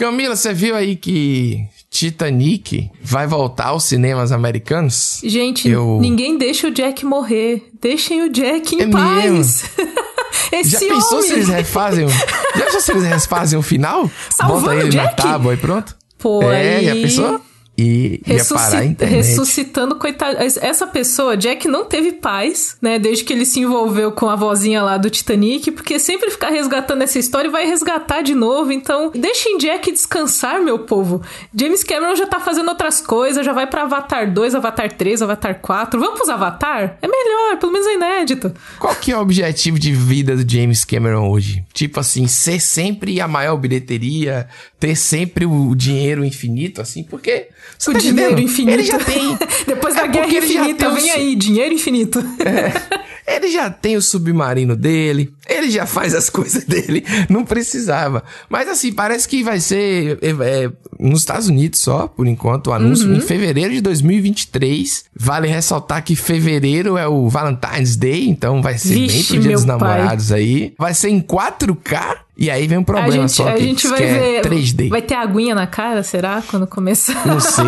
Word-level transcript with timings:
Camila, 0.00 0.34
você 0.34 0.54
viu 0.54 0.74
aí 0.74 0.96
que 0.96 1.62
Titanic 1.90 2.90
vai 3.02 3.26
voltar 3.26 3.66
aos 3.66 3.84
cinemas 3.84 4.32
americanos? 4.32 5.20
Gente, 5.22 5.68
eu... 5.68 5.98
ninguém 6.00 6.38
deixa 6.38 6.68
o 6.68 6.70
Jack 6.70 7.04
morrer. 7.04 7.68
Deixem 7.78 8.22
o 8.22 8.32
Jack 8.32 8.76
em 8.76 8.80
é 8.80 8.86
paz. 8.88 9.64
Esse 10.50 10.70
já 10.70 10.78
pensou 10.78 11.18
homem... 11.18 11.28
se 11.28 11.34
eles 11.34 11.48
refazem? 11.48 12.08
já 12.08 12.64
pensou 12.64 12.80
se 12.80 12.92
eles 12.92 13.04
refazem 13.04 13.58
o 13.58 13.62
final? 13.62 14.10
Salvando 14.30 14.62
Bota 14.62 14.76
ele 14.76 14.88
Jack? 14.88 15.04
na 15.04 15.12
tábua 15.12 15.52
e 15.52 15.56
pronto? 15.58 15.94
Pô, 16.18 16.50
é, 16.50 16.76
aí... 16.76 16.84
já 16.86 16.94
pensou? 16.94 17.40
E 17.80 18.20
Ressuscita, 18.24 18.54
ia 18.54 18.60
parar 18.60 18.78
a 18.78 18.84
internet. 18.84 19.16
Ressuscitando, 19.16 19.96
coitado. 19.96 20.36
Essa 20.38 20.86
pessoa, 20.86 21.36
Jack, 21.36 21.66
não 21.66 21.84
teve 21.84 22.12
paz, 22.12 22.76
né? 22.80 22.98
Desde 22.98 23.24
que 23.24 23.32
ele 23.32 23.46
se 23.46 23.60
envolveu 23.60 24.12
com 24.12 24.28
a 24.28 24.36
vozinha 24.36 24.82
lá 24.82 24.98
do 24.98 25.08
Titanic, 25.08 25.70
porque 25.70 25.98
sempre 25.98 26.30
ficar 26.30 26.50
resgatando 26.50 27.02
essa 27.02 27.18
história 27.18 27.48
e 27.48 27.50
vai 27.50 27.66
resgatar 27.66 28.22
de 28.22 28.34
novo. 28.34 28.72
Então, 28.72 29.10
deixem 29.14 29.56
Jack 29.58 29.90
descansar, 29.90 30.60
meu 30.62 30.80
povo. 30.80 31.22
James 31.54 31.82
Cameron 31.82 32.16
já 32.16 32.26
tá 32.26 32.40
fazendo 32.40 32.68
outras 32.68 33.00
coisas, 33.00 33.44
já 33.44 33.52
vai 33.52 33.66
para 33.66 33.82
Avatar 33.82 34.30
2, 34.30 34.54
Avatar 34.54 34.92
3, 34.92 35.22
Avatar 35.22 35.60
4. 35.60 35.98
Vamos 35.98 36.16
pros 36.16 36.28
Avatar? 36.28 36.98
É 37.00 37.08
melhor, 37.08 37.58
pelo 37.58 37.72
menos 37.72 37.86
é 37.86 37.94
inédito. 37.94 38.52
Qual 38.78 38.94
que 38.94 39.12
é 39.12 39.16
o 39.16 39.20
objetivo 39.20 39.78
de 39.78 39.92
vida 39.92 40.36
do 40.36 40.50
James 40.50 40.84
Cameron 40.84 41.30
hoje? 41.30 41.64
Tipo 41.72 42.00
assim, 42.00 42.26
ser 42.26 42.60
sempre 42.60 43.20
a 43.20 43.28
maior 43.28 43.56
bilheteria, 43.56 44.48
ter 44.78 44.96
sempre 44.96 45.46
o 45.46 45.74
dinheiro 45.74 46.24
infinito, 46.24 46.80
assim, 46.80 47.02
porque 47.02 47.48
o 47.90 47.92
tá 47.92 47.98
dinheiro 47.98 48.32
entendendo? 48.32 48.40
infinito. 48.40 48.74
Ele 48.74 48.84
já 48.84 48.98
tem. 48.98 49.38
Depois 49.66 49.94
da 49.94 50.04
é 50.04 50.08
guerra 50.08 50.26
infinita, 50.36 50.90
vem 50.90 51.10
aí, 51.10 51.34
dinheiro 51.34 51.74
infinito. 51.74 52.18
É, 52.40 53.09
ele 53.26 53.50
já 53.50 53.70
tem 53.70 53.96
o 53.96 54.02
submarino 54.02 54.76
dele, 54.76 55.32
ele 55.48 55.70
já 55.70 55.86
faz 55.86 56.14
as 56.14 56.28
coisas 56.30 56.64
dele, 56.64 57.04
não 57.28 57.44
precisava. 57.44 58.22
Mas 58.48 58.68
assim, 58.68 58.92
parece 58.92 59.28
que 59.28 59.42
vai 59.42 59.60
ser 59.60 60.18
é, 60.22 60.30
é, 60.30 60.70
nos 60.98 61.20
Estados 61.20 61.48
Unidos 61.48 61.80
só, 61.80 62.06
por 62.06 62.26
enquanto, 62.26 62.68
o 62.68 62.72
anúncio 62.72 63.08
uhum. 63.08 63.16
em 63.16 63.20
fevereiro 63.20 63.72
de 63.72 63.80
2023. 63.80 65.04
Vale 65.14 65.48
ressaltar 65.48 66.02
que 66.04 66.16
fevereiro 66.16 66.96
é 66.96 67.06
o 67.06 67.28
Valentine's 67.28 67.96
Day, 67.96 68.28
então 68.28 68.62
vai 68.62 68.78
ser 68.78 68.94
Vixe, 68.94 69.16
bem 69.16 69.24
pro 69.24 69.40
Dia 69.40 69.56
dos 69.56 69.64
Namorados 69.64 70.28
pai. 70.28 70.38
aí. 70.38 70.74
Vai 70.78 70.94
ser 70.94 71.10
em 71.10 71.20
4K 71.20 72.16
e 72.36 72.50
aí 72.50 72.66
vem 72.66 72.78
um 72.78 72.84
problema 72.84 73.08
a 73.08 73.12
gente, 73.12 73.32
só 73.32 73.48
a 73.48 73.52
que, 73.52 73.64
gente 73.64 73.86
vai 73.86 73.98
que 73.98 74.06
ver, 74.06 74.34
é 74.36 74.42
3D. 74.42 74.88
Vai 74.88 75.02
ter 75.02 75.14
aguinha 75.14 75.54
na 75.54 75.66
cara, 75.66 76.02
será? 76.02 76.42
Quando 76.48 76.66
começar 76.66 77.26
Não 77.26 77.38
sei. 77.38 77.64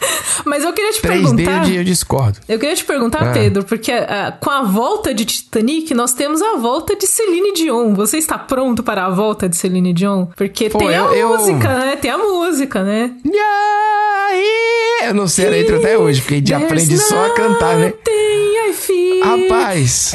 Mas 0.44 0.64
eu 0.64 0.72
queria 0.72 0.92
te 0.92 1.00
3D 1.00 1.02
perguntar. 1.02 1.64
3D 1.64 1.74
eu 1.76 1.84
discordo. 1.84 2.38
Eu 2.48 2.58
queria 2.58 2.74
te 2.74 2.84
perguntar, 2.84 3.30
ah. 3.30 3.32
Pedro, 3.32 3.64
porque 3.64 3.92
uh, 3.92 4.34
com 4.40 4.50
a 4.50 4.62
volta 4.62 5.14
de 5.14 5.24
Titanic, 5.24 5.94
nós 5.94 6.12
temos 6.12 6.42
a 6.42 6.56
volta 6.56 6.96
de 6.96 7.06
Celine 7.06 7.52
Dion. 7.52 7.94
Você 7.94 8.18
está 8.18 8.38
pronto 8.38 8.82
para 8.82 9.06
a 9.06 9.10
volta 9.10 9.48
de 9.48 9.56
Celine 9.56 9.92
Dion? 9.92 10.26
Porque 10.36 10.68
Pô, 10.68 10.78
tem 10.78 10.88
eu, 10.88 11.08
a 11.08 11.16
eu... 11.16 11.28
música, 11.28 11.78
né? 11.78 11.96
Tem 11.96 12.10
a 12.10 12.18
música, 12.18 12.82
né? 12.82 13.12
Eu 15.06 15.14
não 15.14 15.28
sei 15.28 15.46
a 15.46 15.50
letra 15.50 15.76
até 15.76 15.98
hoje, 15.98 16.20
porque 16.20 16.34
a 16.34 16.38
gente 16.38 16.54
aprende 16.54 16.98
só 16.98 17.26
a 17.26 17.30
cantar, 17.30 17.76
né? 17.76 17.92
Rapaz, 19.22 20.12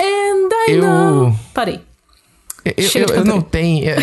eu. 0.67 1.35
Parei. 1.53 1.81
Eu, 2.65 2.73
eu, 2.95 3.15
eu 3.15 3.25
não 3.25 3.41
tenho. 3.41 3.89
É, 3.89 3.97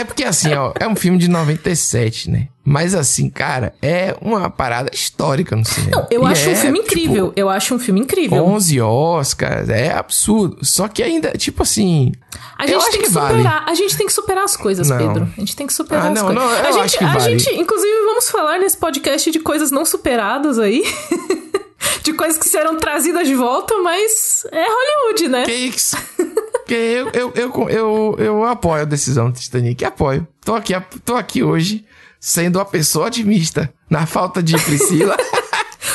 é, 0.00 0.04
porque 0.04 0.24
assim, 0.24 0.52
ó, 0.54 0.72
é 0.80 0.88
um 0.88 0.96
filme 0.96 1.18
de 1.18 1.28
97, 1.28 2.30
né? 2.30 2.48
Mas 2.64 2.94
assim, 2.94 3.28
cara, 3.28 3.74
é 3.82 4.16
uma 4.20 4.48
parada 4.48 4.90
histórica 4.94 5.54
no 5.54 5.64
cinema. 5.64 5.90
Não, 5.90 6.06
eu 6.10 6.22
e 6.22 6.26
acho 6.26 6.48
é, 6.48 6.52
um 6.52 6.56
filme 6.56 6.78
incrível. 6.78 7.28
Tipo, 7.28 7.40
eu 7.40 7.48
acho 7.48 7.74
um 7.74 7.78
filme 7.78 8.00
incrível. 8.00 8.44
11 8.44 8.80
Oscars, 8.80 9.68
é 9.68 9.92
absurdo. 9.92 10.58
Só 10.62 10.88
que 10.88 11.02
ainda, 11.02 11.32
tipo 11.32 11.62
assim. 11.62 12.12
A 12.56 12.66
gente 12.66 12.82
tem 12.82 12.92
que, 12.92 12.98
que 12.98 13.06
superar. 13.08 13.42
Vale. 13.42 13.70
A 13.70 13.74
gente 13.74 13.96
tem 13.96 14.06
que 14.06 14.12
superar 14.12 14.44
as 14.44 14.56
coisas, 14.56 14.88
não. 14.88 14.98
Pedro. 14.98 15.28
A 15.36 15.40
gente 15.40 15.56
tem 15.56 15.66
que 15.66 15.72
superar 15.72 16.06
ah, 16.06 16.08
as 16.08 16.14
não, 16.14 16.26
coisas. 16.26 16.42
Não, 16.42 16.50
eu 16.50 16.58
a 16.58 16.72
gente, 16.72 16.84
acho 16.84 16.98
que 16.98 17.04
a 17.04 17.12
vale. 17.12 17.38
gente, 17.38 17.60
inclusive, 17.60 18.04
vamos 18.06 18.30
falar 18.30 18.58
nesse 18.58 18.76
podcast 18.76 19.30
de 19.30 19.40
coisas 19.40 19.70
não 19.70 19.84
superadas 19.84 20.58
aí. 20.58 20.82
de 22.02 22.12
coisas 22.12 22.38
que 22.38 22.48
serão 22.48 22.76
trazidas 22.76 23.26
de 23.26 23.34
volta, 23.34 23.76
mas 23.82 24.46
é 24.52 24.64
Hollywood, 24.64 25.28
né? 25.28 25.44
Que 25.44 25.52
isso? 25.52 25.96
que 26.70 26.74
eu, 26.74 27.10
eu, 27.12 27.32
eu, 27.34 27.68
eu, 27.68 28.16
eu 28.18 28.44
apoio 28.44 28.82
a 28.82 28.84
decisão 28.84 29.28
do 29.28 29.38
Titanic, 29.38 29.84
apoio. 29.84 30.24
Tô 30.44 30.54
aqui, 30.54 30.72
tô 31.04 31.16
aqui 31.16 31.42
hoje 31.42 31.84
sendo 32.20 32.60
uma 32.60 32.64
pessoa 32.64 33.08
otimista 33.08 33.72
na 33.88 34.06
falta 34.06 34.40
de 34.40 34.56
Priscila. 34.56 35.16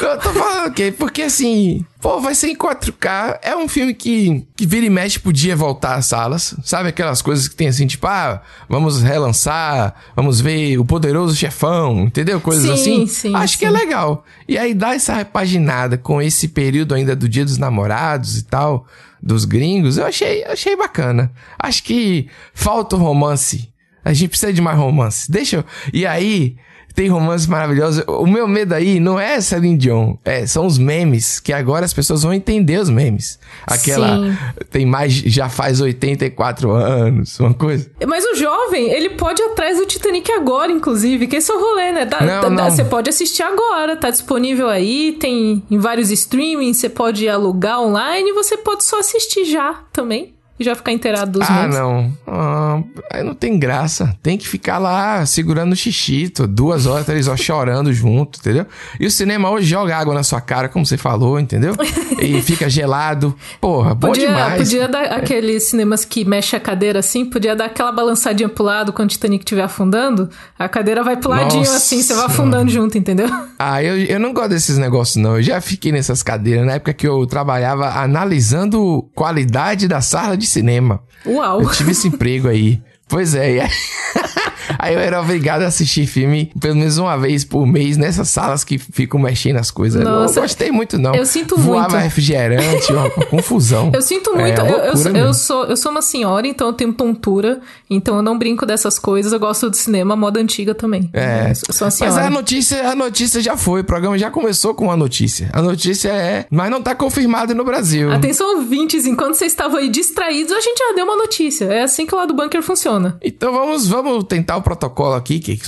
Eu 0.02 0.19
tô 0.19 0.34
falando 0.34 0.68
o 0.68 0.74
quê? 0.74 0.94
Porque 0.97 1.22
assim, 1.22 1.85
pô, 2.02 2.19
vai 2.19 2.35
ser 2.35 2.50
em 2.50 2.56
4K. 2.56 3.40
É 3.41 3.56
um 3.56 3.66
filme 3.66 3.94
que, 3.94 4.46
que 4.53 4.66
vira 4.66 4.85
e 4.85 4.90
mexe 4.90 5.18
podia 5.18 5.56
voltar 5.56 5.96
às 5.96 6.08
salas. 6.08 6.53
Sabe 6.66 6.90
aquelas 6.90 7.22
coisas 7.22 7.47
que 7.47 7.56
tem 7.56 7.69
assim, 7.69 7.88
tipo, 7.88 8.06
ah, 8.06 8.41
vamos 8.68 9.02
relançar, 9.02 9.96
vamos 10.14 10.41
ver 10.41 10.78
o 10.78 10.84
poderoso 10.84 11.34
chefão, 11.34 12.02
entendeu? 12.02 12.41
Coisas 12.41 12.66
sim, 12.81 13.03
assim. 13.03 13.08
Sim, 13.08 13.35
Acho 13.35 13.53
sim. 13.53 13.59
que 13.59 13.66
é 13.66 13.72
legal. 13.72 14.25
E 14.50 14.58
aí 14.58 14.74
dá 14.74 14.94
essa 14.94 15.14
repaginada 15.14 15.97
com 15.97 16.22
esse 16.22 16.50
período 16.50 16.94
ainda 16.94 17.16
do 17.16 17.30
Dia 17.30 17.46
dos 17.46 17.58
Namorados 17.58 18.38
e 18.38 18.44
tal, 18.44 18.85
dos 19.25 19.44
gringos, 19.44 19.97
eu 19.97 20.06
achei, 20.06 20.44
achei 20.46 20.75
bacana. 20.75 21.31
Acho 21.58 21.84
que 21.84 22.30
falta 22.53 22.96
o 22.96 23.00
romance. 23.00 23.74
A 24.03 24.13
gente 24.13 24.30
precisa 24.30 24.53
de 24.53 24.62
mais 24.62 24.78
romance. 24.78 25.31
Deixa 25.31 25.58
eu. 25.58 25.66
E 25.91 26.06
aí, 26.06 26.56
tem 26.95 27.09
romances 27.09 27.47
maravilhosos. 27.47 28.03
O 28.07 28.25
meu 28.25 28.47
medo 28.47 28.73
aí 28.73 29.00
não 29.00 29.19
é 29.19 29.39
Celine 29.41 29.78
Dion, 29.78 30.16
é, 30.23 30.47
são 30.47 30.66
os 30.66 30.78
memes, 30.78 31.39
que 31.39 31.51
agora 31.51 31.85
as 31.85 31.94
pessoas 31.94 32.23
vão 32.23 32.33
entender 32.33 32.79
os 32.79 32.89
memes. 32.89 33.38
Aquela 33.66 34.17
Sim. 34.17 34.38
tem 34.72 34.85
mais, 34.85 35.11
já 35.13 35.50
faz 35.50 35.81
84 35.81 36.72
anos, 36.72 37.39
uma 37.39 37.53
coisa. 37.53 37.89
Mas 38.07 38.23
o 38.25 38.35
jovem, 38.35 38.91
ele 38.91 39.11
pode 39.11 39.41
ir 39.41 39.45
atrás 39.45 39.78
do 39.78 39.85
Titanic 39.85 40.31
agora, 40.31 40.72
inclusive, 40.72 41.28
que 41.28 41.35
esse 41.35 41.51
é 41.51 41.53
o 41.53 41.59
rolê, 41.59 41.91
né? 41.91 42.07
Não, 42.22 42.50
não. 42.50 42.72
Você 42.72 42.85
pode 42.85 43.09
assistir 43.09 43.44
agora, 43.44 43.97
tá 43.97 44.09
disponível 44.09 44.69
aí, 44.69 45.17
tem 45.19 45.63
em 45.69 45.78
vários 45.78 46.09
streamings, 46.11 46.78
você 46.78 46.89
pode 46.89 47.28
alugar 47.28 47.81
online 47.81 48.34
você 48.35 48.57
pode 48.57 48.84
só 48.84 49.00
assistir 49.00 49.45
já 49.45 49.73
também 49.91 50.34
e 50.57 50.63
já 50.63 50.73
ficar 50.73 50.93
inteirado 50.93 51.39
dos 51.39 51.49
Ah, 51.49 51.67
não. 51.67 52.13
Ah, 52.25 52.81
aí 53.11 53.23
não 53.23 53.35
tem 53.35 53.59
graça. 53.59 54.16
Tem 54.23 54.38
que 54.38 54.47
ficar 54.47 54.77
lá 54.77 55.25
segurando 55.25 55.73
o 55.73 55.75
xixito, 55.75 56.47
duas 56.47 56.85
horas, 56.85 57.05
três 57.05 57.27
horas 57.27 57.41
chorando 57.41 57.91
junto, 57.91 58.39
entendeu? 58.39 58.66
E 58.99 59.05
o 59.05 59.11
cinema 59.11 59.49
hoje 59.49 59.67
joga 59.67 59.97
água 59.97 60.13
na 60.13 60.23
sua 60.23 60.39
cara, 60.39 60.69
como 60.69 60.85
você 60.85 60.97
falou, 60.97 61.39
entendeu? 61.39 61.75
E 62.17 62.41
fica 62.41 62.69
gelado. 62.69 63.35
Porra, 63.59 63.93
bom 63.93 64.07
podia, 64.07 64.27
demais. 64.27 64.57
Podia 64.57 64.88
dar 64.88 65.03
aqueles 65.05 65.63
cinemas 65.63 66.05
que 66.05 66.23
mexe 66.23 66.55
a 66.55 66.59
cadeira 66.59 66.99
assim, 66.99 67.25
podia 67.25 67.55
dar 67.55 67.66
aquela 67.66 67.91
balançadinha 67.91 68.47
pro 68.47 68.63
lado 68.63 68.93
quando 68.93 69.09
o 69.09 69.11
Titanic 69.11 69.43
estiver 69.43 69.63
afundando. 69.63 70.29
A 70.57 70.69
cadeira 70.69 71.03
vai 71.03 71.17
pro 71.17 71.29
ladinho 71.29 71.59
Nossa. 71.59 71.75
assim, 71.75 72.01
você 72.01 72.13
vai 72.13 72.25
afundando 72.25 72.72
junto, 72.72 72.97
entendeu? 72.97 73.27
Ah, 73.59 73.83
eu, 73.83 73.97
eu 73.97 74.19
não 74.19 74.33
gosto 74.33 74.49
desses 74.49 74.77
negócios, 74.77 75.17
não. 75.17 75.35
Eu 75.35 75.43
já 75.43 75.59
fiquei 75.59 75.91
nessas 75.91 76.23
cadeiras 76.23 76.66
na 76.66 76.73
época 76.73 76.93
que 76.93 77.05
eu 77.07 77.25
trabalhava 77.27 77.89
analisando 77.89 79.07
qualidade 79.13 79.87
da 79.87 79.99
sala 79.99 80.37
de 80.37 80.44
de 80.45 80.51
cinema. 80.51 81.03
Uau! 81.25 81.61
Eu 81.61 81.72
tive 81.72 81.91
esse 81.91 82.07
emprego 82.07 82.47
aí. 82.47 82.81
Pois 83.07 83.35
é, 83.35 83.56
e 83.56 83.59
aí... 83.61 83.69
aí 84.78 84.94
eu 84.94 85.00
era 85.00 85.22
obrigado 85.22 85.64
a 85.64 85.68
assistir 85.68 86.06
filme 86.06 86.52
pelo 86.59 86.76
menos 86.76 86.98
uma 86.98 87.18
vez 87.18 87.44
por 87.44 87.66
mês 87.66 87.98
nessas 87.98 88.30
salas 88.30 88.64
que 88.64 88.78
ficam 88.78 89.20
mexendo 89.20 89.58
as 89.58 89.72
coisas. 89.72 90.03
Nossa, 90.03 90.40
eu 90.40 90.44
gostei 90.44 90.72
muito, 90.72 90.98
não. 90.98 91.14
Eu 91.16 91.26
sinto 91.26 91.56
Voava 91.56 91.66
muito. 91.66 91.90
Voava 91.92 92.03
refrigerante, 92.03 92.94
uma, 92.94 93.09
confusão. 93.28 93.92
Eu 93.94 94.02
sinto 94.02 94.34
muito. 94.36 94.62
É, 94.62 94.70
eu, 94.70 94.78
eu, 94.78 95.16
eu, 95.16 95.34
sou, 95.34 95.66
eu 95.66 95.76
sou 95.76 95.92
uma 95.92 96.02
senhora, 96.02 96.48
então 96.48 96.68
eu 96.68 96.74
tenho 96.74 96.94
tontura. 96.94 97.59
Então 97.90 98.16
eu 98.18 98.22
não 98.22 98.38
brinco 98.38 98.66
dessas 98.66 98.98
coisas. 98.98 99.34
Eu 99.34 99.40
gosto 99.40 99.70
do 99.70 99.76
cinema, 99.76 100.16
moda 100.16 100.40
antiga 100.40 100.74
também. 100.74 101.09
É. 101.14 101.52
Eu 101.68 101.74
sou 101.74 101.86
uma 101.86 101.92
senhora. 101.92 102.16
Mas 102.16 102.26
a 102.26 102.30
notícia, 102.30 102.90
a 102.90 102.96
notícia 102.96 103.42
já 103.42 103.58
foi. 103.58 103.82
O 103.82 103.84
programa 103.84 104.18
já 104.18 104.30
começou 104.32 104.74
com 104.74 104.92
a 104.92 104.97
notícia. 104.97 105.50
A 105.53 105.62
notícia 105.62 106.09
é. 106.09 106.46
Mas 106.50 106.70
não 106.70 106.82
tá 106.82 106.96
confirmado 106.96 107.53
no 107.53 107.64
Brasil. 107.64 108.12
Atenção, 108.12 108.58
ouvintes. 108.58 109.06
Enquanto 109.06 109.36
vocês 109.36 109.52
estavam 109.52 109.78
aí 109.78 109.90
distraídos, 109.90 110.52
a 110.52 110.62
gente 110.62 110.78
já 110.78 110.94
deu 110.96 111.06
uma 111.06 111.16
notícia. 111.16 111.66
É 111.66 111.84
assim 111.84 112.06
que 112.06 112.14
o 112.14 112.18
lado 112.18 112.34
do 112.34 112.36
bunker 112.36 112.62
funciona 112.62 112.76
funciona. 112.76 113.18
Então 113.24 113.52
vamos, 113.52 113.88
vamos 113.88 114.24
tentar 114.26 114.54
o 114.55 114.61
protocolo 114.61 115.13
aqui, 115.13 115.39
que, 115.39 115.59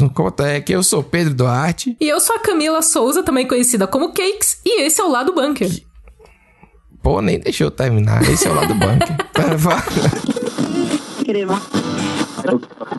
é 0.43 0.61
que 0.61 0.73
eu 0.73 0.83
sou 0.83 1.03
Pedro 1.03 1.33
Duarte. 1.33 1.97
E 1.99 2.07
eu 2.07 2.19
sou 2.19 2.35
a 2.35 2.39
Camila 2.39 2.81
Souza, 2.81 3.23
também 3.23 3.47
conhecida 3.47 3.87
como 3.87 4.13
Cakes, 4.13 4.59
e 4.65 4.83
esse 4.83 5.01
é 5.01 5.03
o 5.03 5.09
Lado 5.09 5.33
Bunker. 5.33 5.69
Pô, 7.01 7.21
nem 7.21 7.39
deixou 7.39 7.67
eu 7.67 7.71
terminar. 7.71 8.21
Esse 8.29 8.47
é 8.47 8.51
o 8.51 8.53
Lado 8.53 8.73
Bunker. 8.73 9.17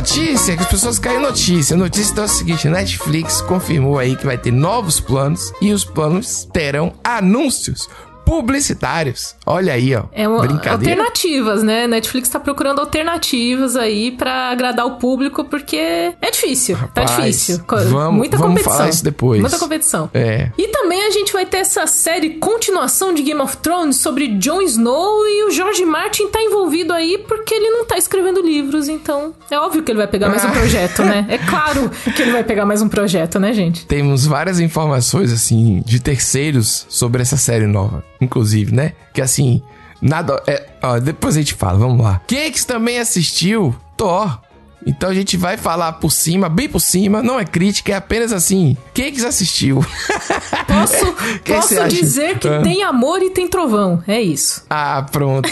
Notícia, 0.00 0.56
que 0.56 0.62
as 0.62 0.68
pessoas 0.70 0.98
caem 0.98 1.18
em 1.18 1.20
notícia. 1.20 1.76
A 1.76 1.78
notícia 1.78 2.12
então 2.12 2.24
é 2.24 2.26
o 2.26 2.30
seguinte: 2.30 2.66
Netflix 2.70 3.42
confirmou 3.42 3.98
aí 3.98 4.16
que 4.16 4.24
vai 4.24 4.38
ter 4.38 4.50
novos 4.50 4.98
planos 4.98 5.52
e 5.60 5.74
os 5.74 5.84
planos 5.84 6.48
terão 6.50 6.94
anúncios 7.04 7.86
publicitários. 8.30 9.34
Olha 9.44 9.72
aí, 9.72 9.92
ó. 9.92 10.04
É 10.12 10.28
uma, 10.28 10.46
alternativas, 10.70 11.64
né? 11.64 11.88
Netflix 11.88 12.28
tá 12.28 12.38
procurando 12.38 12.78
alternativas 12.80 13.74
aí 13.74 14.12
para 14.12 14.50
agradar 14.50 14.86
o 14.86 14.92
público, 14.92 15.44
porque 15.44 15.76
é 15.76 16.30
difícil. 16.30 16.76
Tá 16.76 16.82
Rapaz, 16.82 17.10
tá 17.10 17.16
difícil. 17.16 17.64
Vamos, 17.88 18.14
Muita 18.14 18.36
vamos 18.36 18.52
competição. 18.52 18.72
falar 18.72 18.88
isso 18.88 19.02
depois. 19.02 19.40
Muita 19.40 19.58
competição. 19.58 20.08
É. 20.14 20.52
E 20.56 20.68
também 20.68 21.02
a 21.02 21.10
gente 21.10 21.32
vai 21.32 21.44
ter 21.44 21.56
essa 21.56 21.88
série 21.88 22.30
continuação 22.34 23.12
de 23.12 23.22
Game 23.22 23.40
of 23.40 23.56
Thrones 23.56 23.96
sobre 23.96 24.28
Jon 24.28 24.62
Snow 24.62 25.26
e 25.26 25.48
o 25.48 25.50
George 25.50 25.84
Martin 25.84 26.28
tá 26.28 26.40
envolvido 26.40 26.92
aí 26.92 27.18
porque 27.26 27.52
ele 27.52 27.70
não 27.70 27.84
tá 27.84 27.98
escrevendo 27.98 28.40
livros, 28.40 28.88
então 28.88 29.34
é 29.50 29.58
óbvio 29.58 29.82
que 29.82 29.90
ele 29.90 29.98
vai 29.98 30.06
pegar 30.06 30.28
mais 30.28 30.44
um 30.44 30.50
projeto, 30.50 31.02
né? 31.02 31.26
É 31.30 31.38
claro 31.38 31.90
que 32.14 32.22
ele 32.22 32.32
vai 32.32 32.44
pegar 32.44 32.64
mais 32.66 32.82
um 32.82 32.88
projeto, 32.88 33.38
né, 33.38 33.52
gente? 33.52 33.86
Temos 33.86 34.26
várias 34.26 34.60
informações, 34.60 35.32
assim, 35.32 35.82
de 35.84 36.00
terceiros 36.00 36.86
sobre 36.88 37.22
essa 37.22 37.36
série 37.36 37.66
nova, 37.66 38.04
inclusive, 38.20 38.74
né? 38.74 38.92
Que 39.12 39.20
assim, 39.20 39.62
nada. 40.00 40.42
É, 40.46 40.68
ó, 40.82 40.98
depois 40.98 41.36
a 41.36 41.40
gente 41.40 41.54
fala, 41.54 41.78
vamos 41.78 42.04
lá. 42.04 42.20
Cakes 42.26 42.64
também 42.64 42.98
assistiu 42.98 43.74
Thor. 43.96 44.40
Então 44.86 45.10
a 45.10 45.14
gente 45.14 45.36
vai 45.36 45.56
falar 45.56 45.92
por 45.94 46.10
cima, 46.10 46.48
bem 46.48 46.68
por 46.68 46.80
cima, 46.80 47.22
não 47.22 47.38
é 47.38 47.44
crítica, 47.44 47.92
é 47.92 47.96
apenas 47.96 48.32
assim. 48.32 48.76
Quem 48.94 49.12
que 49.12 49.24
assistiu? 49.24 49.84
Posso, 50.66 51.14
posso 51.44 51.88
dizer 51.88 52.38
que 52.38 52.48
ah. 52.48 52.62
tem 52.62 52.82
amor 52.82 53.20
e 53.20 53.30
tem 53.30 53.48
trovão. 53.48 54.02
É 54.06 54.20
isso. 54.20 54.64
Ah, 54.70 55.04
pronto. 55.10 55.50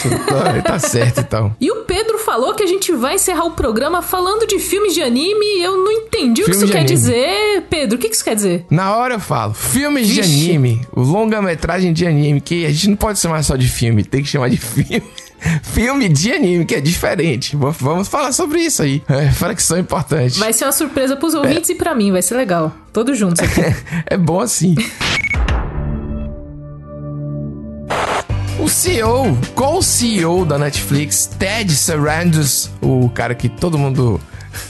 tá 0.63 0.79
certo 0.79 1.19
então. 1.19 1.55
E 1.59 1.69
o 1.69 1.83
Pedro 1.83 2.08
falou 2.29 2.53
que 2.53 2.61
a 2.61 2.67
gente 2.67 2.91
vai 2.91 3.15
encerrar 3.15 3.45
o 3.45 3.51
programa 3.51 4.03
falando 4.03 4.45
de 4.45 4.59
filmes 4.59 4.93
de 4.93 5.01
anime. 5.01 5.59
Eu 5.59 5.83
não 5.83 5.91
entendi 5.91 6.43
o 6.43 6.45
que 6.45 6.51
isso 6.51 6.67
quer 6.67 6.81
anime. 6.81 6.85
dizer. 6.85 7.63
Pedro, 7.67 7.97
o 7.97 7.99
que 7.99 8.05
isso 8.05 8.23
quer 8.23 8.35
dizer? 8.35 8.67
Na 8.69 8.95
hora 8.95 9.15
eu 9.15 9.19
falo. 9.19 9.55
Filmes 9.55 10.07
Vixe. 10.07 10.21
de 10.21 10.51
anime, 10.51 10.87
longa-metragem 10.95 11.91
de 11.91 12.05
anime, 12.05 12.39
que 12.39 12.67
a 12.67 12.69
gente 12.69 12.89
não 12.89 12.95
pode 12.95 13.17
chamar 13.17 13.43
só 13.43 13.55
de 13.55 13.67
filme, 13.67 14.03
tem 14.03 14.21
que 14.21 14.29
chamar 14.29 14.47
de 14.51 14.57
filme. 14.57 15.01
filme 15.63 16.07
de 16.07 16.31
anime, 16.31 16.65
que 16.65 16.75
é 16.75 16.81
diferente. 16.81 17.57
Vamos 17.57 18.07
falar 18.07 18.31
sobre 18.31 18.61
isso 18.61 18.83
aí. 18.83 19.01
É, 19.09 19.31
fracção 19.31 19.79
importante. 19.79 20.37
Vai 20.37 20.53
ser 20.53 20.65
uma 20.65 20.71
surpresa 20.71 21.15
pros 21.15 21.33
ouvintes 21.33 21.71
é. 21.71 21.73
e 21.73 21.75
para 21.75 21.95
mim, 21.95 22.11
vai 22.11 22.21
ser 22.21 22.35
legal. 22.35 22.71
Todos 22.93 23.17
juntos 23.17 23.41
aqui. 23.41 23.61
é 24.05 24.15
bom 24.15 24.39
assim. 24.39 24.75
CEO, 28.69 29.37
com 29.55 29.77
o 29.77 29.81
CEO 29.81 30.45
da 30.45 30.57
Netflix, 30.57 31.25
Ted 31.25 31.73
Sarandos, 31.73 32.69
o 32.81 33.09
cara 33.09 33.33
que 33.33 33.49
todo 33.49 33.77
mundo. 33.77 34.21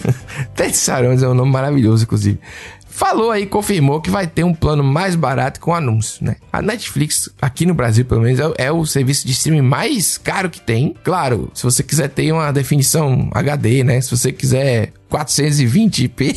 Ted 0.55 0.75
Sarandos 0.75 1.21
é 1.21 1.27
um 1.27 1.33
nome 1.33 1.51
maravilhoso, 1.51 2.03
inclusive 2.03 2.39
falou 2.99 3.31
aí, 3.31 3.45
confirmou 3.45 4.01
que 4.01 4.09
vai 4.09 4.27
ter 4.27 4.43
um 4.43 4.53
plano 4.53 4.83
mais 4.83 5.15
barato 5.15 5.61
com 5.61 5.73
anúncio, 5.73 6.25
né? 6.25 6.35
A 6.51 6.61
Netflix, 6.61 7.29
aqui 7.41 7.65
no 7.65 7.73
Brasil, 7.73 8.03
pelo 8.03 8.19
menos, 8.19 8.41
é, 8.41 8.65
é, 8.65 8.71
o 8.73 8.85
serviço 8.85 9.25
de 9.25 9.31
streaming 9.31 9.61
mais 9.61 10.17
caro 10.17 10.49
que 10.49 10.59
tem. 10.59 10.93
Claro, 11.01 11.49
se 11.53 11.63
você 11.63 11.81
quiser 11.81 12.09
ter 12.09 12.29
uma 12.33 12.51
definição 12.51 13.29
HD, 13.31 13.85
né? 13.85 14.01
Se 14.01 14.11
você 14.11 14.33
quiser 14.33 14.91
420p. 15.09 16.35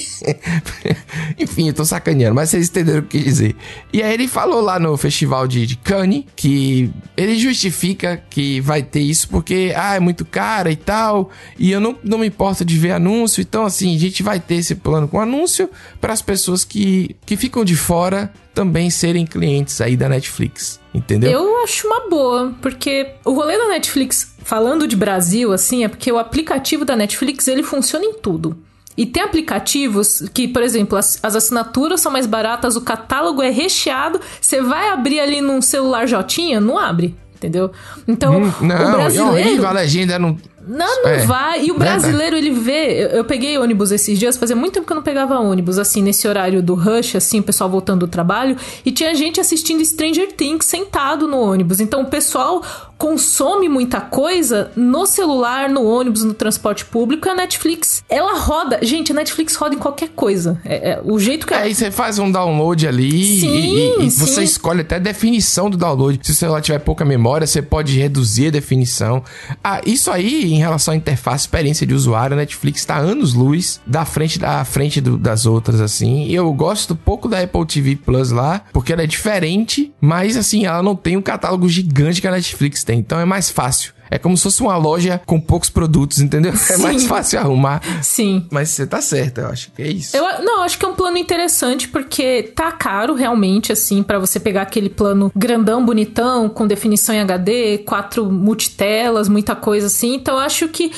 Enfim, 1.39 1.69
eu 1.69 1.75
tô 1.75 1.85
sacaneando, 1.85 2.35
mas 2.35 2.51
vocês 2.51 2.69
entenderam 2.69 3.01
o 3.01 3.03
que 3.03 3.19
quis 3.19 3.25
dizer. 3.25 3.57
E 3.93 4.03
aí 4.03 4.15
ele 4.15 4.27
falou 4.27 4.61
lá 4.61 4.79
no 4.79 4.97
festival 4.97 5.47
de, 5.47 5.67
de 5.67 5.77
Cannes 5.77 6.25
que 6.35 6.91
ele 7.17 7.39
justifica 7.39 8.23
que 8.31 8.61
vai 8.61 8.83
ter 8.83 9.01
isso 9.01 9.29
porque, 9.29 9.73
ah, 9.77 9.95
é 9.95 10.01
muito 10.01 10.25
cara 10.25 10.71
e 10.71 10.77
tal, 10.77 11.31
e 11.59 11.71
eu 11.71 11.81
não, 11.81 11.97
não 12.03 12.19
me 12.19 12.27
importo 12.27 12.65
de 12.65 12.79
ver 12.79 12.93
anúncio. 12.93 13.43
Então, 13.43 13.65
assim, 13.65 13.95
a 13.95 13.99
gente 13.99 14.23
vai 14.23 14.41
ter 14.41 14.57
esse 14.57 14.75
plano 14.75 15.07
com 15.07 15.21
anúncio 15.21 15.71
para 16.01 16.13
as 16.13 16.23
pessoas 16.23 16.65
que, 16.65 17.15
que 17.27 17.37
ficam 17.37 17.65
de 17.65 17.77
fora 17.77 18.33
também 18.55 18.91
serem 18.91 19.27
clientes 19.27 19.81
aí 19.81 19.97
da 19.97 20.09
Netflix. 20.09 20.82
Entendeu? 20.95 21.31
Eu 21.31 21.63
acho 21.63 21.87
uma 21.87 22.09
boa, 22.09 22.53
porque 22.61 23.13
o 23.25 23.33
rolê 23.33 23.57
da 23.57 23.69
Netflix, 23.69 24.35
falando 24.45 24.87
de 24.87 24.95
Brasil, 24.95 25.53
assim, 25.53 25.85
é 25.85 25.89
porque 25.89 26.13
o 26.13 26.19
aplicativo 26.19 26.85
da 26.85 26.95
Netflix 26.95 27.49
ele 27.49 27.63
funciona 27.63 28.05
em 28.05 28.13
tudo. 28.13 28.57
E 28.95 29.07
tem 29.07 29.23
aplicativos 29.23 30.23
que, 30.35 30.47
por 30.47 30.63
exemplo, 30.63 30.99
as, 30.99 31.19
as, 31.23 31.35
assinaturas 31.35 32.01
são 32.01 32.13
mais 32.13 32.27
baratas, 32.27 32.77
o 32.77 32.83
catálogo 32.83 33.43
é 33.43 33.49
recheado. 33.49 34.21
Você 34.39 34.61
vai 34.61 34.91
abrir 34.91 35.19
ali 35.19 35.41
num 35.41 35.63
celular 35.63 36.07
Jotinha, 36.07 36.61
não 36.61 36.79
abre, 36.79 37.15
entendeu? 37.35 37.73
Então, 38.07 38.43
hum, 38.43 38.53
não, 38.61 38.89
o 38.89 38.93
brasileiro... 38.93 39.67
a 39.67 39.73
legenda 39.73 40.19
não, 40.19 40.37
não, 40.67 41.03
não 41.03 41.11
é, 41.11 41.27
vai. 41.27 41.65
E 41.65 41.71
o 41.71 41.79
brasileiro, 41.79 42.37
ele 42.37 42.51
vê. 42.51 43.05
Eu, 43.05 43.09
eu, 43.09 43.25
peguei 43.25 43.59
ônibus 43.59 43.91
esses 43.91 44.19
dias, 44.19 44.37
fazia 44.37 44.55
muito 44.55 44.75
tempo 44.75 44.87
que 44.87 44.93
eu 44.93 44.97
não 44.97 45.03
pegava 45.03 45.39
ônibus, 45.39 45.79
assim, 45.79 46.03
nesse 46.03 46.27
horário 46.29 46.63
do 46.63 46.75
rush, 46.75 47.17
assim, 47.17 47.41
o 47.41 47.43
pessoal 47.43 47.69
voltando 47.69 48.01
do 48.01 48.09
trabalho. 48.09 48.57
E 48.85 48.93
tinha 48.93 49.15
gente 49.15 49.41
assistindo 49.41 49.85
Stranger 49.85 50.33
Things 50.33 50.67
sentado 50.67 51.27
no 51.27 51.39
ônibus. 51.39 51.81
Então 51.81 52.03
o 52.03 52.07
pessoal 52.07 52.63
consome 53.03 53.69
muita 53.69 54.01
coisa 54.01 54.71
no 54.77 55.07
celular, 55.07 55.69
no 55.69 55.85
ônibus, 55.85 56.23
no 56.23 56.35
transporte 56.35 56.85
público. 56.85 57.27
E 57.27 57.31
a 57.31 57.35
Netflix, 57.35 58.05
ela 58.09 58.39
roda. 58.39 58.79
Gente, 58.83 59.11
a 59.11 59.15
Netflix 59.15 59.57
roda 59.57 59.75
em 59.75 59.79
qualquer 59.79 60.11
coisa. 60.11 60.61
É, 60.65 60.93
é 60.93 61.01
o 61.03 61.19
jeito 61.19 61.45
que. 61.45 61.53
É, 61.53 61.63
aí 61.63 61.75
você 61.75 61.91
faz 61.91 62.21
um 62.21 62.31
download 62.31 62.87
ali 62.87 63.41
sim, 63.41 63.49
e, 63.49 64.03
e, 64.03 64.07
e 64.07 64.11
você 64.11 64.45
escolhe 64.45 64.83
até 64.83 64.97
a 64.97 65.01
definição 65.01 65.69
do 65.69 65.77
download. 65.77 66.21
Se 66.23 66.31
o 66.31 66.35
celular 66.35 66.61
tiver 66.61 66.79
pouca 66.79 67.05
memória, 67.05 67.47
você 67.47 67.61
pode 67.61 67.99
reduzir 67.99 68.47
a 68.47 68.51
definição. 68.51 69.25
Ah, 69.65 69.81
isso 69.85 70.09
aí 70.09 70.52
em 70.55 70.59
relação 70.59 70.95
à 70.95 70.97
interface, 70.97 71.45
experiência 71.45 71.87
de 71.87 71.95
usuário, 71.95 72.35
a 72.35 72.41
Netflix 72.41 72.81
está 72.81 72.97
anos 72.97 73.35
luz 73.35 73.81
da 73.87 74.05
frente 74.05 74.39
da 74.39 74.65
frente 74.65 75.01
do, 75.01 75.17
das 75.17 75.47
outras, 75.47 75.81
assim. 75.81 76.29
Eu 76.29 76.53
gosto 76.53 76.95
pouco 76.95 77.29
da 77.29 77.41
Apple 77.41 77.67
TV 77.67 77.97
Plus 77.97 78.31
lá, 78.31 78.63
porque 78.73 78.93
ela 78.93 79.03
é 79.03 79.07
diferente, 79.07 79.93
mas 80.01 80.37
assim, 80.37 80.67
ela 80.67 80.83
não 80.83 80.97
tem 80.97 81.17
um 81.17 81.23
catálogo 81.23 81.69
gigante 81.69 82.21
que 82.21 82.29
a 82.29 82.31
Netflix 82.31 82.85
tem. 82.85 82.99
Então 82.99 83.19
é 83.19 83.25
mais 83.25 83.51
fácil. 83.51 83.93
É 84.13 84.19
como 84.19 84.37
se 84.37 84.43
fosse 84.43 84.61
uma 84.61 84.77
loja 84.77 85.19
com 85.25 85.41
poucos 85.41 85.71
produtos, 85.71 86.21
entendeu? 86.21 86.55
Sim. 86.55 86.75
É 86.75 86.77
mais 86.77 87.07
fácil 87.07 87.39
arrumar. 87.39 87.81
Sim. 88.03 88.47
Mas 88.51 88.69
você 88.69 88.87
tá 88.87 89.01
certa, 89.01 89.41
eu 89.41 89.47
acho 89.49 89.71
que 89.73 89.81
é 89.81 89.89
isso. 89.89 90.15
Eu, 90.15 90.45
não, 90.45 90.63
acho 90.63 90.79
que 90.79 90.85
é 90.85 90.89
um 90.89 90.95
plano 90.95 91.17
interessante 91.17 91.89
porque 91.89 92.43
tá 92.55 92.71
caro 92.71 93.15
realmente, 93.15 93.73
assim, 93.73 94.03
para 94.03 94.19
você 94.19 94.39
pegar 94.39 94.63
aquele 94.63 94.91
plano 94.91 95.33
grandão, 95.35 95.83
bonitão, 95.83 96.51
com 96.51 96.67
definição 96.67 97.15
em 97.15 97.21
HD, 97.21 97.79
quatro 97.79 98.31
multitelas, 98.31 99.31
muita 99.31 99.57
coisa 99.57 99.87
assim. 99.87 100.17
Então 100.17 100.35
eu 100.35 100.41
acho 100.41 100.69
que 100.69 100.93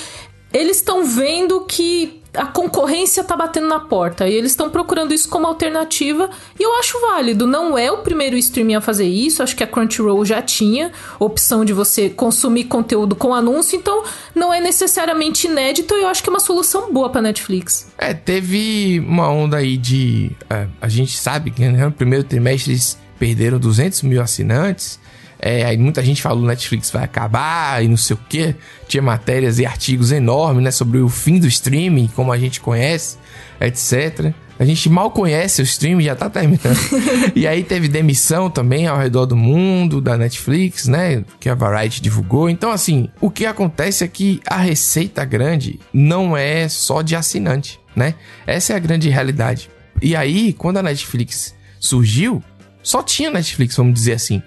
eles 0.52 0.78
estão 0.78 1.04
vendo 1.04 1.60
que 1.60 2.20
a 2.34 2.46
concorrência 2.46 3.22
tá 3.22 3.36
batendo 3.36 3.68
na 3.68 3.80
porta 3.80 4.28
e 4.28 4.34
eles 4.34 4.52
estão 4.52 4.68
procurando 4.68 5.14
isso 5.14 5.28
como 5.28 5.46
alternativa 5.46 6.28
e 6.58 6.62
eu 6.62 6.76
acho 6.78 7.00
válido. 7.00 7.46
Não 7.46 7.78
é 7.78 7.90
o 7.90 7.98
primeiro 7.98 8.36
streaming 8.36 8.74
a 8.74 8.80
fazer 8.80 9.06
isso, 9.06 9.42
acho 9.42 9.56
que 9.56 9.62
a 9.62 9.66
Crunchyroll 9.66 10.24
já 10.24 10.42
tinha 10.42 10.92
opção 11.18 11.64
de 11.64 11.72
você 11.72 12.10
consumir 12.10 12.64
conteúdo 12.64 13.14
com 13.14 13.34
anúncio, 13.34 13.76
então 13.76 14.04
não 14.34 14.52
é 14.52 14.60
necessariamente 14.60 15.46
inédito 15.46 15.94
e 15.94 16.02
eu 16.02 16.08
acho 16.08 16.22
que 16.22 16.28
é 16.28 16.32
uma 16.32 16.40
solução 16.40 16.92
boa 16.92 17.08
para 17.08 17.22
Netflix. 17.22 17.88
É, 17.96 18.12
teve 18.12 19.00
uma 19.00 19.28
onda 19.28 19.58
aí 19.58 19.76
de. 19.76 20.30
É, 20.50 20.66
a 20.80 20.88
gente 20.88 21.16
sabe 21.16 21.50
que 21.50 21.62
né, 21.62 21.84
no 21.84 21.92
primeiro 21.92 22.24
trimestre 22.24 22.72
eles 22.72 22.98
perderam 23.18 23.58
200 23.58 24.02
mil 24.02 24.20
assinantes. 24.20 24.98
É, 25.38 25.64
aí 25.64 25.76
muita 25.76 26.02
gente 26.02 26.22
falou 26.22 26.44
Netflix 26.44 26.90
vai 26.90 27.04
acabar 27.04 27.84
e 27.84 27.88
não 27.88 27.96
sei 27.96 28.14
o 28.14 28.20
que. 28.28 28.54
Tinha 28.88 29.02
matérias 29.02 29.58
e 29.58 29.66
artigos 29.66 30.12
enormes, 30.12 30.62
né, 30.62 30.70
sobre 30.70 30.98
o 30.98 31.08
fim 31.08 31.38
do 31.38 31.46
streaming, 31.46 32.08
como 32.14 32.32
a 32.32 32.38
gente 32.38 32.60
conhece, 32.60 33.18
etc. 33.60 34.32
A 34.58 34.64
gente 34.64 34.88
mal 34.88 35.10
conhece 35.10 35.60
o 35.60 35.64
streaming, 35.64 36.04
já 36.04 36.14
tá 36.14 36.30
terminando. 36.30 36.78
e 37.34 37.46
aí 37.46 37.64
teve 37.64 37.88
demissão 37.88 38.48
também 38.48 38.86
ao 38.86 38.96
redor 38.96 39.26
do 39.26 39.36
mundo 39.36 40.00
da 40.00 40.16
Netflix, 40.16 40.86
né? 40.86 41.24
Que 41.40 41.48
a 41.48 41.54
Variety 41.54 42.00
divulgou. 42.00 42.48
Então, 42.48 42.70
assim, 42.70 43.08
o 43.20 43.30
que 43.30 43.46
acontece 43.46 44.04
é 44.04 44.08
que 44.08 44.40
a 44.46 44.58
receita 44.58 45.24
grande 45.24 45.80
não 45.92 46.36
é 46.36 46.68
só 46.68 47.02
de 47.02 47.16
assinante, 47.16 47.80
né? 47.96 48.14
Essa 48.46 48.74
é 48.74 48.76
a 48.76 48.78
grande 48.78 49.08
realidade. 49.08 49.68
E 50.00 50.14
aí, 50.14 50.52
quando 50.52 50.76
a 50.76 50.82
Netflix 50.82 51.54
surgiu, 51.80 52.42
só 52.84 53.02
tinha 53.02 53.32
Netflix, 53.32 53.76
vamos 53.76 53.94
dizer 53.94 54.12
assim. 54.12 54.40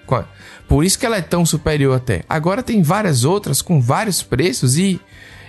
Por 0.66 0.84
isso 0.84 0.98
que 0.98 1.04
ela 1.04 1.16
é 1.16 1.22
tão 1.22 1.44
superior 1.44 1.94
até. 1.94 2.24
Agora 2.26 2.62
tem 2.62 2.80
várias 2.80 3.24
outras 3.24 3.60
com 3.60 3.80
vários 3.80 4.22
preços 4.22 4.78
e 4.78 4.98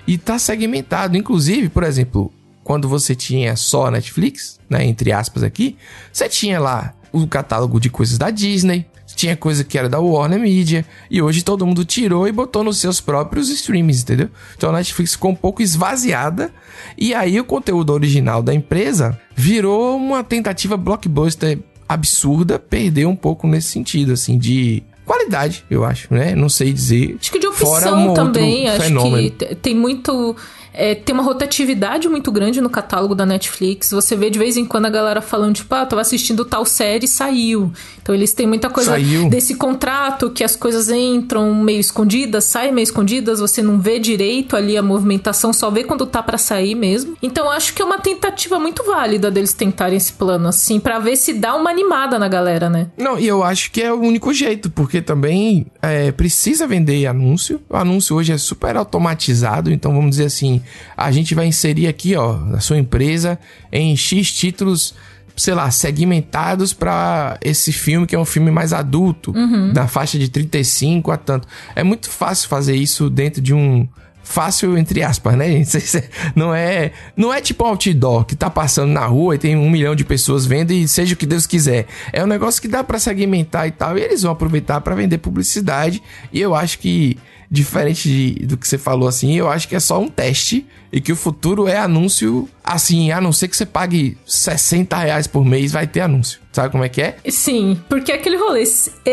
e 0.07 0.17
tá 0.17 0.39
segmentado. 0.39 1.15
Inclusive, 1.15 1.69
por 1.69 1.83
exemplo, 1.83 2.33
quando 2.63 2.89
você 2.89 3.13
tinha 3.13 3.55
só 3.55 3.91
Netflix, 3.91 4.59
né, 4.67 4.83
entre 4.83 5.11
aspas 5.11 5.43
aqui, 5.43 5.77
você 6.11 6.27
tinha 6.27 6.59
lá 6.59 6.95
o 7.11 7.27
catálogo 7.27 7.79
de 7.79 7.91
coisas 7.91 8.17
da 8.17 8.31
Disney, 8.31 8.87
tinha 9.15 9.35
coisa 9.35 9.63
que 9.63 9.77
era 9.77 9.89
da 9.89 9.99
Warner 9.99 10.39
Media, 10.39 10.85
e 11.11 11.21
hoje 11.21 11.43
todo 11.43 11.65
mundo 11.65 11.83
tirou 11.83 12.27
e 12.27 12.31
botou 12.31 12.63
nos 12.63 12.77
seus 12.77 13.01
próprios 13.01 13.49
streams, 13.49 14.01
entendeu? 14.01 14.29
Então 14.55 14.69
a 14.69 14.73
Netflix 14.73 15.13
ficou 15.13 15.31
um 15.31 15.35
pouco 15.35 15.61
esvaziada, 15.61 16.51
e 16.97 17.13
aí 17.13 17.39
o 17.39 17.45
conteúdo 17.45 17.91
original 17.91 18.41
da 18.41 18.53
empresa 18.53 19.19
virou 19.35 19.97
uma 19.97 20.23
tentativa 20.23 20.77
blockbuster 20.77 21.59
absurda, 21.89 22.59
perdeu 22.59 23.09
um 23.09 23.15
pouco 23.15 23.47
nesse 23.47 23.69
sentido, 23.69 24.13
assim, 24.13 24.37
de 24.37 24.83
qualidade, 25.03 25.65
eu 25.71 25.83
acho, 25.83 26.13
né? 26.13 26.35
Não 26.35 26.47
sei 26.47 26.71
dizer. 26.71 27.17
Acho 27.19 27.31
que 27.31 27.39
de 27.39 27.47
opção 27.47 28.13
também. 28.13 28.67
Acho 28.67 28.93
que 29.35 29.55
tem 29.55 29.75
muito 29.75 30.35
é, 30.79 30.95
tem 30.95 31.13
uma 31.13 31.23
rotatividade 31.23 32.07
muito 32.07 32.31
grande 32.31 32.61
no 32.61 32.69
catálogo 32.69 33.13
da 33.13 33.25
Netflix. 33.25 33.91
Você 33.91 34.15
vê 34.15 34.29
de 34.29 34.39
vez 34.39 34.55
em 34.55 34.63
quando 34.63 34.85
a 34.85 34.89
galera 34.89 35.21
falando, 35.21 35.55
tipo, 35.55 35.75
ah, 35.75 35.85
tava 35.85 36.01
assistindo 36.01 36.45
tal 36.45 36.63
série 36.63 37.03
e 37.03 37.07
saiu. 37.07 37.69
Então 38.01 38.15
eles 38.15 38.31
têm 38.31 38.47
muita 38.47 38.69
coisa 38.69 38.91
saiu. 38.91 39.29
desse 39.29 39.55
contrato 39.55 40.29
que 40.29 40.41
as 40.41 40.55
coisas 40.55 40.89
entram 40.89 41.53
meio 41.53 41.81
escondidas, 41.81 42.45
saem 42.45 42.71
meio 42.71 42.83
escondidas, 42.83 43.41
você 43.41 43.61
não 43.61 43.77
vê 43.79 43.99
direito 43.99 44.55
ali 44.55 44.77
a 44.77 44.81
movimentação, 44.81 45.51
só 45.51 45.69
vê 45.69 45.83
quando 45.83 46.05
tá 46.05 46.23
para 46.23 46.37
sair 46.37 46.75
mesmo. 46.75 47.17
Então 47.21 47.51
acho 47.51 47.73
que 47.73 47.81
é 47.81 47.85
uma 47.85 47.99
tentativa 47.99 48.57
muito 48.57 48.85
válida 48.85 49.29
deles 49.29 49.51
tentarem 49.51 49.97
esse 49.97 50.13
plano, 50.13 50.47
assim, 50.47 50.79
para 50.79 50.97
ver 50.97 51.17
se 51.17 51.33
dá 51.33 51.55
uma 51.55 51.69
animada 51.69 52.17
na 52.17 52.29
galera, 52.29 52.69
né? 52.69 52.87
Não, 52.97 53.19
e 53.19 53.27
eu 53.27 53.43
acho 53.43 53.69
que 53.69 53.81
é 53.81 53.91
o 53.91 53.99
único 53.99 54.33
jeito, 54.33 54.69
porque 54.69 55.01
também 55.01 55.67
é, 55.81 56.13
precisa 56.13 56.65
vender 56.65 57.05
anúncio. 57.05 57.59
O 57.69 57.75
anúncio 57.75 58.15
hoje 58.15 58.31
é 58.31 58.37
super 58.37 58.77
automatizado, 58.77 59.71
então 59.71 59.93
vamos 59.93 60.11
dizer 60.11 60.25
assim, 60.25 60.61
a 60.95 61.11
gente 61.11 61.35
vai 61.35 61.45
inserir 61.45 61.87
aqui, 61.87 62.15
ó, 62.15 62.37
na 62.37 62.59
sua 62.59 62.77
empresa 62.77 63.39
em 63.71 63.95
X 63.95 64.31
títulos, 64.31 64.95
sei 65.35 65.53
lá, 65.53 65.69
segmentados 65.71 66.73
para 66.73 67.37
esse 67.41 67.71
filme 67.71 68.05
que 68.05 68.15
é 68.15 68.19
um 68.19 68.25
filme 68.25 68.51
mais 68.51 68.73
adulto, 68.73 69.31
uhum. 69.31 69.71
na 69.73 69.87
faixa 69.87 70.19
de 70.19 70.29
35 70.29 71.11
a 71.11 71.17
tanto. 71.17 71.47
É 71.75 71.83
muito 71.83 72.09
fácil 72.09 72.49
fazer 72.49 72.75
isso 72.75 73.09
dentro 73.09 73.41
de 73.41 73.53
um 73.53 73.87
fácil 74.29 74.77
entre 74.77 75.01
aspas, 75.01 75.35
né, 75.35 75.47
gente? 75.49 76.03
Não 76.35 76.53
é, 76.53 76.91
não 77.17 77.33
é 77.33 77.41
tipo 77.41 77.63
um 77.63 77.67
outdoor 77.67 78.23
que 78.25 78.35
tá 78.35 78.47
passando 78.47 78.91
na 78.91 79.05
rua 79.05 79.35
e 79.35 79.37
tem 79.39 79.55
um 79.55 79.69
milhão 79.69 79.95
de 79.95 80.05
pessoas 80.05 80.45
vendo 80.45 80.71
e 80.71 80.87
seja 80.87 81.15
o 81.15 81.17
que 81.17 81.25
Deus 81.25 81.47
quiser. 81.47 81.87
É 82.13 82.23
um 82.23 82.27
negócio 82.27 82.61
que 82.61 82.67
dá 82.67 82.83
para 82.83 82.99
segmentar 82.99 83.67
e 83.67 83.71
tal, 83.71 83.97
e 83.97 84.01
eles 84.01 84.21
vão 84.21 84.31
aproveitar 84.31 84.81
para 84.81 84.93
vender 84.93 85.17
publicidade. 85.17 86.01
E 86.31 86.39
eu 86.39 86.53
acho 86.53 86.77
que 86.77 87.17
diferente 87.49 88.07
de, 88.07 88.45
do 88.45 88.57
que 88.57 88.67
você 88.67 88.77
falou 88.77 89.07
assim, 89.07 89.35
eu 89.35 89.49
acho 89.49 89.67
que 89.67 89.75
é 89.75 89.79
só 89.79 89.99
um 89.99 90.07
teste 90.07 90.67
e 90.91 91.01
que 91.01 91.11
o 91.11 91.15
futuro 91.15 91.67
é 91.67 91.77
anúncio 91.77 92.47
assim, 92.63 93.11
a 93.11 93.19
não 93.19 93.31
ser 93.31 93.47
que 93.47 93.57
você 93.57 93.65
pague 93.65 94.17
60 94.25 94.95
reais 94.95 95.25
por 95.25 95.43
mês, 95.43 95.71
vai 95.71 95.87
ter 95.87 96.01
anúncio. 96.01 96.39
Sabe 96.51 96.71
como 96.71 96.83
é 96.83 96.89
que 96.89 97.01
é? 97.01 97.17
Sim, 97.29 97.79
porque 97.87 98.11
é 98.11 98.15
aquele 98.15 98.37
rolê. 98.37 98.63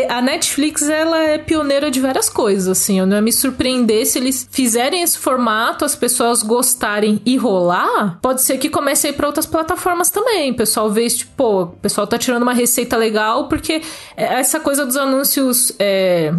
A 0.09 0.21
Netflix, 0.21 0.87
ela 0.89 1.23
é 1.23 1.37
pioneira 1.37 1.89
de 1.89 1.99
várias 1.99 2.29
coisas, 2.29 2.67
assim. 2.67 2.99
Eu 2.99 3.05
não 3.05 3.15
ia 3.15 3.21
me 3.21 3.31
surpreender 3.31 4.05
se 4.05 4.17
eles 4.17 4.47
fizerem 4.51 5.01
esse 5.01 5.17
formato, 5.17 5.85
as 5.85 5.95
pessoas 5.95 6.41
gostarem 6.43 7.21
e 7.25 7.37
rolar. 7.37 8.19
Pode 8.21 8.41
ser 8.41 8.57
que 8.57 8.69
comece 8.69 9.07
a 9.07 9.09
ir 9.11 9.13
pra 9.13 9.27
outras 9.27 9.45
plataformas 9.45 10.09
também. 10.09 10.51
O 10.51 10.55
pessoal 10.55 10.91
vê, 10.91 11.07
tipo, 11.07 11.31
pô, 11.37 11.61
o 11.63 11.67
pessoal 11.67 12.05
tá 12.07 12.17
tirando 12.17 12.43
uma 12.43 12.53
receita 12.53 12.97
legal, 12.97 13.47
porque 13.47 13.81
essa 14.15 14.59
coisa 14.59 14.85
dos 14.85 14.97
anúncios. 14.97 15.71
É 15.79 16.33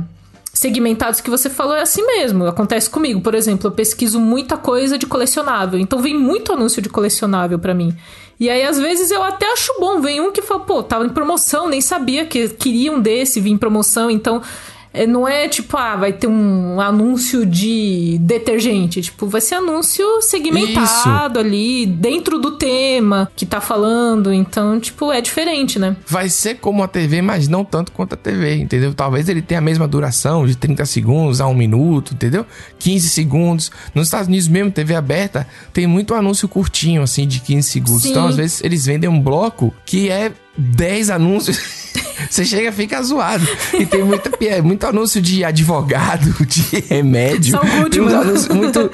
segmentados 0.58 1.20
que 1.20 1.30
você 1.30 1.48
falou 1.48 1.76
é 1.76 1.82
assim 1.82 2.04
mesmo. 2.04 2.44
Acontece 2.44 2.90
comigo. 2.90 3.20
Por 3.20 3.32
exemplo, 3.32 3.68
eu 3.68 3.72
pesquiso 3.72 4.18
muita 4.18 4.56
coisa 4.56 4.98
de 4.98 5.06
colecionável. 5.06 5.78
Então 5.78 6.00
vem 6.00 6.18
muito 6.18 6.52
anúncio 6.52 6.82
de 6.82 6.88
colecionável 6.88 7.60
para 7.60 7.72
mim. 7.72 7.96
E 8.40 8.50
aí, 8.50 8.64
às 8.64 8.78
vezes, 8.78 9.12
eu 9.12 9.22
até 9.22 9.52
acho 9.52 9.72
bom. 9.78 10.00
Vem 10.00 10.20
um 10.20 10.32
que 10.32 10.42
fala, 10.42 10.60
pô, 10.60 10.82
tava 10.82 11.06
em 11.06 11.10
promoção, 11.10 11.68
nem 11.68 11.80
sabia 11.80 12.26
que 12.26 12.48
queria 12.48 12.90
um 12.90 13.00
desse 13.00 13.40
vir 13.40 13.50
em 13.50 13.56
promoção. 13.56 14.10
Então, 14.10 14.42
não 15.06 15.28
é 15.28 15.48
tipo, 15.48 15.76
ah, 15.76 15.96
vai 15.96 16.12
ter 16.12 16.26
um 16.26 16.80
anúncio 16.80 17.44
de 17.44 18.18
detergente. 18.20 19.02
Tipo, 19.02 19.26
vai 19.26 19.40
ser 19.40 19.56
anúncio 19.56 20.20
segmentado 20.22 21.38
Isso. 21.38 21.46
ali, 21.46 21.86
dentro 21.86 22.38
do 22.38 22.52
tema 22.52 23.30
que 23.36 23.46
tá 23.46 23.60
falando. 23.60 24.32
Então, 24.32 24.80
tipo, 24.80 25.12
é 25.12 25.20
diferente, 25.20 25.78
né? 25.78 25.96
Vai 26.06 26.28
ser 26.28 26.56
como 26.56 26.82
a 26.82 26.88
TV, 26.88 27.22
mas 27.22 27.48
não 27.48 27.64
tanto 27.64 27.92
quanto 27.92 28.14
a 28.14 28.16
TV, 28.16 28.56
entendeu? 28.56 28.94
Talvez 28.94 29.28
ele 29.28 29.42
tenha 29.42 29.58
a 29.58 29.62
mesma 29.62 29.86
duração, 29.86 30.46
de 30.46 30.56
30 30.56 30.84
segundos 30.86 31.40
a 31.40 31.46
um 31.46 31.54
minuto, 31.54 32.14
entendeu? 32.14 32.46
15 32.78 33.08
segundos. 33.08 33.70
Nos 33.94 34.08
Estados 34.08 34.28
Unidos 34.28 34.48
mesmo, 34.48 34.70
TV 34.70 34.94
aberta, 34.94 35.46
tem 35.72 35.86
muito 35.86 36.14
anúncio 36.14 36.48
curtinho, 36.48 37.02
assim, 37.02 37.26
de 37.26 37.40
15 37.40 37.68
segundos. 37.68 38.02
Sim. 38.02 38.10
Então, 38.10 38.26
às 38.26 38.36
vezes, 38.36 38.62
eles 38.62 38.86
vendem 38.86 39.08
um 39.08 39.20
bloco 39.20 39.72
que 39.84 40.10
é 40.10 40.32
10 40.56 41.10
anúncios. 41.10 41.58
Você 42.28 42.44
chega 42.44 42.68
e 42.68 42.72
fica 42.72 43.02
zoado. 43.02 43.46
E 43.78 43.86
tem 43.86 44.02
muita, 44.02 44.30
muito 44.62 44.86
anúncio 44.86 45.20
de 45.20 45.44
advogado, 45.44 46.34
de 46.46 46.80
remédio. 46.88 47.52
Saúde, 47.52 47.98
tem 47.98 48.08
anúncios 48.08 48.48
muito. 48.48 48.90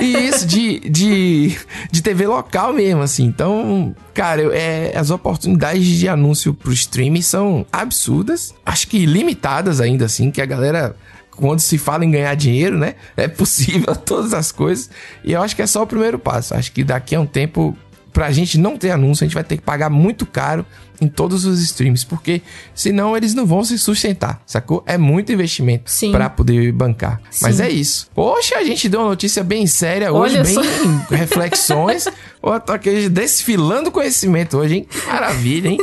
E 0.00 0.28
isso, 0.28 0.46
de, 0.46 0.80
de, 0.80 1.56
de 1.90 2.02
TV 2.02 2.26
local 2.26 2.72
mesmo, 2.72 3.02
assim. 3.02 3.24
Então, 3.24 3.94
cara, 4.14 4.42
é, 4.54 4.92
as 4.96 5.10
oportunidades 5.10 5.86
de 5.86 6.08
anúncio 6.08 6.52
pro 6.54 6.72
streaming 6.72 7.22
são 7.22 7.66
absurdas. 7.72 8.54
Acho 8.64 8.88
que 8.88 9.06
limitadas 9.06 9.80
ainda, 9.80 10.04
assim, 10.04 10.30
que 10.30 10.40
a 10.40 10.46
galera 10.46 10.96
quando 11.40 11.60
se 11.60 11.78
fala 11.78 12.04
em 12.04 12.10
ganhar 12.10 12.34
dinheiro, 12.34 12.76
né? 12.76 12.94
É 13.16 13.26
possível 13.26 13.96
todas 14.04 14.34
as 14.34 14.52
coisas. 14.52 14.90
E 15.24 15.32
eu 15.32 15.42
acho 15.42 15.56
que 15.56 15.62
é 15.62 15.66
só 15.66 15.82
o 15.82 15.86
primeiro 15.86 16.18
passo. 16.18 16.54
Acho 16.54 16.70
que 16.70 16.84
daqui 16.84 17.14
a 17.14 17.20
um 17.20 17.26
tempo, 17.26 17.76
pra 18.12 18.30
gente 18.30 18.58
não 18.58 18.76
ter 18.76 18.90
anúncio, 18.90 19.24
a 19.24 19.26
gente 19.26 19.34
vai 19.34 19.44
ter 19.44 19.56
que 19.56 19.62
pagar 19.62 19.88
muito 19.88 20.26
caro 20.26 20.66
em 21.00 21.08
todos 21.08 21.44
os 21.44 21.60
streams, 21.62 22.04
porque 22.04 22.42
senão 22.74 23.16
eles 23.16 23.34
não 23.34 23.46
vão 23.46 23.64
se 23.64 23.78
sustentar, 23.78 24.42
sacou? 24.46 24.82
É 24.86 24.98
muito 24.98 25.32
investimento 25.32 25.90
para 26.12 26.28
poder 26.28 26.72
bancar. 26.72 27.20
Sim. 27.30 27.44
Mas 27.44 27.60
é 27.60 27.70
isso. 27.70 28.08
Poxa, 28.14 28.56
a 28.56 28.64
gente 28.64 28.88
deu 28.88 29.00
uma 29.00 29.08
notícia 29.08 29.42
bem 29.42 29.66
séria 29.66 30.12
hoje, 30.12 30.34
Olha 30.36 30.44
bem 30.44 30.54
só. 30.54 30.62
reflexões. 31.14 32.08
Pô, 32.40 32.58
tô 32.60 32.72
aqui 32.72 33.08
desfilando 33.08 33.90
conhecimento 33.90 34.58
hoje, 34.58 34.76
hein? 34.76 34.86
Maravilha, 35.06 35.68
hein? 35.68 35.78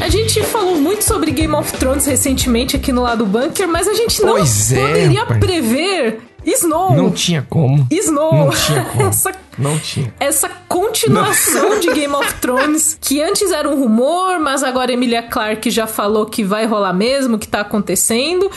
A 0.00 0.08
gente 0.08 0.40
falou 0.44 0.80
muito 0.80 1.02
sobre 1.02 1.32
Game 1.32 1.52
of 1.52 1.72
Thrones 1.78 2.06
recentemente 2.06 2.76
aqui 2.76 2.92
no 2.92 3.02
lado 3.02 3.26
bunker, 3.26 3.66
mas 3.66 3.88
a 3.88 3.94
gente 3.94 4.22
não 4.22 4.34
pois 4.34 4.70
é, 4.70 4.86
poderia 4.86 5.20
é, 5.20 5.38
prever 5.38 6.20
Snow! 6.46 6.94
Não 6.94 7.10
tinha 7.10 7.44
como. 7.48 7.86
Snow! 7.90 8.32
Não 8.32 8.50
tinha 8.50 8.84
como. 8.84 9.08
essa, 9.10 9.32
não 9.58 9.78
tinha. 9.78 10.14
Essa 10.20 10.48
continuação 10.68 11.70
não. 11.70 11.80
de 11.80 11.92
Game 11.92 12.14
of 12.14 12.34
Thrones, 12.34 12.96
que 13.00 13.20
antes 13.20 13.50
era 13.50 13.68
um 13.68 13.78
rumor, 13.80 14.38
mas 14.38 14.62
agora 14.62 14.92
Emilia 14.92 15.22
Clarke 15.22 15.70
já 15.70 15.86
falou 15.86 16.26
que 16.26 16.44
vai 16.44 16.66
rolar 16.66 16.92
mesmo, 16.92 17.38
que 17.38 17.48
tá 17.48 17.60
acontecendo. 17.60 18.50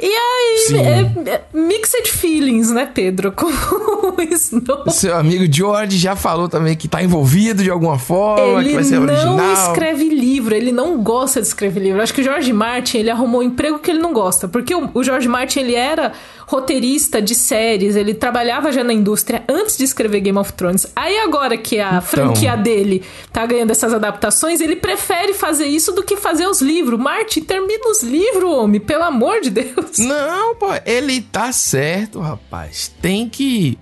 E 0.00 0.06
aí, 0.06 0.76
é, 0.76 1.30
é, 1.30 1.42
mixed 1.52 2.08
feelings, 2.08 2.70
né, 2.70 2.86
Pedro? 2.86 3.32
Com 3.34 3.46
o 3.46 4.22
Snow. 4.30 4.88
Seu 4.90 5.16
amigo 5.16 5.52
George 5.52 5.98
já 5.98 6.14
falou 6.14 6.48
também 6.48 6.76
que 6.76 6.86
tá 6.86 7.02
envolvido 7.02 7.64
de 7.64 7.70
alguma 7.70 7.98
forma, 7.98 8.60
ele 8.60 8.68
que 8.68 8.74
vai 8.76 8.84
ser 8.84 8.98
original. 8.98 9.36
Ele 9.36 9.42
não 9.42 9.52
escreve 9.52 10.08
livro, 10.08 10.54
ele 10.54 10.70
não 10.70 11.02
gosta 11.02 11.40
de 11.40 11.48
escrever 11.48 11.80
livro. 11.80 12.00
Acho 12.00 12.14
que 12.14 12.20
o 12.20 12.24
George 12.24 12.52
Martin, 12.52 12.98
ele 12.98 13.10
arrumou 13.10 13.40
um 13.40 13.42
emprego 13.44 13.80
que 13.80 13.90
ele 13.90 13.98
não 13.98 14.12
gosta. 14.12 14.46
Porque 14.46 14.72
o, 14.72 14.88
o 14.94 15.02
George 15.02 15.26
Martin, 15.26 15.60
ele 15.60 15.74
era 15.74 16.12
roteirista 16.48 17.20
de 17.20 17.34
séries, 17.34 17.94
ele 17.94 18.14
trabalhava 18.14 18.72
já 18.72 18.82
na 18.82 18.92
indústria 18.92 19.44
antes 19.46 19.76
de 19.76 19.84
escrever 19.84 20.20
Game 20.20 20.38
of 20.38 20.54
Thrones. 20.54 20.86
Aí 20.96 21.18
agora 21.18 21.58
que 21.58 21.78
a 21.78 21.88
então... 21.88 22.02
franquia 22.02 22.56
dele 22.56 23.04
tá 23.30 23.44
ganhando 23.44 23.70
essas 23.70 23.92
adaptações, 23.92 24.60
ele 24.62 24.74
prefere 24.74 25.34
fazer 25.34 25.66
isso 25.66 25.92
do 25.92 26.02
que 26.02 26.16
fazer 26.16 26.46
os 26.46 26.62
livros. 26.62 26.98
Martin, 26.98 27.42
termina 27.42 27.90
os 27.90 28.02
livros, 28.02 28.50
homem, 28.50 28.80
pelo 28.80 29.04
amor 29.04 29.42
de 29.42 29.50
Deus. 29.50 29.98
Não, 29.98 30.54
pô, 30.54 30.68
ele 30.86 31.20
tá 31.20 31.52
certo, 31.52 32.18
rapaz. 32.18 32.90
Tem 33.02 33.28
que. 33.28 33.78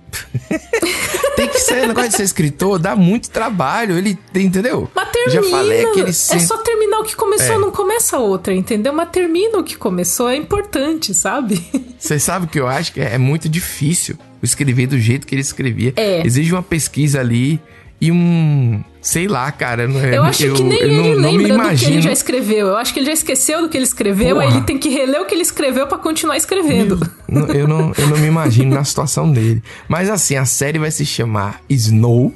tem 1.37 1.47
que 1.47 1.59
ser, 1.59 1.87
negócio 1.87 2.09
de 2.09 2.17
ser 2.17 2.23
escritor, 2.23 2.79
dá 2.79 2.97
muito 2.97 3.29
trabalho. 3.29 3.97
Ele, 3.97 4.19
entendeu? 4.35 4.89
Mas 4.93 5.09
termina. 5.09 5.41
Já 5.41 5.49
falei 5.49 5.85
aquele. 5.85 6.09
É 6.09 6.13
só 6.13 6.57
terminar 6.57 6.76
que 7.07 7.15
começou, 7.15 7.55
é. 7.55 7.57
não 7.57 7.71
começa 7.71 8.17
outra, 8.17 8.53
entendeu? 8.53 8.91
Mas 8.91 9.09
termina 9.09 9.57
o 9.57 9.63
que 9.63 9.77
começou, 9.77 10.29
é 10.29 10.35
importante, 10.35 11.13
sabe? 11.13 11.65
Você 11.97 12.19
sabe 12.19 12.47
que 12.47 12.57
que 12.57 12.59
eu 12.59 12.67
acho 12.67 12.91
que 12.91 12.99
é 12.99 13.19
muito 13.19 13.47
difícil 13.47 14.17
escrever 14.41 14.87
do 14.87 14.97
jeito 14.97 15.27
que 15.27 15.35
ele 15.35 15.41
escrevia. 15.41 15.93
É. 15.95 16.25
Exige 16.25 16.51
uma 16.51 16.63
pesquisa 16.63 17.19
ali 17.19 17.61
e 18.01 18.11
um. 18.11 18.83
Sei 18.99 19.27
lá, 19.27 19.51
cara. 19.51 19.83
É, 19.83 20.17
eu 20.17 20.23
acho 20.23 20.43
eu, 20.43 20.55
que 20.55 20.63
nem 20.63 20.79
ele 20.79 20.97
não, 20.97 21.31
lembra 21.31 21.55
não 21.55 21.69
do 21.69 21.77
que 21.77 21.85
ele 21.85 22.01
já 22.01 22.11
escreveu. 22.11 22.67
Eu 22.67 22.77
acho 22.77 22.93
que 22.93 22.99
ele 22.99 23.05
já 23.05 23.13
esqueceu 23.13 23.61
do 23.61 23.69
que 23.69 23.77
ele 23.77 23.85
escreveu, 23.85 24.35
Porra. 24.35 24.47
aí 24.47 24.53
ele 24.53 24.65
tem 24.65 24.77
que 24.77 24.89
reler 24.89 25.21
o 25.21 25.25
que 25.25 25.35
ele 25.35 25.43
escreveu 25.43 25.85
para 25.87 25.99
continuar 25.99 26.35
escrevendo. 26.35 26.99
Meu, 27.29 27.45
eu, 27.47 27.67
não, 27.67 27.93
eu 27.95 28.07
não 28.07 28.17
me 28.17 28.27
imagino 28.27 28.73
na 28.73 28.83
situação 28.83 29.31
dele. 29.31 29.61
Mas 29.87 30.09
assim, 30.09 30.35
a 30.35 30.45
série 30.45 30.79
vai 30.79 30.89
se 30.89 31.05
chamar 31.05 31.61
Snow. 31.69 32.33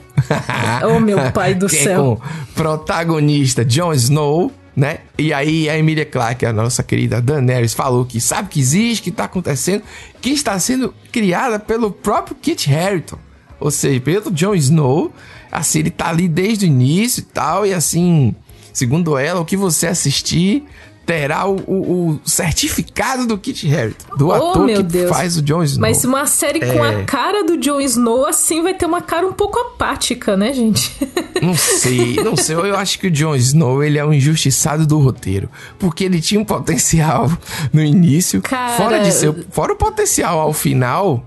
oh, 0.95 0.99
meu 0.99 1.31
pai 1.31 1.55
do 1.55 1.65
é 1.67 1.69
céu. 1.69 1.91
É 1.91 1.95
com 1.95 2.53
protagonista 2.53 3.65
Jon 3.65 3.91
Snow 3.93 4.51
né? 4.75 4.99
E 5.17 5.33
aí 5.33 5.69
a 5.69 5.77
Emilia 5.77 6.05
Clarke, 6.05 6.45
a 6.45 6.53
nossa 6.53 6.81
querida 6.83 7.21
Daenerys, 7.21 7.73
falou 7.73 8.05
que 8.05 8.21
sabe 8.21 8.49
que 8.49 8.59
existe, 8.59 9.03
que 9.03 9.09
está 9.09 9.25
acontecendo, 9.25 9.83
que 10.21 10.29
está 10.29 10.57
sendo 10.59 10.93
criada 11.11 11.59
pelo 11.59 11.91
próprio 11.91 12.35
Kit 12.35 12.73
Harington. 12.73 13.17
Ou 13.59 13.69
seja, 13.69 13.99
pelo 13.99 14.31
Jon 14.31 14.55
Snow. 14.55 15.13
Assim, 15.51 15.79
ele 15.79 15.91
tá 15.91 16.07
ali 16.07 16.27
desde 16.29 16.65
o 16.65 16.67
início 16.67 17.19
e 17.19 17.23
tal, 17.23 17.65
e 17.65 17.73
assim, 17.73 18.33
segundo 18.71 19.17
ela, 19.17 19.41
o 19.41 19.45
que 19.45 19.57
você 19.57 19.87
assistir 19.87 20.63
terá 21.05 21.45
o, 21.47 21.55
o, 21.67 22.09
o 22.11 22.21
certificado 22.23 23.25
do 23.25 23.37
Kit 23.37 23.67
Harington, 23.73 24.15
do 24.17 24.27
Oh, 24.27 24.33
ator 24.33 24.67
que 24.67 24.83
Deus. 24.83 25.09
faz 25.09 25.35
o 25.37 25.41
Jon 25.41 25.63
Snow. 25.63 25.81
Mas 25.81 26.03
uma 26.05 26.25
série 26.25 26.59
com 26.59 26.85
É. 26.85 27.01
a 27.01 27.03
cara 27.03 27.43
do 27.43 27.57
Jon 27.57 27.81
Snow, 27.81 28.25
assim, 28.25 28.61
vai 28.61 28.73
ter 28.73 28.85
uma 28.85 29.01
cara 29.01 29.27
um 29.27 29.33
pouco 29.33 29.59
apática, 29.59 30.37
né, 30.37 30.53
gente? 30.53 30.95
Não 31.41 31.55
sei, 31.55 32.17
não 32.23 32.35
sei. 32.37 32.55
Eu 32.55 32.77
acho 32.77 32.99
que 32.99 33.07
o 33.07 33.11
Jon 33.11 33.35
Snow, 33.35 33.83
ele 33.83 33.97
é 33.97 34.05
um 34.05 34.13
injustiçado 34.13 34.85
do 34.85 34.99
roteiro. 34.99 35.49
Porque 35.79 36.03
ele 36.03 36.21
tinha 36.21 36.39
um 36.39 36.45
potencial 36.45 37.31
no 37.73 37.81
início. 37.83 38.41
Cara- 38.43 38.77
Fora, 38.77 38.99
de 38.99 39.11
ser, 39.11 39.33
fora 39.49 39.73
o 39.73 39.75
potencial 39.75 40.39
ao 40.39 40.53
final. 40.53 41.25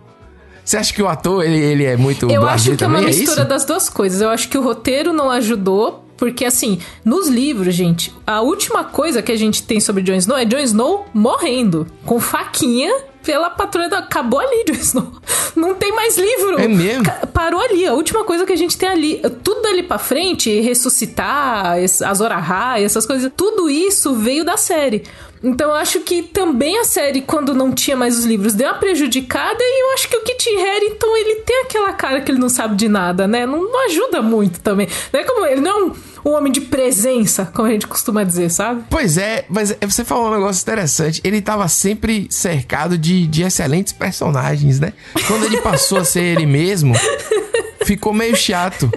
Você 0.65 0.77
acha 0.77 0.95
que 0.95 1.03
o 1.03 1.09
ator, 1.09 1.45
ele, 1.45 1.59
ele 1.59 1.85
é 1.85 1.97
muito 1.97 2.31
Eu 2.31 2.47
acho 2.49 2.77
que 2.77 2.85
é 2.85 2.87
uma 2.87 2.99
também? 2.99 3.13
mistura 3.15 3.41
isso? 3.41 3.49
das 3.49 3.65
duas 3.65 3.89
coisas. 3.91 4.21
Eu 4.21 4.31
acho 4.31 4.49
que 4.49 4.57
o 4.57 4.63
roteiro 4.63 5.13
não 5.13 5.29
ajudou, 5.31 6.04
porque 6.17 6.45
assim, 6.45 6.79
nos 7.05 7.29
livros, 7.29 7.75
gente, 7.75 8.13
a 8.27 8.41
última 8.41 8.85
coisa 8.85 9.21
que 9.23 9.33
a 9.33 9.37
gente 9.37 9.63
tem 9.63 9.81
sobre 9.81 10.03
Jon 10.03 10.15
Snow 10.15 10.37
é 10.39 10.45
Jon 10.45 10.59
Snow 10.59 11.07
morrendo 11.13 11.87
com 12.07 12.21
faquinha 12.21 12.93
pela 13.23 13.49
patrulha 13.51 13.89
da... 13.89 13.99
Acabou 13.99 14.39
ali, 14.39 14.65
Jon 14.69 14.75
Snow. 14.81 15.13
Não 15.57 15.75
tem 15.75 15.93
mais 15.95 16.17
livro. 16.19 16.61
É 16.61 16.69
mesmo? 16.69 17.05
Parou 17.33 17.61
ali. 17.61 17.87
A 17.87 17.95
última 17.95 18.23
coisa 18.25 18.45
que 18.45 18.53
a 18.53 18.57
gente 18.57 18.77
tem 18.77 18.89
ali. 18.89 19.23
Tudo 19.43 19.63
dali 19.63 19.83
pra 19.83 19.99
frente, 19.99 20.61
ressuscitar, 20.61 21.79
es- 21.83 22.03
Azor 22.03 22.31
Ahai, 22.33 22.85
essas 22.85 23.07
coisas, 23.07 23.31
tudo 23.37 23.69
isso 23.71 24.15
veio 24.15 24.45
da 24.45 24.57
série. 24.57 25.05
Então 25.45 25.69
eu 25.71 25.75
acho 25.77 26.01
que 26.01 26.23
também 26.23 26.79
a 26.81 26.85
série, 26.85 27.21
quando 27.21 27.55
não 27.55 27.71
tinha 27.73 27.97
mais 27.97 28.19
os 28.19 28.25
livros, 28.25 28.55
deu 28.55 28.67
uma 28.69 28.79
prejudicada 28.79 29.59
e 29.61 29.83
eu 29.89 29.95
acho 29.95 30.09
que 30.09 30.17
o 30.17 30.23
Kit 30.23 30.49
Harington, 30.49 31.17
ele 31.17 31.35
tem 31.43 31.63
aquela 31.63 31.93
cara 31.93 32.21
que 32.23 32.31
ele 32.31 32.39
não 32.39 32.49
sabe 32.49 32.75
de 32.77 32.89
nada, 32.89 33.27
né? 33.29 33.45
Não, 33.45 33.63
não 33.63 33.85
ajuda 33.87 34.23
muito 34.23 34.61
também. 34.61 34.89
Não 35.13 35.21
é 35.21 35.25
como 35.25 35.45
ele 35.45 35.61
não 35.61 35.71
é 35.71 35.85
um, 35.85 35.93
um 36.25 36.31
homem 36.35 36.51
de 36.51 36.63
presença, 36.63 37.51
como 37.55 37.69
a 37.69 37.71
gente 37.71 37.87
costuma 37.87 38.25
dizer, 38.25 38.51
sabe? 38.51 38.85
Pois 38.89 39.19
é, 39.19 39.45
mas 39.51 39.71
é- 39.73 39.87
você 39.87 40.03
falou 40.05 40.29
um 40.29 40.35
negócio 40.35 40.63
interessante. 40.63 41.21
Ele 41.23 41.43
tava 41.43 41.69
sempre 41.69 42.27
cercado 42.31 42.97
de, 42.97 43.27
de 43.27 43.43
excelentes 43.43 43.93
personagens, 43.93 44.81
né? 44.81 44.95
Quando 45.27 45.45
ele 45.45 45.61
passou 45.61 45.99
a 45.99 46.05
ser 46.05 46.23
ele 46.23 46.47
mesmo, 46.47 46.95
ficou 47.85 48.13
meio 48.15 48.35
chato. 48.37 48.91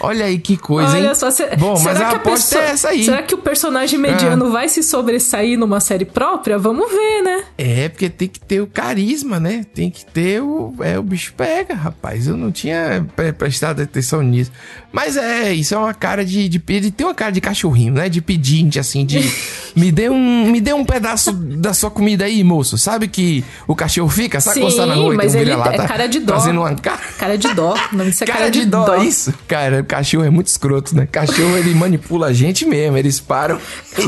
Olha 0.00 0.24
aí 0.26 0.38
que 0.38 0.56
coisa, 0.56 0.92
Olha 0.96 1.08
hein? 1.08 1.14
só, 1.14 1.30
se- 1.30 1.46
Bom, 1.56 1.78
mas 1.80 2.00
a 2.00 2.10
aposta 2.10 2.58
é 2.58 2.70
essa 2.70 2.88
aí. 2.88 3.04
Será 3.04 3.22
que 3.22 3.34
o 3.34 3.38
personagem 3.38 3.98
mediano 3.98 4.50
vai 4.50 4.68
se 4.68 4.82
sobressair 4.82 5.58
numa 5.58 5.80
série 5.80 6.04
própria? 6.04 6.58
Vamos 6.58 6.90
ver, 6.90 7.22
né? 7.22 7.44
É, 7.58 7.88
porque 7.88 8.08
tem 8.08 8.28
que 8.28 8.40
ter 8.40 8.60
o 8.60 8.66
carisma, 8.66 9.38
né? 9.38 9.64
Tem 9.74 9.90
que 9.90 10.04
ter 10.04 10.42
o. 10.42 10.74
É, 10.80 10.98
o 10.98 11.02
bicho 11.02 11.32
pega, 11.36 11.74
rapaz. 11.74 12.26
Eu 12.26 12.36
não 12.36 12.50
tinha 12.50 13.06
pre- 13.14 13.32
prestado 13.32 13.80
atenção 13.82 14.22
nisso. 14.22 14.50
Mas 14.92 15.16
é, 15.16 15.52
isso 15.52 15.74
é 15.74 15.78
uma 15.78 15.94
cara 15.94 16.24
de. 16.24 16.48
de 16.48 16.62
ele 16.68 16.90
tem 16.90 17.06
uma 17.06 17.14
cara 17.14 17.30
de 17.32 17.40
cachorrinho, 17.40 17.94
né? 17.94 18.08
De 18.08 18.20
pedinte, 18.20 18.78
assim, 18.78 19.04
de. 19.04 19.20
me 19.76 19.90
dê 19.92 20.08
um. 20.08 20.50
Me 20.50 20.60
dê 20.60 20.72
um 20.72 20.84
pedaço 20.84 21.32
da 21.32 21.74
sua 21.74 21.90
comida 21.90 22.24
aí, 22.24 22.42
moço. 22.44 22.78
Sabe 22.78 23.08
que 23.08 23.44
o 23.66 23.74
cachorro 23.74 24.08
fica? 24.08 24.40
Sabe 24.40 24.60
quando 24.60 24.76
tá 24.76 24.86
na 24.86 24.94
Sim, 24.94 25.00
rua 25.02 25.14
e 25.14 25.16
mas 25.16 25.32
tem 25.32 25.40
um 25.40 25.42
ele 25.44 25.50
vira-lata 25.52 25.82
é 25.82 25.86
cara 25.86 26.06
de 26.06 26.20
dó. 26.20 26.34
Fazendo 26.34 26.60
uma 26.60 26.74
cara. 26.74 27.00
Cara 27.18 27.36
de 27.38 27.54
dó. 27.54 27.74
O 27.92 27.96
nome 27.96 28.10
disso 28.10 28.24
é 28.24 28.26
Cara, 28.26 28.50
de, 28.50 28.64
dó, 28.66 28.96
isso? 29.02 29.34
Cara, 29.48 29.73
cachorro 29.82 30.24
é 30.24 30.30
muito 30.30 30.46
escroto, 30.46 30.94
né? 30.94 31.08
Cachorro, 31.10 31.56
ele 31.56 31.74
manipula 31.74 32.26
a 32.28 32.32
gente 32.32 32.64
mesmo. 32.66 32.96
Eles 32.96 33.18
param. 33.20 33.58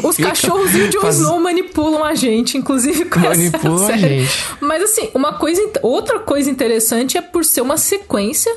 Os 0.03 0.17
cachorros 0.17 0.75
e 0.75 0.83
o 0.83 0.89
Jon 0.89 1.01
faz- 1.01 1.17
Snow 1.17 1.41
manipulam 1.41 2.05
a 2.05 2.15
gente, 2.15 2.57
inclusive 2.57 3.07
com 3.07 3.19
Manipulam 3.21 3.77
essa 3.85 3.95
a 3.95 3.99
série. 3.99 4.21
gente. 4.25 4.45
Mas 4.61 4.83
assim, 4.83 5.09
uma 5.15 5.35
coisa, 5.35 5.61
outra 5.83 6.19
coisa 6.19 6.51
interessante 6.51 7.17
é 7.19 7.23
por 7.23 7.45
ser 7.45 7.61
uma 7.63 7.77
sequência 7.77 8.53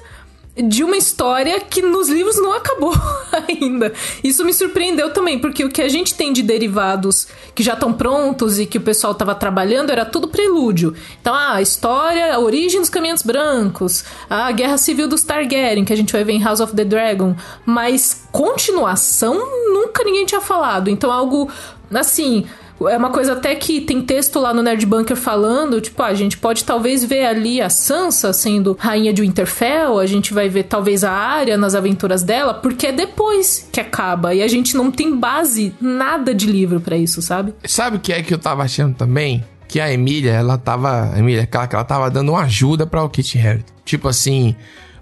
de 0.64 0.84
uma 0.84 0.98
história 0.98 1.60
que 1.60 1.82
nos 1.82 2.10
livros 2.10 2.36
não 2.38 2.54
acabou 2.54 2.94
ainda. 3.48 3.94
Isso 4.24 4.44
me 4.44 4.54
surpreendeu 4.54 5.12
também, 5.12 5.40
porque 5.40 5.64
o 5.64 5.70
que 5.70 5.82
a 5.82 5.90
gente 5.90 6.14
tem 6.14 6.34
de 6.34 6.44
derivados 6.44 7.28
que 7.56 7.64
já 7.64 7.74
estão 7.74 7.94
prontos 7.94 8.60
e 8.60 8.66
que 8.66 8.78
o 8.78 8.82
pessoal 8.82 9.14
estava 9.14 9.34
trabalhando 9.36 9.92
era 9.92 10.06
tudo 10.06 10.28
prelúdio. 10.28 10.96
Então, 11.22 11.34
ah, 11.34 11.56
a 11.56 11.62
história, 11.62 12.34
a 12.34 12.40
origem 12.40 12.80
dos 12.80 12.90
caminhantes 12.90 13.24
brancos, 13.24 14.04
a 14.30 14.52
guerra 14.52 14.78
civil 14.78 15.08
dos 15.08 15.24
Targaryen, 15.24 15.86
que 15.86 15.94
a 15.94 15.98
gente 15.98 16.14
vai 16.14 16.24
ver 16.24 16.34
em 16.34 16.44
House 16.44 16.60
of 16.60 16.76
the 16.76 16.86
Dragon, 16.86 17.36
mas 17.66 18.26
continuação 18.32 19.36
nunca 19.74 20.04
ninguém 20.04 20.26
tinha 20.26 20.42
falado. 20.42 20.90
Então, 20.90 21.12
algo 21.12 21.50
assim, 21.98 22.46
é 22.88 22.98
uma 22.98 23.10
coisa 23.10 23.34
até 23.34 23.56
que 23.56 23.82
tem 23.82 24.02
texto 24.02 24.40
lá 24.40 24.54
no 24.54 24.62
Nerd 24.62 24.86
Bunker 24.86 25.18
falando, 25.18 25.82
tipo, 25.82 26.02
ah, 26.02 26.08
a 26.08 26.14
gente 26.14 26.38
pode 26.38 26.64
talvez 26.64 27.04
ver 27.04 27.26
ali 27.26 27.62
a 27.62 27.70
Sansa 27.70 28.32
sendo 28.32 28.78
rainha 28.80 29.12
de 29.12 29.22
Winterfell, 29.22 30.00
a 30.00 30.06
gente 30.06 30.34
vai 30.34 30.48
ver 30.48 30.64
talvez 30.64 31.04
a 31.04 31.12
Arya 31.12 31.58
nas 31.58 31.76
aventuras 31.76 32.24
dela, 32.24 32.54
porque 32.54 32.88
é 32.88 32.92
depois 32.92 33.68
que 33.72 33.80
acaba 33.80 34.34
e 34.34 34.42
a 34.42 34.48
gente 34.48 34.76
não 34.76 34.92
tem 34.92 35.16
base 35.16 35.74
nada 35.82 36.34
de 36.34 36.46
livro 36.46 36.80
pra 36.80 36.96
isso, 36.96 37.22
sabe? 37.22 37.54
Sabe 37.66 37.98
o 37.98 38.00
que 38.00 38.14
é 38.14 38.22
que 38.22 38.34
eu 38.34 38.40
tava 38.40 38.64
achando 38.64 38.96
também? 38.96 39.44
Que 39.68 39.80
a 39.80 39.92
Emília, 39.92 40.32
ela 40.32 40.58
tava. 40.58 41.14
Emília, 41.16 41.44
aquela 41.44 41.68
que 41.68 41.76
ela 41.76 41.84
tava 41.84 42.10
dando 42.10 42.32
uma 42.32 42.42
ajuda 42.42 42.88
pra 42.88 43.04
o 43.04 43.10
Kit 43.10 43.38
Harington. 43.38 43.72
Tipo 43.86 44.08
assim, 44.08 44.56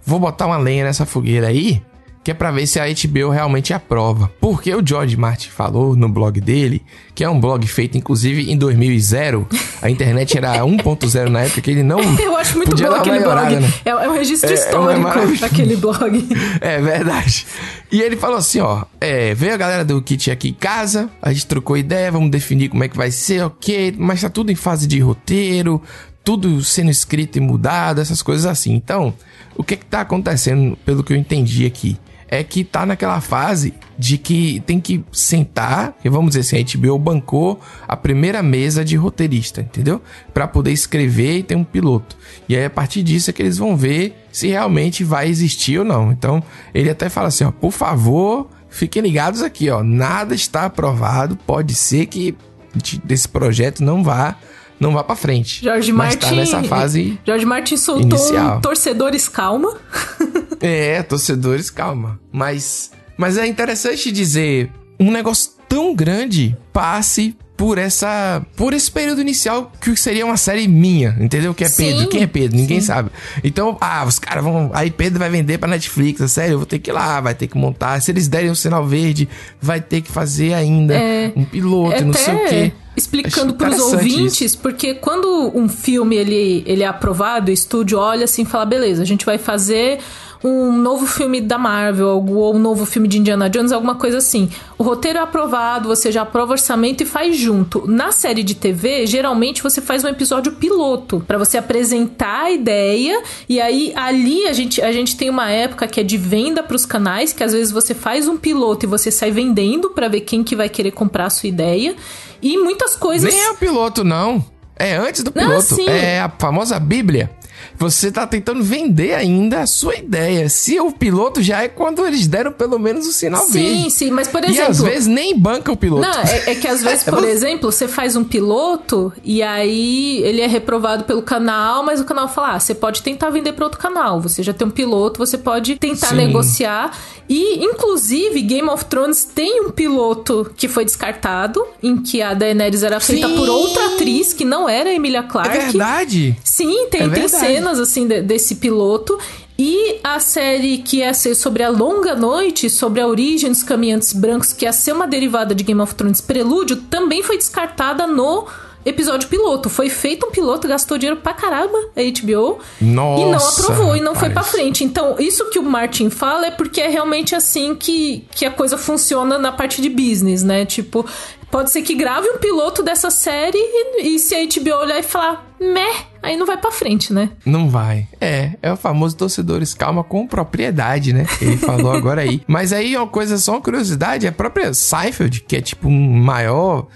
vou 0.06 0.20
botar 0.20 0.46
uma 0.46 0.58
lenha 0.58 0.84
nessa 0.84 1.06
fogueira 1.06 1.48
aí, 1.48 1.82
que 2.28 2.32
é 2.32 2.34
pra 2.34 2.52
ver 2.52 2.68
se 2.68 2.78
a 2.78 2.84
HBO 2.84 3.30
realmente 3.30 3.74
aprova. 3.74 4.30
Porque 4.42 4.76
o 4.76 4.86
George 4.86 5.16
Martin 5.16 5.48
falou 5.48 5.96
no 5.96 6.10
blog 6.10 6.42
dele, 6.42 6.82
que 7.16 7.24
é 7.24 7.30
um 7.30 7.40
blog 7.40 7.66
feito 7.66 7.98
inclusive 7.98 8.52
em 8.52 8.58
2000, 8.58 9.48
a 9.82 9.90
internet 9.90 10.38
era 10.38 10.58
1.0 10.60 11.30
na 11.30 11.44
época, 11.44 11.62
que 11.62 11.72
ele 11.72 11.84
não. 11.84 12.02
Eu 12.20 12.36
acho 12.36 12.58
muito 12.58 12.72
podia 12.72 12.90
bom 12.90 12.96
aquele 12.98 13.22
blog. 13.22 13.56
né? 13.56 13.74
É, 13.86 13.90
é 13.92 14.10
um 14.10 14.14
registro 14.14 14.50
É, 14.50 14.52
é 14.52 14.56
histórico 14.56 15.00
maravilhoso. 15.00 15.40
daquele 15.40 15.78
blog. 15.78 16.28
É 16.60 16.82
verdade. 16.82 17.48
E 17.90 18.02
ele 18.02 18.18
falou 18.18 18.36
assim, 18.36 18.60
ó, 18.60 18.84
é, 19.00 19.34
veio 19.34 19.54
a 19.54 19.58
galera 19.58 19.86
do 19.86 20.02
kit 20.02 20.30
aqui 20.30 20.50
em 20.50 20.54
casa, 20.54 21.10
a 21.22 21.32
gente 21.32 21.48
trocou 21.48 21.78
ideia, 21.78 22.12
vamos 22.12 22.30
definir 22.30 22.68
como 22.68 22.84
é 22.84 22.90
que 22.90 22.98
vai 22.98 23.10
ser, 23.10 23.42
ok, 23.46 23.96
mas 23.98 24.20
tá 24.20 24.30
tudo 24.30 24.52
em 24.52 24.56
fase 24.56 24.86
de 24.86 25.00
roteiro, 25.00 25.82
tudo 26.26 26.62
sendo 26.62 26.92
escrito 26.92 27.38
e 27.38 27.40
mudado, 27.40 28.02
essas 28.02 28.22
coisas 28.22 28.46
assim. 28.46 28.74
Então, 28.74 29.14
o 29.56 29.64
que 29.64 29.78
que 29.78 29.86
tá 29.86 30.02
acontecendo, 30.02 30.78
pelo 30.86 31.06
que 31.06 31.14
eu 31.14 31.18
entendi 31.18 31.66
aqui, 31.66 31.98
é 32.30 32.44
que 32.44 32.64
tá 32.64 32.86
naquela 32.86 33.22
fase 33.22 33.74
de 33.98 34.18
que 34.18 34.62
tem 34.66 34.80
que 34.80 35.04
sentar, 35.12 35.96
e 36.04 36.10
vamos 36.10 36.36
dizer 36.36 36.42
assim, 36.42 36.58
a 36.58 36.78
HBO 36.78 37.00
bancou 37.00 37.60
a 37.88 37.96
primeira 37.96 38.44
mesa 38.44 38.84
de 38.84 38.96
roteirista, 38.96 39.62
entendeu? 39.62 40.02
Pra 40.34 40.48
poder 40.48 40.72
escrever 40.72 41.38
e 41.38 41.44
ter 41.44 41.56
um 41.56 41.64
piloto. 41.64 42.16
E 42.48 42.56
aí 42.56 42.66
a 42.66 42.70
partir 42.70 43.02
disso 43.02 43.30
é 43.30 43.34
que 43.34 43.42
eles 43.42 43.58
vão 43.58 43.76
ver 43.78 44.16
se 44.32 44.48
realmente 44.48 45.04
vai 45.04 45.28
existir 45.30 45.80
ou 45.80 45.86
não. 45.86 46.12
Então, 46.12 46.44
ele 46.74 46.90
até 46.90 47.10
fala 47.10 47.30
assim, 47.30 47.44
ó, 47.46 47.52
por 47.52 47.72
favor, 47.72 48.48
fiquem 48.70 49.02
ligados 49.02 49.42
aqui, 49.42 49.70
ó, 49.70 49.82
nada 49.82 50.36
está 50.36 50.66
aprovado, 50.66 51.36
pode 51.36 51.74
ser 51.74 52.06
que 52.08 52.36
de- 52.76 53.02
desse 53.04 53.28
projeto 53.28 53.84
não 53.84 54.04
vá 54.04 54.36
não 54.80 54.94
vá 54.94 55.04
para 55.04 55.16
frente. 55.16 55.66
Mas 55.66 55.90
Martin. 55.90 56.18
tá 56.20 56.32
nessa 56.34 56.62
fase 56.64 57.20
George 57.26 57.46
Martin 57.48 57.78
soltou 57.78 58.20
um 58.38 58.62
torcedores 58.62 59.28
calma. 59.28 59.76
É, 60.62 61.02
torcedores, 61.04 61.70
calma. 61.70 62.20
Mas, 62.32 62.92
mas 63.18 63.38
é 63.38 63.46
interessante 63.46 64.12
dizer, 64.12 64.72
um 65.00 65.12
negócio 65.12 65.52
tão 65.68 65.94
grande 65.94 66.58
passe 66.72 67.36
por 67.58 67.80
essa 67.80 68.46
por 68.56 68.72
esse 68.72 68.90
período 68.90 69.20
inicial 69.20 69.72
que 69.82 69.96
seria 69.96 70.24
uma 70.24 70.38
série 70.38 70.68
minha, 70.68 71.18
entendeu? 71.20 71.56
Que 71.56 71.64
é 71.64 71.68
Sim, 71.68 71.86
Pedro, 71.86 72.08
quem 72.10 72.22
é 72.22 72.28
Pedro? 72.28 72.56
Ninguém 72.56 72.80
sim. 72.80 72.86
sabe. 72.86 73.10
Então, 73.44 73.76
ah, 73.82 74.06
os 74.08 74.20
caras 74.20 74.44
vão, 74.44 74.70
aí 74.74 74.92
Pedro 74.92 75.18
vai 75.18 75.30
vender 75.30 75.58
pra 75.58 75.68
Netflix, 75.68 76.22
a 76.22 76.28
série, 76.28 76.54
eu 76.54 76.60
vou 76.60 76.68
ter 76.68 76.78
que 76.78 76.92
ir 76.92 76.94
lá, 76.94 77.20
vai 77.20 77.34
ter 77.34 77.48
que 77.48 77.58
montar. 77.58 78.00
Se 78.00 78.12
eles 78.12 78.28
derem 78.28 78.52
o 78.52 78.56
sinal 78.56 78.86
verde, 78.86 79.28
vai 79.60 79.82
ter 79.82 80.02
que 80.02 80.12
fazer 80.12 80.54
ainda 80.54 80.94
É, 80.94 81.34
um 81.36 81.44
piloto, 81.44 82.06
não 82.06 82.14
sei 82.14 82.36
o 82.36 82.48
quê. 82.48 82.72
Explicando 82.96 83.54
pros 83.54 83.76
interessante 83.76 83.96
ouvintes, 83.96 84.56
porque 84.56 84.96
quando 84.96 85.52
um 85.56 85.70
filme 85.70 86.16
ele, 86.16 86.64
ele 86.66 86.84
é 86.84 86.88
aprovado, 86.88 87.50
o 87.50 87.54
estúdio 87.54 88.00
olha 88.00 88.26
assim 88.26 88.42
e 88.42 88.46
fala: 88.46 88.66
beleza, 88.66 89.04
a 89.04 89.06
gente 89.06 89.24
vai 89.24 89.38
fazer 89.38 90.00
um 90.44 90.72
novo 90.72 91.06
filme 91.08 91.42
da 91.42 91.58
Marvel, 91.58 92.24
ou 92.28 92.56
um 92.56 92.60
novo 92.60 92.86
filme 92.86 93.08
de 93.08 93.18
Indiana 93.20 93.50
Jones, 93.50 93.72
alguma 93.72 93.96
coisa 93.96 94.18
assim. 94.18 94.50
O 94.78 94.84
roteiro 94.84 95.20
é 95.20 95.22
aprovado, 95.22 95.88
você 95.90 96.12
já 96.12 96.22
aprova 96.22 96.52
o 96.52 96.54
orçamento 96.54 97.02
e 97.02 97.06
faz 97.06 97.36
junto. 97.38 97.86
Na 97.88 98.12
série 98.12 98.44
de 98.44 98.56
TV, 98.56 99.06
geralmente 99.08 99.64
você 99.64 99.82
faz 99.82 100.04
um 100.04 100.08
episódio 100.08 100.52
piloto 100.54 101.24
pra 101.28 101.38
você 101.38 101.58
apresentar 101.58 102.46
a 102.46 102.52
ideia 102.52 103.22
e 103.50 103.60
aí 103.60 103.92
ali 103.96 104.46
a 104.48 104.54
gente, 104.54 104.82
a 104.82 104.92
gente 104.92 105.18
tem 105.18 105.30
uma 105.30 105.50
época 105.50 105.88
que 105.88 106.00
é 106.00 106.04
de 106.04 106.18
venda 106.18 106.62
pros 106.62 106.86
canais, 106.86 107.34
que 107.34 107.44
às 107.44 107.54
vezes 107.54 107.72
você 107.72 107.94
faz 107.94 108.28
um 108.28 108.38
piloto 108.38 108.86
e 108.86 108.88
você 108.88 109.10
sai 109.12 109.32
vendendo 109.32 109.90
pra 109.92 110.08
ver 110.08 110.22
quem 110.22 110.44
que 110.44 110.56
vai 110.56 110.70
querer 110.70 110.92
comprar 110.92 111.26
a 111.26 111.30
sua 111.30 111.50
ideia. 111.50 111.96
E 112.42 112.58
muitas 112.58 112.96
coisas 112.96 113.34
Nem 113.34 113.44
é 113.44 113.52
o 113.52 113.56
piloto, 113.56 114.04
não. 114.04 114.46
É 114.80 114.96
antes 114.96 115.24
do 115.24 115.32
Não, 115.36 115.48
piloto. 115.48 115.64
sim. 115.64 115.88
É 115.90 116.22
a 116.22 116.30
famosa 116.30 116.80
Bíblia. 116.80 117.32
Você 117.78 118.12
tá 118.12 118.26
tentando 118.26 118.64
vender 118.64 119.14
ainda 119.14 119.62
a 119.62 119.68
sua 119.68 119.96
ideia. 119.96 120.50
Se 120.50 120.80
o 120.80 120.92
piloto 120.92 121.42
já 121.42 121.64
é 121.64 121.68
quando 121.68 122.06
eles 122.06 122.28
deram 122.28 122.52
pelo 122.52 122.80
menos 122.80 123.08
o 123.08 123.12
sinal 123.12 123.46
sim, 123.46 123.54
verde. 123.54 123.82
Sim, 123.84 123.90
sim, 123.90 124.12
mas 124.12 124.28
por 124.28 124.44
exemplo. 124.44 124.64
E 124.64 124.68
às 124.68 124.82
vezes 124.82 125.08
nem 125.08 125.38
banca 125.38 125.72
o 125.72 125.78
piloto. 125.78 126.02
Não, 126.02 126.22
é, 126.22 126.52
é 126.52 126.56
que 126.56 126.68
às 126.68 126.84
vezes, 126.84 127.04
por 127.06 127.24
exemplo, 127.24 127.72
você 127.72 127.88
faz 127.88 128.16
um 128.16 128.24
piloto 128.24 129.12
e 129.24 129.42
aí 129.44 130.22
ele 130.24 130.42
é 130.42 130.48
reprovado 130.48 131.04
pelo 131.04 131.22
canal, 131.22 131.84
mas 131.84 132.00
o 132.00 132.06
canal 132.06 132.28
fala: 132.28 132.56
ah, 132.56 132.60
você 132.60 132.74
pode 132.74 133.02
tentar 133.02 133.30
vender 133.30 133.54
para 133.54 133.66
outro 133.66 133.80
canal. 133.80 134.22
Você 134.22 134.44
já 134.44 134.54
tem 134.54 134.68
um 134.68 134.72
piloto, 134.72 135.18
você 135.18 135.38
pode 135.38 135.76
tentar 135.76 136.08
sim. 136.08 136.16
negociar. 136.16 136.92
E, 137.30 137.64
inclusive, 137.64 138.42
Game 138.42 138.70
of 138.70 138.86
Thrones 138.86 139.26
tem 139.26 139.62
um 139.62 139.70
piloto 139.70 140.50
que 140.56 140.68
foi 140.68 140.86
descartado, 140.86 141.66
em 141.84 141.98
que 141.98 142.22
a 142.22 142.34
Daenerys 142.34 142.84
era 142.84 143.00
feita 143.00 143.28
sim. 143.28 143.36
por 143.36 143.50
outra 143.50 143.94
atriz 143.94 144.32
que 144.32 144.46
não 144.46 144.70
era 144.70 144.90
a 144.90 144.94
Emilia 144.94 145.24
Clarke. 145.24 145.58
É 145.58 145.62
verdade. 145.62 146.38
Sim, 146.44 146.88
tem, 146.90 147.02
é 147.02 147.10
tem 147.10 147.28
cenas 147.48 147.80
assim 147.80 148.08
de, 148.08 148.22
desse 148.22 148.56
piloto. 148.56 149.18
E 149.60 150.00
a 150.04 150.20
série 150.20 150.78
que 150.78 150.98
ia 150.98 151.14
ser 151.16 151.34
sobre 151.34 151.64
a 151.64 151.70
longa 151.70 152.16
noite, 152.16 152.70
sobre 152.70 153.02
a 153.02 153.08
origem 153.08 153.50
dos 153.50 153.64
caminhantes 153.64 154.14
brancos, 154.14 154.54
que 154.54 154.66
ia 154.66 154.74
ser 154.74 154.92
uma 154.92 155.08
derivada 155.08 155.56
de 155.56 155.64
Game 155.64 155.82
of 155.82 155.96
Thrones 155.96 156.22
Prelúdio, 156.22 156.76
também 156.76 157.24
foi 157.24 157.38
descartada 157.38 158.06
no 158.06 158.46
episódio 158.86 159.28
piloto. 159.28 159.68
Foi 159.68 159.90
feito 159.90 160.28
um 160.28 160.32
piloto, 160.32 160.68
gastou 160.68 160.98
dinheiro 161.00 161.20
pra 161.20 161.34
caramba 161.34 161.78
a 161.96 162.02
HBO 162.02 162.60
Nossa, 162.80 163.22
e 163.22 163.32
não 163.32 163.38
aprovou 163.38 163.96
e 163.96 164.00
não 164.00 164.14
rapaz. 164.14 164.20
foi 164.20 164.30
pra 164.30 164.44
frente. 164.44 164.84
Então, 164.84 165.16
isso 165.18 165.50
que 165.50 165.58
o 165.58 165.64
Martin 165.64 166.12
fala 166.12 166.46
é 166.46 166.52
porque 166.52 166.80
é 166.80 166.88
realmente 166.88 167.34
assim 167.34 167.74
que, 167.74 168.26
que 168.32 168.46
a 168.46 168.52
coisa 168.52 168.78
funciona 168.78 169.40
na 169.40 169.52
parte 169.52 169.82
de 169.82 169.90
business, 169.90 170.44
né? 170.44 170.66
Tipo, 170.66 171.04
Pode 171.50 171.72
ser 171.72 171.82
que 171.82 171.96
grave 171.96 172.28
um 172.30 172.38
piloto 172.38 172.84
dessa 172.84 173.10
série 173.10 173.58
e, 173.58 174.16
e 174.16 174.20
se 174.20 174.36
a 174.36 174.46
HBO 174.46 174.82
olhar 174.82 175.00
e 175.00 175.04
falar, 175.04 175.47
meh, 175.60 176.06
aí 176.22 176.38
não 176.38 176.46
vai 176.46 176.58
pra 176.58 176.72
frente, 176.72 177.12
né? 177.12 177.30
Não 177.46 177.70
vai. 177.70 178.08
É, 178.20 178.52
é 178.62 178.72
o 178.72 178.78
famoso 178.78 179.16
torcedores 179.16 179.74
calma 179.74 180.04
com 180.04 180.28
propriedade, 180.28 181.14
né? 181.14 181.26
Ele 181.42 181.58
falou 181.58 181.92
agora 181.92 182.22
aí. 182.22 182.42
Mas 182.48 182.72
aí 182.72 182.96
uma 182.96 183.08
coisa, 183.08 183.38
só 183.38 183.54
uma 183.54 183.62
curiosidade, 183.62 184.28
a 184.28 184.32
própria 184.32 184.74
Seinfeld, 184.74 185.42
que 185.42 185.56
é 185.56 185.62
tipo 185.62 185.88
um 185.88 186.20
maior 186.22 186.88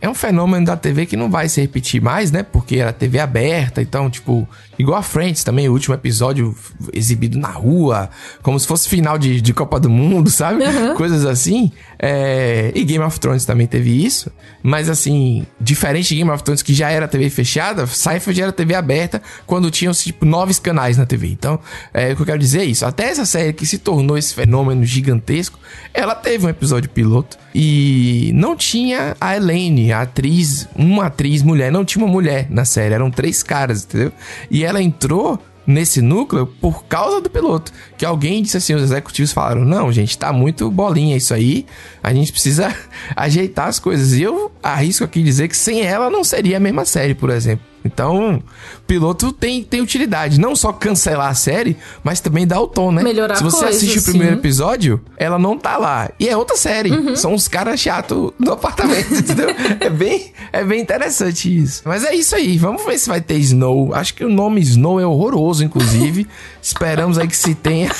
é 0.00 0.08
um 0.08 0.14
fenômeno 0.14 0.64
da 0.64 0.76
TV 0.76 1.04
que 1.04 1.16
não 1.16 1.30
vai 1.30 1.48
se 1.48 1.60
repetir 1.60 2.00
mais, 2.00 2.32
né? 2.32 2.42
Porque 2.42 2.76
era 2.76 2.92
TV 2.92 3.18
aberta, 3.18 3.82
então, 3.82 4.08
tipo, 4.08 4.48
igual 4.80 4.98
a 4.98 5.02
Friends 5.02 5.44
também, 5.44 5.68
o 5.68 5.72
último 5.72 5.94
episódio 5.94 6.54
exibido 6.92 7.38
na 7.38 7.48
rua, 7.48 8.10
como 8.42 8.58
se 8.58 8.66
fosse 8.66 8.88
final 8.88 9.18
de, 9.18 9.40
de 9.40 9.52
Copa 9.52 9.78
do 9.78 9.90
Mundo, 9.90 10.30
sabe? 10.30 10.64
Uhum. 10.64 10.94
Coisas 10.94 11.24
assim. 11.26 11.70
É... 11.98 12.72
E 12.74 12.84
Game 12.84 13.04
of 13.04 13.20
Thrones 13.20 13.44
também 13.44 13.66
teve 13.66 14.04
isso, 14.04 14.30
mas 14.62 14.88
assim, 14.88 15.46
diferente 15.60 16.08
de 16.08 16.16
Game 16.16 16.30
of 16.30 16.42
Thrones, 16.42 16.62
que 16.62 16.72
já 16.72 16.90
era 16.90 17.06
TV 17.06 17.28
fechada, 17.30 17.86
Seinfeld 17.86 18.40
era 18.40 18.52
TV 18.52 18.74
aberta 18.74 19.22
quando 19.46 19.70
tinham, 19.70 19.92
tipo, 19.92 20.24
nove 20.24 20.54
canais 20.60 20.96
na 20.96 21.06
TV. 21.06 21.28
Então, 21.28 21.60
é 21.92 22.12
o 22.12 22.16
que 22.16 22.22
eu 22.22 22.26
quero 22.26 22.38
dizer 22.38 22.60
é 22.60 22.64
isso. 22.64 22.84
Até 22.84 23.04
essa 23.04 23.24
série 23.24 23.52
que 23.52 23.66
se 23.66 23.78
tornou 23.78 24.16
esse 24.18 24.34
fenômeno 24.34 24.84
gigantesco, 24.84 25.58
ela 25.92 26.14
teve 26.14 26.46
um 26.46 26.48
episódio 26.48 26.90
piloto 26.90 27.38
e 27.54 28.30
não 28.34 28.56
tinha 28.56 29.16
a 29.20 29.36
Elaine, 29.36 29.92
a 29.92 30.02
atriz, 30.02 30.68
uma 30.74 31.06
atriz 31.06 31.42
mulher, 31.42 31.70
não 31.70 31.84
tinha 31.84 32.04
uma 32.04 32.12
mulher 32.12 32.46
na 32.48 32.64
série, 32.64 32.94
eram 32.94 33.10
três 33.10 33.42
caras, 33.42 33.84
entendeu? 33.84 34.12
E 34.50 34.64
ela 34.70 34.82
entrou 34.82 35.38
nesse 35.66 36.00
núcleo 36.00 36.46
por 36.46 36.84
causa 36.84 37.20
do 37.20 37.30
piloto. 37.30 37.72
Que 37.96 38.04
alguém 38.04 38.42
disse 38.42 38.56
assim, 38.56 38.74
os 38.74 38.82
executivos 38.82 39.32
falaram: 39.32 39.64
não, 39.64 39.92
gente, 39.92 40.16
tá 40.18 40.32
muito 40.32 40.70
bolinha 40.70 41.16
isso 41.16 41.34
aí, 41.34 41.66
a 42.02 42.12
gente 42.12 42.32
precisa 42.32 42.74
ajeitar 43.14 43.68
as 43.68 43.78
coisas. 43.78 44.12
E 44.14 44.22
eu 44.22 44.50
arrisco 44.62 45.04
aqui 45.04 45.22
dizer 45.22 45.48
que 45.48 45.56
sem 45.56 45.82
ela 45.82 46.10
não 46.10 46.24
seria 46.24 46.56
a 46.56 46.60
mesma 46.60 46.84
série, 46.84 47.14
por 47.14 47.30
exemplo. 47.30 47.69
Então, 47.84 48.42
piloto 48.86 49.32
tem, 49.32 49.62
tem 49.62 49.80
utilidade. 49.80 50.38
Não 50.38 50.54
só 50.54 50.72
cancelar 50.72 51.30
a 51.30 51.34
série, 51.34 51.76
mas 52.04 52.20
também 52.20 52.46
dar 52.46 52.60
o 52.60 52.66
tom, 52.66 52.92
né? 52.92 53.02
Melhorar 53.02 53.36
Se 53.36 53.42
você 53.42 53.64
coisa, 53.64 53.76
assiste 53.76 53.98
o 53.98 54.02
primeiro 54.02 54.36
episódio, 54.36 55.00
ela 55.16 55.38
não 55.38 55.56
tá 55.56 55.78
lá. 55.78 56.10
E 56.18 56.28
é 56.28 56.36
outra 56.36 56.56
série. 56.56 56.90
Uhum. 56.90 57.16
São 57.16 57.34
os 57.34 57.48
caras 57.48 57.80
chatos 57.80 58.32
do 58.38 58.52
apartamento, 58.52 59.12
entendeu? 59.14 59.48
é, 59.80 59.88
bem, 59.88 60.32
é 60.52 60.62
bem 60.62 60.80
interessante 60.80 61.56
isso. 61.56 61.82
Mas 61.84 62.04
é 62.04 62.14
isso 62.14 62.34
aí. 62.36 62.58
Vamos 62.58 62.84
ver 62.84 62.98
se 62.98 63.08
vai 63.08 63.20
ter 63.20 63.38
Snow. 63.38 63.94
Acho 63.94 64.14
que 64.14 64.24
o 64.24 64.28
nome 64.28 64.60
Snow 64.60 65.00
é 65.00 65.06
horroroso, 65.06 65.64
inclusive. 65.64 66.26
Esperamos 66.62 67.18
aí 67.18 67.26
que 67.26 67.36
se 67.36 67.54
tenha. 67.54 67.90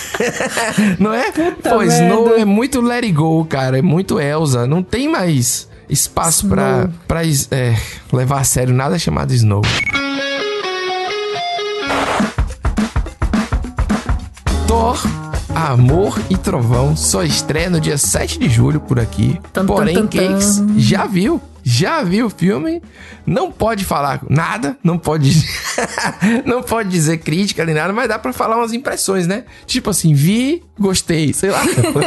não 0.99 1.15
é? 1.15 1.33
Puta 1.33 1.71
Pô, 1.71 1.79
merda. 1.79 1.95
Snow 1.95 2.37
é 2.37 2.45
muito 2.45 2.83
Let 2.83 3.05
It 3.05 3.13
Go, 3.13 3.45
cara. 3.47 3.79
É 3.79 3.83
muito 3.83 4.21
Elsa. 4.21 4.67
Não 4.67 4.83
tem 4.83 5.09
mais 5.09 5.70
espaço 5.91 6.49
para 6.49 6.89
pra 7.07 7.23
é, 7.25 7.77
levar 8.13 8.41
a 8.41 8.45
sério 8.45 8.73
nada 8.73 8.99
chamado 8.99 9.33
Snow. 9.35 9.63
Thor, 14.67 15.03
Amor 15.55 16.19
e 16.31 16.37
Trovão 16.37 16.97
só 16.97 17.23
estreia 17.25 17.69
no 17.69 17.81
dia 17.81 17.99
7 17.99 18.39
de 18.39 18.49
julho 18.49 18.81
por 18.81 19.01
aqui. 19.01 19.39
Tum, 19.53 19.67
Porém, 19.67 19.97
tum, 19.97 20.07
tum, 20.07 20.17
Cakes 20.17 20.63
já 20.77 21.07
viu 21.07 21.41
já 21.63 22.03
viu 22.03 22.27
o 22.27 22.31
filme, 22.31 22.83
não 23.27 23.51
pode 23.51 23.85
falar 23.85 24.21
nada, 24.29 24.77
não 24.83 24.99
pode 24.99 25.31
não 26.45 26.63
pode 26.63 26.89
dizer 26.89 27.19
crítica 27.19 27.65
nem 27.65 27.75
nada, 27.75 27.93
mas 27.93 28.09
dá 28.09 28.19
para 28.19 28.33
falar 28.33 28.57
umas 28.57 28.73
impressões, 28.73 29.27
né? 29.27 29.45
Tipo 29.67 29.91
assim, 29.91 30.15
vi, 30.15 30.63
gostei, 30.79 31.33
sei 31.33 31.51
lá. 31.51 31.61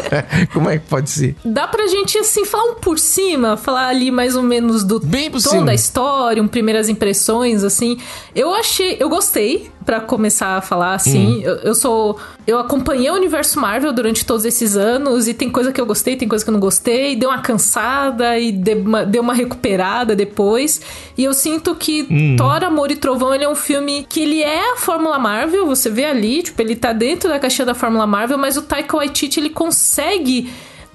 Como 0.54 0.70
é 0.70 0.78
que 0.78 0.86
pode 0.88 1.10
ser? 1.10 1.36
Dá 1.46 1.68
pra 1.68 1.88
gente 1.88 2.18
assim 2.18 2.46
falar 2.46 2.72
um 2.72 2.76
por 2.76 2.98
cima, 3.00 3.56
falar 3.56 3.88
ali 3.88 4.12
mais 4.12 4.36
ou 4.36 4.44
menos 4.44 4.84
do 4.84 5.00
Bem 5.00 5.30
tom 5.30 5.40
cima. 5.40 5.66
da 5.66 5.74
história, 5.74 6.42
um 6.42 6.48
primeiras 6.48 6.90
impressões 6.90 7.64
assim. 7.64 7.98
Eu 8.36 8.54
achei, 8.54 8.98
eu 9.00 9.10
gostei 9.10 9.72
para 9.84 10.00
começar 10.00 10.58
a 10.58 10.62
falar 10.62 10.96
assim. 10.96 11.40
Hum. 11.40 11.42
Eu, 11.42 11.56
eu, 11.58 11.76
sou 11.76 12.18
eu 12.48 12.58
acompanhei 12.58 13.10
o 13.10 13.14
universo 13.14 13.60
Marvel 13.60 13.94
durante 13.94 14.26
todos 14.26 14.46
esses 14.46 14.76
anos 14.76 15.28
e 15.28 15.34
tem 15.34 15.50
coisa 15.50 15.72
que 15.72 15.80
eu 15.80 15.86
gostei, 15.86 16.16
tem 16.16 16.28
coisa 16.28 16.44
que 16.44 16.50
eu 16.50 16.54
não 16.54 16.60
gostei, 16.60 17.16
deu 17.16 17.30
uma 17.30 17.42
cansada 17.42 18.38
e 18.40 18.52
deu 18.52 18.82
uma, 18.82 19.06
deu 19.06 19.22
uma 19.22 19.34
recuperada 19.44 20.16
depois. 20.16 20.82
E 21.18 21.24
eu 21.24 21.34
sinto 21.34 21.76
que 21.76 22.08
hum. 22.10 22.36
Thor, 22.38 22.64
Amor 22.64 22.92
e 22.92 22.96
Trovão, 22.96 23.34
ele 23.34 23.44
é 23.44 23.50
um 23.50 23.56
filme 23.56 24.06
que 24.08 24.22
ele 24.22 24.42
é 24.42 24.74
a 24.74 24.78
Fórmula 24.78 25.20
Marvel, 25.20 25.66
você 25.66 25.90
vê 25.90 26.06
ali, 26.06 26.44
tipo, 26.44 26.62
ele 26.62 26.76
tá 26.76 26.94
dentro 26.94 27.30
da 27.30 27.40
caixinha 27.40 27.66
da 27.66 27.74
Fórmula 27.74 28.08
Marvel, 28.08 28.38
mas 28.38 28.58
o 28.58 28.62
Taika 28.62 28.98
Waititi, 28.98 29.40
ele 29.40 29.50
consegue 29.50 30.52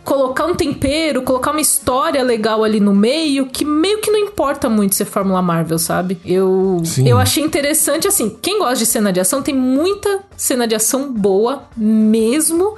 colocar 0.09 0.47
um 0.47 0.55
tempero, 0.55 1.21
colocar 1.21 1.51
uma 1.51 1.61
história 1.61 2.23
legal 2.23 2.65
ali 2.65 2.81
no 2.81 2.95
meio, 2.95 3.45
que 3.45 3.63
meio 3.63 4.01
que 4.01 4.11
não 4.11 4.19
importa 4.19 4.67
muito 4.67 4.95
ser 4.95 5.05
Fórmula 5.05 5.43
Marvel, 5.43 5.79
sabe? 5.79 6.19
Eu, 6.25 6.81
eu 7.05 7.19
achei 7.19 7.45
interessante, 7.45 8.09
assim, 8.09 8.35
quem 8.41 8.59
gosta 8.59 8.77
de 8.77 8.87
cena 8.87 9.13
de 9.13 9.21
ação, 9.21 9.43
tem 9.43 9.55
muita 9.55 10.21
cena 10.35 10.67
de 10.67 10.75
ação 10.75 11.13
boa 11.13 11.65
mesmo. 11.77 12.75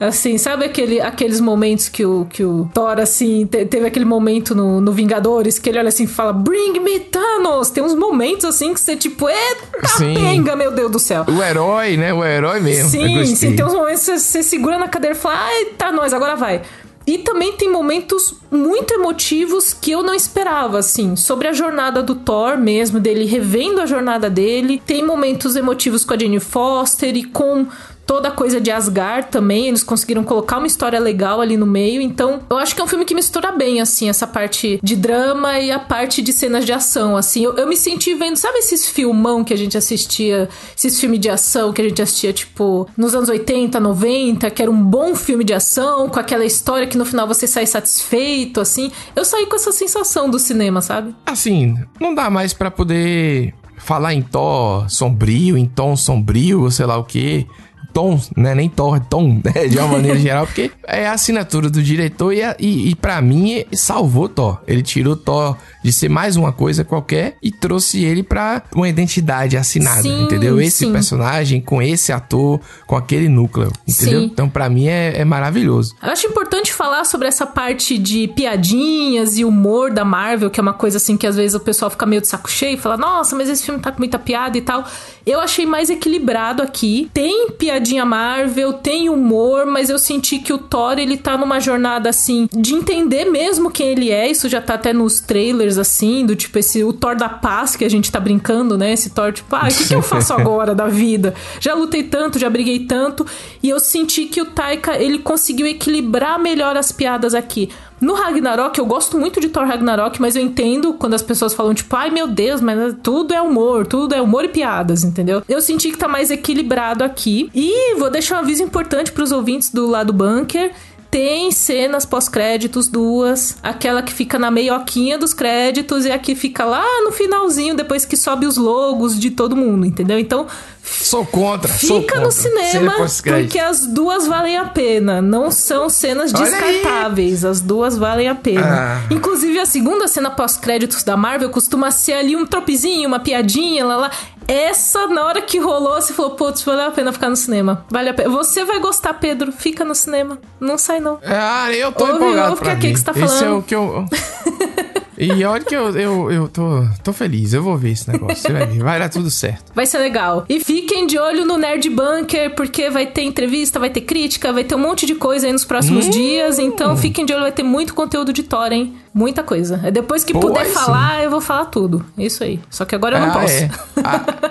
Assim, 0.00 0.38
sabe 0.38 0.64
aquele, 0.64 0.98
aqueles 0.98 1.42
momentos 1.42 1.90
que 1.90 2.06
o, 2.06 2.24
que 2.24 2.42
o 2.42 2.66
Thor, 2.72 2.98
assim, 2.98 3.44
te, 3.44 3.66
teve 3.66 3.86
aquele 3.86 4.06
momento 4.06 4.54
no, 4.54 4.80
no 4.80 4.92
Vingadores 4.92 5.58
que 5.58 5.68
ele 5.68 5.78
olha 5.78 5.90
assim 5.90 6.04
e 6.04 6.06
fala: 6.06 6.32
Bring 6.32 6.80
me 6.80 6.98
Thanos! 7.00 7.68
Tem 7.68 7.84
uns 7.84 7.94
momentos 7.94 8.46
assim 8.46 8.72
que 8.72 8.80
você, 8.80 8.96
tipo, 8.96 9.28
eita 9.28 9.88
sim. 9.98 10.14
penga, 10.14 10.56
meu 10.56 10.70
Deus 10.70 10.90
do 10.90 10.98
céu. 10.98 11.26
O 11.28 11.42
herói, 11.42 11.98
né? 11.98 12.14
O 12.14 12.24
herói 12.24 12.60
mesmo. 12.60 12.88
Sim, 12.88 13.26
sim. 13.26 13.54
Tem 13.54 13.62
uns 13.62 13.74
momentos 13.74 14.00
que 14.00 14.06
você, 14.06 14.18
você 14.18 14.42
segura 14.42 14.78
na 14.78 14.88
cadeira 14.88 15.14
e 15.14 15.18
fala: 15.18 15.36
Ai, 15.38 15.66
tá 15.76 15.92
nós, 15.92 16.14
agora 16.14 16.34
vai. 16.34 16.62
E 17.06 17.18
também 17.18 17.52
tem 17.52 17.70
momentos 17.70 18.36
muito 18.50 18.94
emotivos 18.94 19.74
que 19.74 19.90
eu 19.90 20.02
não 20.02 20.14
esperava, 20.14 20.78
assim, 20.78 21.16
sobre 21.16 21.48
a 21.48 21.52
jornada 21.52 22.02
do 22.02 22.14
Thor 22.14 22.56
mesmo, 22.56 23.00
dele 23.00 23.24
revendo 23.24 23.80
a 23.80 23.86
jornada 23.86 24.30
dele. 24.30 24.80
Tem 24.86 25.04
momentos 25.04 25.56
emotivos 25.56 26.04
com 26.04 26.14
a 26.14 26.18
Jane 26.18 26.38
Foster 26.38 27.16
e 27.16 27.24
com 27.24 27.66
toda 28.10 28.26
a 28.26 28.32
coisa 28.32 28.60
de 28.60 28.72
Asgard 28.72 29.28
também, 29.30 29.68
eles 29.68 29.84
conseguiram 29.84 30.24
colocar 30.24 30.58
uma 30.58 30.66
história 30.66 30.98
legal 30.98 31.40
ali 31.40 31.56
no 31.56 31.64
meio. 31.64 32.02
Então, 32.02 32.40
eu 32.50 32.56
acho 32.56 32.74
que 32.74 32.80
é 32.80 32.84
um 32.84 32.88
filme 32.88 33.04
que 33.04 33.14
mistura 33.14 33.52
bem, 33.52 33.80
assim, 33.80 34.08
essa 34.08 34.26
parte 34.26 34.80
de 34.82 34.96
drama 34.96 35.60
e 35.60 35.70
a 35.70 35.78
parte 35.78 36.20
de 36.20 36.32
cenas 36.32 36.64
de 36.64 36.72
ação, 36.72 37.16
assim. 37.16 37.44
Eu, 37.44 37.56
eu 37.56 37.68
me 37.68 37.76
senti 37.76 38.12
vendo, 38.14 38.34
sabe 38.34 38.58
esses 38.58 38.88
filmão 38.88 39.44
que 39.44 39.54
a 39.54 39.56
gente 39.56 39.78
assistia, 39.78 40.48
esses 40.76 40.98
filmes 40.98 41.20
de 41.20 41.30
ação 41.30 41.72
que 41.72 41.80
a 41.80 41.88
gente 41.88 42.02
assistia, 42.02 42.32
tipo, 42.32 42.88
nos 42.96 43.14
anos 43.14 43.28
80, 43.28 43.78
90, 43.78 44.50
que 44.50 44.60
era 44.60 44.70
um 44.72 44.82
bom 44.82 45.14
filme 45.14 45.44
de 45.44 45.54
ação, 45.54 46.08
com 46.08 46.18
aquela 46.18 46.44
história 46.44 46.88
que 46.88 46.98
no 46.98 47.04
final 47.04 47.28
você 47.28 47.46
sai 47.46 47.64
satisfeito, 47.64 48.60
assim. 48.60 48.90
Eu 49.14 49.24
saí 49.24 49.46
com 49.46 49.54
essa 49.54 49.70
sensação 49.70 50.28
do 50.28 50.40
cinema, 50.40 50.82
sabe? 50.82 51.14
Assim, 51.24 51.76
não 52.00 52.12
dá 52.12 52.28
mais 52.28 52.52
para 52.52 52.72
poder 52.72 53.54
falar 53.76 54.14
em 54.14 54.20
tom 54.20 54.88
sombrio, 54.88 55.56
em 55.56 55.66
tom 55.66 55.96
sombrio, 55.96 56.68
sei 56.72 56.86
lá 56.86 56.98
o 56.98 57.04
que 57.04 57.46
tom, 57.92 58.20
né? 58.36 58.54
Nem 58.54 58.68
Thor, 58.68 58.96
é 58.96 59.00
tom, 59.00 59.40
né? 59.44 59.68
De 59.68 59.78
uma 59.78 59.88
maneira 59.88 60.18
geral, 60.20 60.46
porque 60.46 60.70
é 60.86 61.06
a 61.06 61.12
assinatura 61.12 61.68
do 61.68 61.82
diretor 61.82 62.32
e, 62.32 62.40
e, 62.58 62.90
e 62.90 62.94
para 62.94 63.20
mim 63.20 63.64
salvou 63.72 64.28
Thor. 64.28 64.60
Ele 64.66 64.82
tirou 64.82 65.16
Thor 65.16 65.56
de 65.82 65.92
ser 65.92 66.08
mais 66.08 66.36
uma 66.36 66.52
coisa 66.52 66.84
qualquer 66.84 67.36
e 67.42 67.50
trouxe 67.50 68.04
ele 68.04 68.22
pra 68.22 68.62
uma 68.74 68.88
identidade 68.88 69.56
assinada, 69.56 70.02
Sim, 70.02 70.24
entendeu? 70.24 70.60
Esse 70.60 70.84
sim. 70.84 70.92
personagem 70.92 71.60
com 71.60 71.80
esse 71.82 72.12
ator, 72.12 72.60
com 72.86 72.96
aquele 72.96 73.28
núcleo, 73.28 73.72
entendeu? 73.86 74.20
Sim. 74.20 74.26
Então, 74.26 74.48
pra 74.48 74.68
mim 74.68 74.86
é, 74.86 75.18
é 75.18 75.24
maravilhoso. 75.24 75.94
Eu 76.02 76.10
acho 76.10 76.26
importante 76.26 76.72
falar 76.72 77.04
sobre 77.04 77.28
essa 77.28 77.46
parte 77.46 77.98
de 77.98 78.28
piadinhas 78.28 79.38
e 79.38 79.44
humor 79.44 79.90
da 79.90 80.04
Marvel, 80.04 80.50
que 80.50 80.60
é 80.60 80.62
uma 80.62 80.72
coisa 80.72 80.96
assim 80.96 81.16
que 81.16 81.26
às 81.26 81.36
vezes 81.36 81.54
o 81.54 81.60
pessoal 81.60 81.90
fica 81.90 82.06
meio 82.06 82.20
de 82.20 82.28
saco 82.28 82.50
cheio 82.50 82.74
e 82.74 82.80
fala, 82.80 82.96
nossa, 82.96 83.34
mas 83.36 83.48
esse 83.48 83.64
filme 83.64 83.80
tá 83.80 83.90
com 83.90 83.98
muita 83.98 84.18
piada 84.18 84.56
e 84.56 84.62
tal. 84.62 84.84
Eu 85.26 85.40
achei 85.40 85.66
mais 85.66 85.90
equilibrado 85.90 86.62
aqui. 86.62 87.10
Tem 87.12 87.50
piadinha 87.50 88.04
Marvel, 88.04 88.72
tem 88.72 89.08
humor, 89.08 89.66
mas 89.66 89.90
eu 89.90 89.98
senti 89.98 90.38
que 90.38 90.52
o 90.52 90.58
Thor, 90.58 90.98
ele 90.98 91.16
tá 91.16 91.36
numa 91.36 91.60
jornada 91.60 92.08
assim, 92.08 92.48
de 92.52 92.74
entender 92.74 93.26
mesmo 93.26 93.70
quem 93.70 93.88
ele 93.88 94.10
é. 94.10 94.30
Isso 94.30 94.48
já 94.48 94.60
tá 94.60 94.74
até 94.74 94.92
nos 94.92 95.20
trailers, 95.20 95.69
assim, 95.78 96.24
do 96.24 96.36
tipo 96.36 96.58
esse, 96.58 96.82
o 96.84 96.92
Thor 96.92 97.16
da 97.16 97.28
paz 97.28 97.76
que 97.76 97.84
a 97.84 97.88
gente 97.88 98.10
tá 98.10 98.20
brincando, 98.20 98.76
né? 98.76 98.92
Esse 98.92 99.10
Thor, 99.10 99.32
tipo, 99.32 99.54
ah, 99.54 99.68
o 99.70 99.74
que, 99.74 99.88
que 99.88 99.94
eu 99.94 100.02
faço 100.02 100.32
agora 100.34 100.74
da 100.74 100.86
vida? 100.86 101.34
Já 101.60 101.74
lutei 101.74 102.02
tanto, 102.02 102.38
já 102.38 102.48
briguei 102.48 102.80
tanto. 102.80 103.26
E 103.62 103.68
eu 103.68 103.80
senti 103.80 104.26
que 104.26 104.40
o 104.40 104.46
Taika, 104.46 104.96
ele 104.96 105.18
conseguiu 105.18 105.66
equilibrar 105.66 106.38
melhor 106.38 106.76
as 106.76 106.92
piadas 106.92 107.34
aqui. 107.34 107.68
No 108.00 108.14
Ragnarok, 108.14 108.78
eu 108.78 108.86
gosto 108.86 109.18
muito 109.18 109.40
de 109.40 109.50
Thor 109.50 109.66
Ragnarok, 109.66 110.20
mas 110.22 110.34
eu 110.34 110.42
entendo 110.42 110.94
quando 110.94 111.12
as 111.12 111.20
pessoas 111.20 111.52
falam, 111.52 111.74
tipo, 111.74 111.94
ai 111.94 112.08
meu 112.08 112.26
Deus, 112.26 112.60
mas 112.60 112.96
tudo 113.02 113.34
é 113.34 113.42
humor, 113.42 113.86
tudo 113.86 114.14
é 114.14 114.22
humor 114.22 114.42
e 114.44 114.48
piadas, 114.48 115.04
entendeu? 115.04 115.42
Eu 115.46 115.60
senti 115.60 115.90
que 115.90 115.98
tá 115.98 116.08
mais 116.08 116.30
equilibrado 116.30 117.04
aqui. 117.04 117.50
E 117.54 117.94
vou 117.96 118.10
deixar 118.10 118.36
um 118.36 118.38
aviso 118.38 118.62
importante 118.62 119.12
pros 119.12 119.32
ouvintes 119.32 119.70
do 119.70 119.86
lado 119.86 120.14
bunker. 120.14 120.72
Tem 121.10 121.50
cenas 121.50 122.06
pós-créditos, 122.06 122.86
duas. 122.86 123.56
Aquela 123.62 124.00
que 124.02 124.12
fica 124.12 124.38
na 124.38 124.50
meioquinha 124.50 125.18
dos 125.18 125.34
créditos 125.34 126.04
e 126.04 126.10
a 126.10 126.18
que 126.18 126.34
fica 126.36 126.64
lá 126.64 126.84
no 127.02 127.10
finalzinho, 127.10 127.74
depois 127.74 128.04
que 128.04 128.16
sobe 128.16 128.46
os 128.46 128.56
logos 128.56 129.18
de 129.18 129.30
todo 129.30 129.56
mundo, 129.56 129.84
entendeu? 129.84 130.18
Então, 130.18 130.46
Sou 130.82 131.24
contra, 131.26 131.68
sou 131.72 132.00
Fica 132.00 132.14
contra. 132.14 132.20
no 132.24 132.32
cinema, 132.32 132.94
porque 133.24 133.58
as 133.58 133.86
duas 133.86 134.26
valem 134.26 134.56
a 134.56 134.64
pena. 134.64 135.20
Não 135.22 135.50
são 135.50 135.88
cenas 135.88 136.32
Olha 136.34 136.44
aí. 136.44 136.50
descartáveis. 136.50 137.44
As 137.44 137.60
duas 137.60 137.96
valem 137.96 138.28
a 138.28 138.34
pena. 138.34 139.02
Ah. 139.08 139.14
Inclusive, 139.14 139.58
a 139.58 139.66
segunda 139.66 140.08
cena 140.08 140.30
pós-créditos 140.30 141.04
da 141.04 141.16
Marvel 141.16 141.50
costuma 141.50 141.90
ser 141.90 142.14
ali 142.14 142.34
um 142.34 142.44
tropezinho, 142.46 143.06
uma 143.08 143.20
piadinha, 143.20 143.84
lá 143.84 143.96
lá. 143.96 144.10
Essa, 144.52 145.06
na 145.06 145.24
hora 145.26 145.40
que 145.40 145.58
rolou, 145.58 145.94
você 146.00 146.12
falou, 146.12 146.32
putz, 146.32 146.62
valeu 146.62 146.86
a 146.88 146.90
pena 146.90 147.12
ficar 147.12 147.28
no 147.28 147.36
cinema. 147.36 147.84
Vale 147.88 148.08
a 148.08 148.14
pena. 148.14 148.28
Você 148.30 148.64
vai 148.64 148.80
gostar, 148.80 149.14
Pedro. 149.14 149.52
Fica 149.52 149.84
no 149.84 149.94
cinema. 149.94 150.38
Não 150.58 150.76
sai, 150.76 150.98
não. 150.98 151.20
Ah, 151.24 151.70
eu 151.72 151.92
tô 151.92 152.04
Ouve- 152.04 152.16
empolgado 152.16 152.50
ouve 152.50 152.62
pra 152.62 152.74
que 152.76 152.86
é 152.86 152.88
ver. 152.88 152.92
que 152.94 152.98
você 152.98 153.04
tá 153.04 153.12
Esse 153.12 153.22
é 153.22 153.26
falando. 153.28 153.58
o 153.58 153.62
que 153.62 153.74
eu... 153.76 154.04
e 155.20 155.44
olha 155.44 155.64
que 155.64 155.74
eu, 155.76 155.90
eu, 155.96 156.30
eu 156.32 156.48
tô, 156.48 156.84
tô 157.04 157.12
feliz. 157.12 157.52
Eu 157.52 157.62
vou 157.62 157.76
ver 157.76 157.90
esse 157.90 158.10
negócio. 158.10 158.36
Você 158.36 158.52
vai 158.52 158.66
ver. 158.66 158.82
Vai 158.82 158.98
dar 158.98 159.08
tudo 159.08 159.30
certo. 159.30 159.72
Vai 159.74 159.86
ser 159.86 159.98
legal. 159.98 160.44
E 160.48 160.58
fiquem 160.60 161.06
de 161.06 161.18
olho 161.18 161.44
no 161.44 161.56
Nerd 161.58 161.88
Bunker, 161.90 162.54
porque 162.54 162.88
vai 162.90 163.06
ter 163.06 163.22
entrevista, 163.22 163.78
vai 163.78 163.90
ter 163.90 164.00
crítica, 164.02 164.52
vai 164.52 164.64
ter 164.64 164.74
um 164.74 164.78
monte 164.78 165.04
de 165.06 165.14
coisa 165.14 165.46
aí 165.46 165.52
nos 165.52 165.64
próximos 165.64 166.06
Hum. 166.06 166.10
dias. 166.10 166.58
Então 166.58 166.96
fiquem 166.96 167.24
de 167.26 167.32
olho, 167.32 167.42
vai 167.42 167.52
ter 167.52 167.62
muito 167.62 167.94
conteúdo 167.94 168.32
de 168.32 168.42
Thor, 168.42 168.72
hein? 168.72 168.94
Muita 169.12 169.42
coisa. 169.42 169.80
É 169.84 169.90
Depois 169.90 170.24
que 170.24 170.32
puder 170.32 170.60
aí 170.62 170.68
sim. 170.68 170.74
falar, 170.74 171.22
eu 171.24 171.30
vou 171.30 171.40
falar 171.40 171.66
tudo. 171.66 172.04
Isso 172.16 172.42
aí. 172.44 172.60
Só 172.70 172.84
que 172.84 172.94
agora 172.94 173.16
eu 173.18 173.20
não 173.20 173.30
Ah, 173.30 173.40
posso. 173.40 173.54
é. 173.54 173.70
A- 174.04 174.50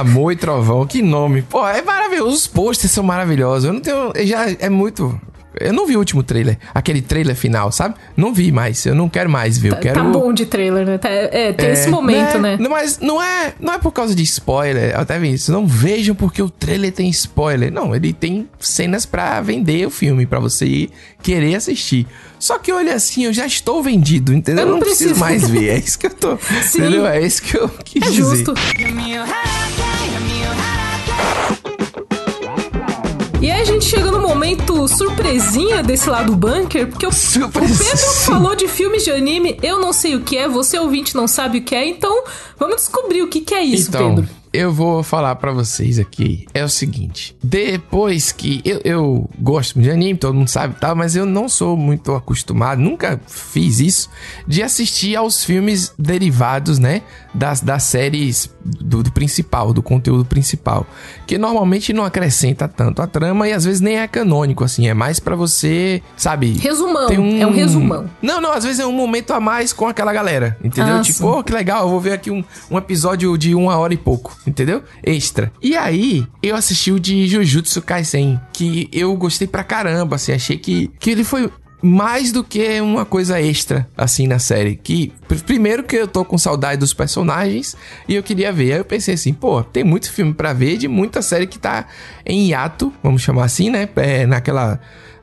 Amor 0.00 0.32
e 0.32 0.36
Trovão, 0.36 0.86
que 0.86 1.00
nome. 1.00 1.40
Pô, 1.42 1.66
é 1.66 1.80
maravilhoso. 1.80 2.34
Os 2.34 2.46
posters 2.46 2.92
são 2.92 3.02
maravilhosos. 3.02 3.64
Eu 3.64 3.72
não 3.72 3.80
tenho. 3.80 4.12
Já 4.26 4.46
é 4.58 4.68
muito. 4.68 5.18
Eu 5.60 5.72
não 5.72 5.86
vi 5.86 5.96
o 5.96 5.98
último 5.98 6.22
trailer, 6.22 6.58
aquele 6.74 7.00
trailer 7.02 7.34
final, 7.36 7.70
sabe? 7.72 7.94
Não 8.16 8.32
vi 8.32 8.50
mais. 8.52 8.84
Eu 8.86 8.94
não 8.94 9.08
quero 9.08 9.28
mais 9.30 9.58
ver. 9.58 9.68
Eu 9.68 9.74
Tá- 9.74 9.80
quero. 9.80 9.94
Tá 9.94 10.04
bom 10.04 10.32
de 10.32 10.46
trailer, 10.46 10.86
né? 10.86 10.98
Tá- 10.98 11.08
é, 11.08 11.52
tem 11.52 11.68
É, 11.68 11.72
esse 11.72 11.88
momento, 11.88 12.38
né? 12.38 12.56
Não, 12.60 12.70
mas 12.70 12.98
não 13.00 13.22
é, 13.22 13.52
não 13.60 13.72
é 13.74 13.78
por 13.78 13.92
causa 13.92 14.14
de 14.14 14.22
spoiler. 14.22 14.94
Eu 14.94 15.00
até 15.00 15.18
vi 15.18 15.32
isso. 15.32 15.50
Não 15.52 15.66
vejam 15.66 16.14
porque 16.14 16.42
o 16.42 16.48
trailer 16.50 16.92
tem 16.92 17.08
spoiler. 17.10 17.72
Não, 17.72 17.94
ele 17.94 18.12
tem 18.12 18.48
cenas 18.58 19.04
pra 19.06 19.40
vender 19.40 19.86
o 19.86 19.90
filme, 19.90 20.26
pra 20.26 20.38
você 20.40 20.66
ir 20.66 20.90
querer 21.22 21.54
assistir. 21.56 22.06
Só 22.38 22.58
que 22.58 22.70
olha 22.72 22.94
assim, 22.94 23.24
eu 23.24 23.32
já 23.32 23.44
estou 23.46 23.82
vendido, 23.82 24.32
entendeu? 24.32 24.62
Eu 24.62 24.68
Eu 24.68 24.72
não 24.74 24.78
não, 24.78 24.86
preciso 24.86 25.14
preciso. 25.14 25.20
mais 25.20 25.50
ver. 25.50 25.68
É 25.70 25.78
isso 25.78 25.98
que 25.98 26.06
eu 26.06 26.14
tô. 26.14 26.36
Sim. 26.62 26.78
Entendeu? 26.78 27.06
É 27.06 27.20
isso 27.20 27.42
que 27.42 27.56
eu 27.56 27.68
quis 27.68 28.02
É 28.02 28.06
dizer. 28.06 28.16
justo. 28.22 28.54
E 33.40 33.48
aí 33.48 33.60
a 33.60 33.64
gente 33.64 33.84
chega 33.84 34.10
no 34.10 34.20
momento 34.20 34.88
surpresinha 34.88 35.80
desse 35.80 36.10
lado 36.10 36.34
bunker, 36.34 36.88
porque 36.88 37.06
o, 37.06 37.10
o. 37.10 37.12
Pedro 37.12 38.12
falou 38.24 38.56
de 38.56 38.66
filmes 38.66 39.04
de 39.04 39.12
anime, 39.12 39.56
eu 39.62 39.80
não 39.80 39.92
sei 39.92 40.16
o 40.16 40.22
que 40.22 40.36
é, 40.36 40.48
você 40.48 40.76
ouvinte 40.76 41.14
não 41.14 41.28
sabe 41.28 41.58
o 41.58 41.62
que 41.62 41.72
é, 41.72 41.86
então 41.86 42.24
vamos 42.58 42.76
descobrir 42.76 43.22
o 43.22 43.28
que, 43.28 43.40
que 43.40 43.54
é 43.54 43.62
isso, 43.62 43.90
então, 43.90 44.16
Pedro. 44.16 44.37
Eu 44.52 44.72
vou 44.72 45.02
falar 45.02 45.34
pra 45.36 45.52
vocês 45.52 45.98
aqui. 45.98 46.46
É 46.54 46.64
o 46.64 46.68
seguinte: 46.68 47.36
depois 47.42 48.32
que 48.32 48.60
eu, 48.64 48.80
eu 48.84 49.30
gosto 49.38 49.78
de 49.80 49.90
anime, 49.90 50.18
todo 50.18 50.34
mundo 50.34 50.48
sabe 50.48 50.74
e 50.76 50.80
tal, 50.80 50.94
mas 50.94 51.16
eu 51.16 51.26
não 51.26 51.48
sou 51.48 51.76
muito 51.76 52.14
acostumado, 52.14 52.80
nunca 52.80 53.20
fiz 53.26 53.80
isso, 53.80 54.10
de 54.46 54.62
assistir 54.62 55.16
aos 55.16 55.44
filmes 55.44 55.92
derivados, 55.98 56.78
né? 56.78 57.02
Das, 57.34 57.60
das 57.60 57.84
séries 57.84 58.50
do, 58.64 59.02
do 59.02 59.12
principal, 59.12 59.72
do 59.72 59.82
conteúdo 59.82 60.24
principal. 60.24 60.86
Que 61.26 61.38
normalmente 61.38 61.92
não 61.92 62.04
acrescenta 62.04 62.66
tanto 62.66 63.02
a 63.02 63.06
trama 63.06 63.48
e 63.48 63.52
às 63.52 63.64
vezes 63.64 63.80
nem 63.80 63.98
é 63.98 64.08
canônico, 64.08 64.64
assim. 64.64 64.88
É 64.88 64.94
mais 64.94 65.20
pra 65.20 65.36
você, 65.36 66.02
sabe? 66.16 66.52
Resumão, 66.58 67.06
tem 67.06 67.42
é 67.42 67.46
um 67.46 67.52
resumão. 67.52 68.10
Não, 68.20 68.40
não, 68.40 68.52
às 68.52 68.64
vezes 68.64 68.80
é 68.80 68.86
um 68.86 68.92
momento 68.92 69.32
a 69.32 69.40
mais 69.40 69.72
com 69.72 69.86
aquela 69.86 70.12
galera, 70.12 70.56
entendeu? 70.62 70.96
Ah, 70.96 71.00
tipo, 71.02 71.26
oh, 71.26 71.42
que 71.42 71.52
legal, 71.52 71.82
eu 71.82 71.88
vou 71.88 72.00
ver 72.00 72.12
aqui 72.12 72.30
um, 72.30 72.44
um 72.70 72.78
episódio 72.78 73.36
de 73.36 73.54
uma 73.54 73.76
hora 73.76 73.94
e 73.94 73.96
pouco, 73.96 74.36
entendeu? 74.48 74.82
Extra. 75.04 75.52
E 75.62 75.76
aí, 75.76 76.26
eu 76.42 76.56
assisti 76.56 76.90
o 76.90 76.98
de 76.98 77.26
Jujutsu 77.28 77.80
Kaisen, 77.82 78.40
que 78.52 78.88
eu 78.92 79.14
gostei 79.16 79.46
pra 79.46 79.62
caramba, 79.62 80.16
assim, 80.16 80.32
achei 80.32 80.56
que, 80.58 80.90
que 80.98 81.10
ele 81.10 81.24
foi 81.24 81.50
mais 81.80 82.32
do 82.32 82.42
que 82.42 82.80
uma 82.80 83.04
coisa 83.04 83.40
extra, 83.40 83.88
assim, 83.96 84.26
na 84.26 84.40
série. 84.40 84.74
Que, 84.74 85.12
pr- 85.28 85.36
primeiro 85.46 85.84
que 85.84 85.94
eu 85.94 86.08
tô 86.08 86.24
com 86.24 86.36
saudade 86.36 86.80
dos 86.80 86.92
personagens 86.92 87.76
e 88.08 88.16
eu 88.16 88.22
queria 88.24 88.52
ver. 88.52 88.72
Aí 88.72 88.78
eu 88.78 88.84
pensei 88.84 89.14
assim, 89.14 89.32
pô, 89.32 89.62
tem 89.62 89.84
muito 89.84 90.10
filme 90.10 90.34
pra 90.34 90.52
ver 90.52 90.76
de 90.76 90.88
muita 90.88 91.22
série 91.22 91.46
que 91.46 91.56
tá 91.58 91.86
em 92.26 92.48
hiato, 92.48 92.92
vamos 93.00 93.22
chamar 93.22 93.44
assim, 93.44 93.70
né? 93.70 93.88
É, 93.94 94.26
naquela 94.26 94.80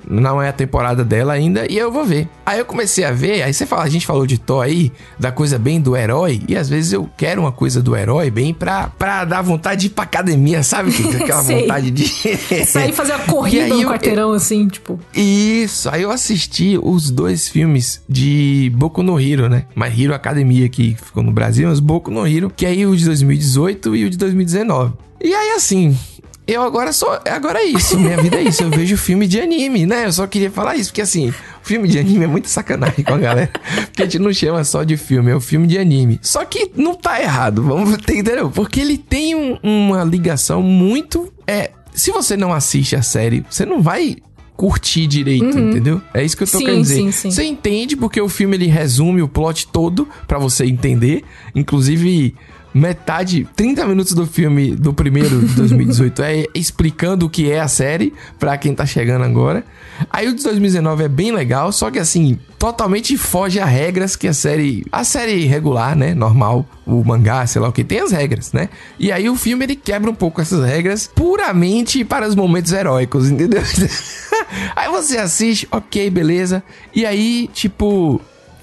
não 0.09 0.41
é 0.41 0.49
a 0.49 0.53
temporada 0.53 1.03
dela 1.03 1.33
ainda, 1.33 1.65
e 1.71 1.77
eu 1.77 1.91
vou 1.91 2.05
ver. 2.05 2.27
Aí 2.45 2.59
eu 2.59 2.65
comecei 2.65 3.03
a 3.03 3.11
ver, 3.11 3.41
aí 3.43 3.53
você 3.53 3.65
fala, 3.65 3.83
a 3.83 3.89
gente 3.89 4.05
falou 4.05 4.25
de 4.27 4.37
Thor 4.37 4.63
aí, 4.63 4.91
da 5.19 5.31
coisa 5.31 5.57
bem 5.57 5.79
do 5.81 5.95
herói, 5.95 6.41
e 6.47 6.55
às 6.55 6.69
vezes 6.69 6.93
eu 6.93 7.09
quero 7.17 7.41
uma 7.41 7.51
coisa 7.51 7.81
do 7.81 7.95
herói 7.95 8.29
bem 8.29 8.53
pra, 8.53 8.87
pra 8.97 9.25
dar 9.25 9.41
vontade 9.41 9.81
de 9.81 9.87
ir 9.87 9.89
pra 9.91 10.03
academia, 10.03 10.61
sabe? 10.63 10.91
Aquela 11.21 11.41
vontade 11.41 11.91
de. 11.91 12.05
Sair 12.65 12.93
fazer 12.93 13.13
a 13.13 13.19
corrida 13.25 13.67
no 13.67 13.81
eu- 13.81 13.89
quarteirão, 13.89 14.31
assim, 14.33 14.67
tipo. 14.67 14.99
Isso, 15.13 15.89
aí 15.89 16.01
eu 16.03 16.11
assisti 16.11 16.77
os 16.81 17.09
dois 17.09 17.47
filmes 17.47 18.01
de 18.07 18.71
Boku 18.75 19.01
no 19.03 19.19
Hero, 19.19 19.49
né? 19.49 19.65
My 19.75 19.87
Hero 19.87 20.13
Academia, 20.13 20.69
que 20.69 20.95
ficou 20.95 21.23
no 21.23 21.31
Brasil, 21.31 21.67
mas 21.67 21.79
Boku 21.79 22.11
no 22.11 22.25
Hero, 22.27 22.51
que 22.55 22.65
é 22.65 22.69
aí 22.69 22.85
o 22.85 22.95
de 22.95 23.05
2018 23.05 23.95
e 23.95 24.05
o 24.05 24.09
de 24.09 24.17
2019. 24.17 24.93
E 25.23 25.33
aí, 25.33 25.51
assim, 25.55 25.97
eu 26.47 26.61
agora 26.61 26.91
sou. 26.93 27.09
Agora 27.25 27.59
é 27.59 27.65
isso, 27.65 27.97
minha 27.99 28.17
vida 28.21 28.37
é 28.37 28.43
isso. 28.43 28.63
Eu 28.63 28.69
vejo 28.69 28.95
filme 28.97 29.27
de 29.27 29.39
anime, 29.39 29.85
né? 29.85 30.05
Eu 30.05 30.11
só 30.11 30.27
queria 30.27 30.51
falar 30.51 30.75
isso, 30.75 30.89
porque 30.91 31.01
assim, 31.01 31.33
filme 31.63 31.87
de 31.87 31.97
anime 31.99 32.23
é 32.25 32.27
muito 32.27 32.47
sacanagem 32.49 33.03
com 33.03 33.13
a 33.13 33.17
galera. 33.17 33.49
Porque 33.85 34.01
a 34.03 34.05
gente 34.05 34.19
não 34.19 34.31
chama 34.33 34.63
só 34.63 34.83
de 34.83 34.95
filme, 34.97 35.31
é 35.31 35.35
o 35.35 35.41
filme 35.41 35.65
de 35.67 35.77
anime. 35.77 36.19
Só 36.21 36.45
que 36.45 36.71
não 36.75 36.93
tá 36.95 37.21
errado, 37.21 37.63
vamos 37.63 37.93
entendeu? 37.93 38.49
Porque 38.51 38.79
ele 38.79 38.97
tem 38.97 39.33
um- 39.35 39.57
uma 39.63 40.03
ligação 40.03 40.61
muito. 40.61 41.31
É. 41.47 41.71
Se 41.93 42.11
você 42.11 42.35
não 42.35 42.53
assiste 42.53 42.95
a 42.95 43.01
série, 43.01 43.45
você 43.49 43.65
não 43.65 43.81
vai 43.81 44.17
curtir 44.57 45.05
direito, 45.07 45.57
entendeu? 45.59 46.01
É 46.13 46.23
isso 46.23 46.37
que 46.37 46.43
eu 46.43 46.47
tô 46.47 46.59
Sim, 46.59 46.65
querendo 46.65 46.81
dizer. 46.81 46.95
sim, 46.95 47.11
sim. 47.11 47.31
Você 47.31 47.43
entende 47.43 47.95
porque 47.97 48.21
o 48.21 48.29
filme 48.29 48.55
ele 48.55 48.67
resume 48.67 49.21
o 49.21 49.27
plot 49.27 49.67
todo 49.67 50.07
pra 50.27 50.37
você 50.39 50.65
entender, 50.65 51.23
inclusive 51.53 52.33
metade, 52.75 53.47
30 53.55 53.85
minutos 53.85 54.13
do 54.13 54.27
filme 54.27 54.75
do 54.75 54.93
primeiro 54.93 55.39
de 55.47 55.55
2018 55.55 56.21
é 56.21 56.45
explicando 56.53 57.25
o 57.25 57.29
que 57.29 57.49
é 57.49 57.61
a 57.61 57.69
série 57.69 58.13
pra 58.37 58.57
quem 58.57 58.75
tá 58.75 58.85
chegando 58.85 59.23
agora. 59.23 59.63
Aí 60.11 60.27
o 60.27 60.35
de 60.35 60.43
2019 60.43 61.05
é 61.05 61.07
bem 61.07 61.31
legal, 61.31 61.71
só 61.71 61.89
que 61.89 61.97
assim, 61.97 62.37
totalmente 62.59 63.17
foge 63.17 63.61
a 63.61 63.65
regras 63.65 64.17
que 64.17 64.27
a 64.27 64.33
série, 64.33 64.85
a 64.91 65.05
série 65.05 65.45
regular, 65.45 65.95
né, 65.95 66.13
normal, 66.13 66.65
o 66.85 67.01
mangá, 67.01 67.47
sei 67.47 67.61
lá 67.61 67.69
o 67.69 67.71
que, 67.71 67.81
tem 67.81 68.01
as 68.01 68.11
regras, 68.11 68.51
né? 68.51 68.67
E 68.99 69.09
aí 69.09 69.29
o 69.29 69.37
filme 69.37 69.63
ele 69.63 69.77
quebra 69.77 70.11
um 70.11 70.15
pouco 70.15 70.41
essas 70.41 70.65
regras 70.65 71.09
puramente 71.15 72.03
para 72.03 72.27
os 72.27 72.35
momentos 72.35 72.73
heróicos, 72.73 73.31
entendeu? 73.31 73.61
aí 74.75 74.89
você 74.89 75.17
assiste, 75.17 75.65
ok, 75.71 76.09
beleza. 76.09 76.61
E 76.93 77.05
aí, 77.05 77.49
tipo, 77.53 78.19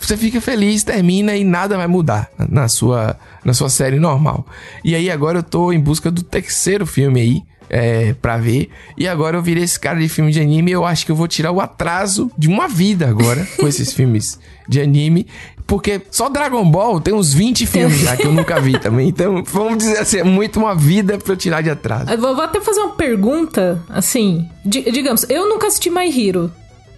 você 0.07 0.17
fica 0.17 0.41
feliz, 0.41 0.83
termina 0.83 1.37
e 1.37 1.45
nada 1.45 1.77
vai 1.77 1.87
mudar 1.87 2.31
na 2.49 2.69
sua, 2.69 3.17
na 3.45 3.53
sua 3.55 3.69
série 3.69 3.99
normal. 3.99 4.47
E 4.85 4.95
aí 4.95 5.11
agora 5.11 5.39
eu 5.39 5.43
tô 5.43 5.73
em 5.73 5.81
busca 5.81 6.11
do 6.11 6.23
terceiro 6.23 6.87
filme 6.87 7.21
aí. 7.21 7.43
é, 7.71 8.13
pra 8.21 8.37
ver. 8.37 8.69
E 8.99 9.09
agora 9.09 9.39
eu 9.39 9.43
virei 9.43 9.65
esse 9.65 9.81
cara 9.81 9.99
de 9.99 10.07
filme 10.09 10.31
de 10.31 10.39
anime. 10.41 10.71
Eu 10.71 10.85
acho 10.85 11.07
que 11.07 11.13
eu 11.13 11.17
vou 11.17 11.27
tirar 11.27 11.51
o 11.53 11.61
atraso 11.61 12.31
de 12.37 12.47
uma 12.47 12.69
vida 12.69 13.09
agora 13.09 13.49
com 13.59 13.67
esses 13.67 13.93
filmes 13.95 14.39
de 14.69 14.79
anime. 14.79 15.27
Porque 15.67 16.03
só 16.11 16.29
Dragon 16.29 16.69
Ball 16.71 17.01
tem 17.01 17.15
uns 17.15 17.33
20 17.33 17.65
filmes 17.67 18.01
já 18.01 18.15
que 18.15 18.27
eu 18.27 18.33
nunca 18.33 18.61
vi 18.61 18.79
também. 18.79 19.09
Então, 19.09 19.43
vamos 19.47 19.79
dizer 19.79 19.99
assim, 19.99 20.19
é 20.19 20.25
muito 20.25 20.59
uma 20.61 20.75
vida 20.75 21.17
pra 21.17 21.33
eu 21.33 21.37
tirar 21.37 21.63
de 21.63 21.71
atraso. 21.71 22.11
Eu 22.11 22.19
vou 22.19 22.39
até 22.43 22.61
fazer 22.61 22.81
uma 22.81 22.95
pergunta, 22.95 23.83
assim. 23.89 24.47
digamos, 24.67 25.25
eu 25.31 25.49
nunca 25.49 25.69
assisti 25.69 25.89
My 25.89 26.09
Hero. 26.11 26.53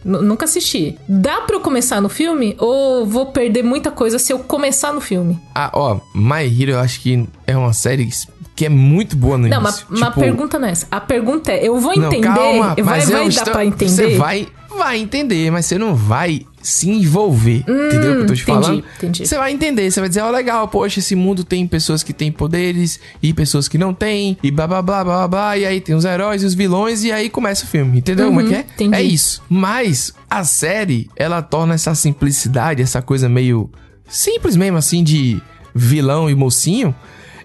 Nunca 0.04 0.44
assisti. 0.44 0.98
Dá 1.08 1.40
pra 1.40 1.56
eu 1.56 1.60
começar 1.60 2.00
no 2.00 2.08
filme? 2.08 2.54
Ou 2.58 3.06
vou 3.06 3.26
perder 3.26 3.62
muita 3.62 3.90
coisa 3.90 4.18
se 4.18 4.32
eu 4.32 4.38
começar 4.40 4.92
no 4.92 5.00
filme? 5.00 5.40
Ah, 5.54 5.70
ó, 5.72 5.98
My 6.14 6.44
Hero 6.44 6.72
eu 6.72 6.80
acho 6.80 7.00
que 7.00 7.26
é 7.46 7.56
uma 7.56 7.72
série 7.72 8.08
que 8.54 8.66
é 8.66 8.68
muito 8.68 9.16
boa 9.16 9.38
no 9.38 9.48
não, 9.48 9.60
início. 9.60 9.86
Não, 9.88 9.98
mas 10.00 10.08
tipo... 10.08 10.20
a 10.20 10.22
pergunta 10.22 10.58
não 10.58 10.68
é 10.68 10.70
essa. 10.70 10.86
A 10.90 11.00
pergunta 11.00 11.52
é, 11.52 11.66
eu 11.66 11.78
vou 11.78 11.92
entender? 11.92 12.28
Não, 12.28 12.34
calma, 12.34 12.76
vai, 12.82 13.00
vai 13.00 13.28
dar 13.30 13.44
pra 13.44 13.64
entender? 13.64 13.90
Você 13.90 14.16
vai, 14.16 14.46
vai 14.76 14.98
entender, 14.98 15.50
mas 15.50 15.66
você 15.66 15.78
não 15.78 15.94
vai 15.94 16.46
se 16.64 16.88
envolver. 16.88 17.62
Hum, 17.68 17.86
entendeu 17.86 18.12
o 18.12 18.14
que 18.16 18.22
eu 18.22 18.26
tô 18.26 18.34
te 18.34 18.42
entendi, 18.42 18.44
falando? 18.44 18.84
Entendi. 18.96 19.26
Você 19.26 19.36
vai 19.36 19.52
entender, 19.52 19.90
você 19.90 20.00
vai 20.00 20.08
dizer, 20.08 20.22
ó, 20.22 20.28
oh, 20.28 20.32
legal, 20.32 20.66
poxa, 20.66 20.98
esse 20.98 21.14
mundo 21.14 21.44
tem 21.44 21.66
pessoas 21.66 22.02
que 22.02 22.14
têm 22.14 22.32
poderes 22.32 22.98
e 23.22 23.34
pessoas 23.34 23.68
que 23.68 23.76
não 23.76 23.92
têm, 23.92 24.38
e 24.42 24.50
blá 24.50 24.66
blá 24.66 24.80
blá 24.80 25.04
blá 25.04 25.28
blá, 25.28 25.58
e 25.58 25.66
aí 25.66 25.80
tem 25.80 25.94
os 25.94 26.06
heróis 26.06 26.42
e 26.42 26.46
os 26.46 26.54
vilões, 26.54 27.04
e 27.04 27.12
aí 27.12 27.28
começa 27.28 27.64
o 27.64 27.68
filme, 27.68 27.98
entendeu 27.98 28.28
uhum, 28.28 28.34
como 28.34 28.46
é 28.46 28.48
que 28.48 28.54
é? 28.54 28.60
Entendi. 28.60 28.96
É 28.96 29.02
isso. 29.02 29.42
Mas 29.48 30.14
a 30.28 30.42
série, 30.42 31.10
ela 31.14 31.42
torna 31.42 31.74
essa 31.74 31.94
simplicidade, 31.94 32.80
essa 32.80 33.02
coisa 33.02 33.28
meio 33.28 33.70
simples 34.08 34.56
mesmo, 34.56 34.78
assim, 34.78 35.04
de 35.04 35.40
vilão 35.74 36.30
e 36.30 36.34
mocinho, 36.34 36.94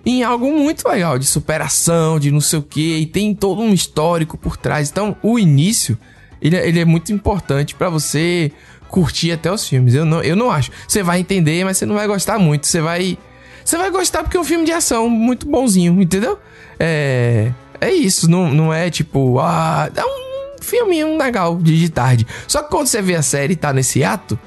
em 0.05 0.23
algo 0.23 0.49
muito 0.49 0.88
legal, 0.88 1.19
de 1.19 1.25
superação, 1.25 2.19
de 2.19 2.32
não 2.32 2.39
sei 2.39 2.60
o 2.60 2.63
que, 2.63 2.97
e 2.99 3.05
tem 3.05 3.36
todo 3.36 3.62
um 3.62 3.73
histórico 3.73 4.38
por 4.38 4.55
trás. 4.55 4.89
Então, 4.89 5.15
o 5.21 5.38
início, 5.38 5.97
ele, 6.41 6.55
é, 6.55 6.67
ele 6.67 6.79
é 6.79 6.86
muito 6.86 7.12
importante 7.12 7.75
para 7.75 7.89
você 7.89 8.51
curtir 8.89 9.32
até 9.32 9.52
os 9.52 9.67
filmes. 9.67 9.93
Eu 9.93 10.04
não, 10.04 10.21
eu 10.21 10.36
não 10.36 10.52
acho. 10.52 10.71
Você 10.88 11.02
vai 11.02 11.19
entender, 11.19 11.63
mas 11.63 11.78
você 11.78 11.86
não 11.86 11.95
vai 11.95 12.08
gostar 12.08 12.38
muito. 12.38 12.67
Você 12.67 12.82
vai. 12.82 13.17
Você 13.63 13.78
vai 13.78 13.89
gostar 13.91 14.23
porque 14.23 14.36
é 14.36 14.39
um 14.39 14.43
filme 14.43 14.65
de 14.65 14.71
ação 14.71 15.10
muito 15.10 15.47
bonzinho, 15.47 16.02
entendeu? 16.02 16.38
É. 16.80 17.52
É 17.82 17.93
isso, 17.93 18.30
não, 18.30 18.52
não 18.52 18.73
é 18.73 18.89
tipo. 18.89 19.39
Ah, 19.39 19.89
é 19.95 20.04
um 20.04 20.62
filminho 20.62 21.17
legal 21.17 21.58
de, 21.58 21.80
de 21.80 21.89
tarde. 21.89 22.28
Só 22.47 22.62
que 22.62 22.69
quando 22.69 22.88
você 22.88 23.02
vê 23.02 23.15
a 23.15 23.21
série 23.21 23.54
e 23.54 23.56
tá 23.56 23.71
nesse 23.71 24.04
ato, 24.04 24.38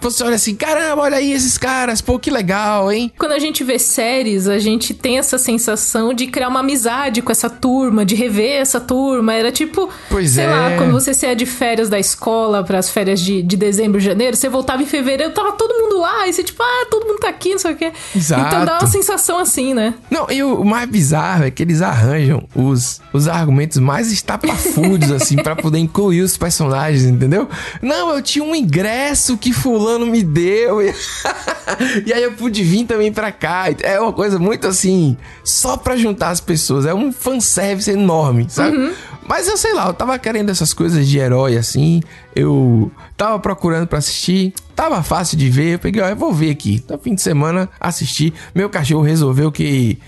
você 0.00 0.24
olha 0.24 0.36
assim, 0.36 0.54
caramba, 0.54 1.02
olha 1.02 1.16
aí 1.16 1.32
esses 1.32 1.58
caras, 1.58 2.00
pô, 2.00 2.18
que 2.18 2.30
legal, 2.30 2.90
hein? 2.90 3.12
Quando 3.18 3.32
a 3.32 3.38
gente 3.38 3.62
vê 3.62 3.78
séries, 3.78 4.48
a 4.48 4.58
gente 4.58 4.94
tem 4.94 5.18
essa 5.18 5.38
sensação 5.38 6.14
de 6.14 6.26
criar 6.26 6.48
uma 6.48 6.60
amizade 6.60 7.22
com 7.22 7.30
essa 7.30 7.50
turma, 7.50 8.04
de 8.04 8.14
rever 8.14 8.60
essa 8.60 8.80
turma. 8.80 9.34
Era 9.34 9.52
tipo, 9.52 9.88
pois 10.08 10.30
sei 10.30 10.44
é. 10.44 10.48
lá, 10.48 10.76
quando 10.76 10.92
você 10.92 11.12
saia 11.12 11.36
de 11.36 11.46
férias 11.46 11.88
da 11.88 11.98
escola 11.98 12.64
para 12.64 12.78
as 12.78 12.90
férias 12.90 13.20
de, 13.20 13.42
de 13.42 13.56
dezembro, 13.56 14.00
janeiro, 14.00 14.36
você 14.36 14.48
voltava 14.48 14.82
em 14.82 14.86
fevereiro, 14.86 15.32
tava 15.32 15.52
todo 15.52 15.72
mundo 15.74 16.00
lá, 16.00 16.26
e 16.26 16.32
você 16.32 16.42
tipo, 16.42 16.62
ah, 16.62 16.86
todo 16.90 17.06
mundo 17.06 17.20
tá 17.20 17.28
aqui, 17.28 17.50
não 17.52 17.58
sei 17.58 17.72
o 17.72 17.76
quê. 17.76 17.92
Exato. 18.14 18.46
Então 18.46 18.64
dá 18.64 18.78
uma 18.78 18.86
sensação 18.86 19.38
assim, 19.38 19.74
né? 19.74 19.94
Não, 20.10 20.26
e 20.30 20.42
o 20.42 20.64
mais 20.64 20.88
bizarro 20.88 21.44
é 21.44 21.50
que 21.50 21.62
eles 21.62 21.82
arranjam 21.82 22.48
os, 22.54 23.00
os 23.12 23.28
argumentos 23.28 23.78
mais 23.78 24.10
estapafúrdios, 24.10 25.12
assim, 25.12 25.36
para 25.36 25.54
poder 25.54 25.78
incluir 25.78 26.22
os 26.22 26.36
personagens, 26.36 27.04
entendeu? 27.04 27.48
Não, 27.82 28.14
eu 28.14 28.22
tinha 28.22 28.44
um 28.44 28.54
ingresso 28.54 29.36
que 29.36 29.52
fulano 29.52 29.89
fulano 29.90 30.06
me 30.06 30.22
deu. 30.22 30.80
e 32.06 32.12
aí 32.12 32.22
eu 32.22 32.32
pude 32.32 32.62
vir 32.62 32.86
também 32.86 33.12
pra 33.12 33.32
cá. 33.32 33.64
É 33.82 33.98
uma 34.00 34.12
coisa 34.12 34.38
muito 34.38 34.66
assim, 34.66 35.16
só 35.42 35.76
pra 35.76 35.96
juntar 35.96 36.30
as 36.30 36.40
pessoas. 36.40 36.86
É 36.86 36.94
um 36.94 37.12
fanservice 37.12 37.90
enorme, 37.90 38.46
sabe? 38.48 38.76
Uhum. 38.76 38.92
Mas 39.26 39.46
eu 39.48 39.56
sei 39.56 39.72
lá, 39.72 39.86
eu 39.86 39.94
tava 39.94 40.18
querendo 40.18 40.50
essas 40.50 40.72
coisas 40.72 41.06
de 41.06 41.18
herói 41.18 41.56
assim. 41.56 42.02
Eu 42.34 42.90
tava 43.16 43.38
procurando 43.38 43.86
para 43.86 43.98
assistir. 43.98 44.52
Tava 44.74 45.02
fácil 45.02 45.36
de 45.36 45.48
ver. 45.50 45.74
Eu 45.74 45.78
peguei, 45.78 46.02
ó, 46.02 46.08
eu 46.08 46.16
vou 46.16 46.32
ver 46.32 46.50
aqui. 46.50 46.82
Então, 46.84 46.98
fim 46.98 47.14
de 47.14 47.22
semana, 47.22 47.68
assisti. 47.78 48.32
Meu 48.54 48.68
cachorro 48.68 49.02
resolveu 49.02 49.52
que 49.52 49.98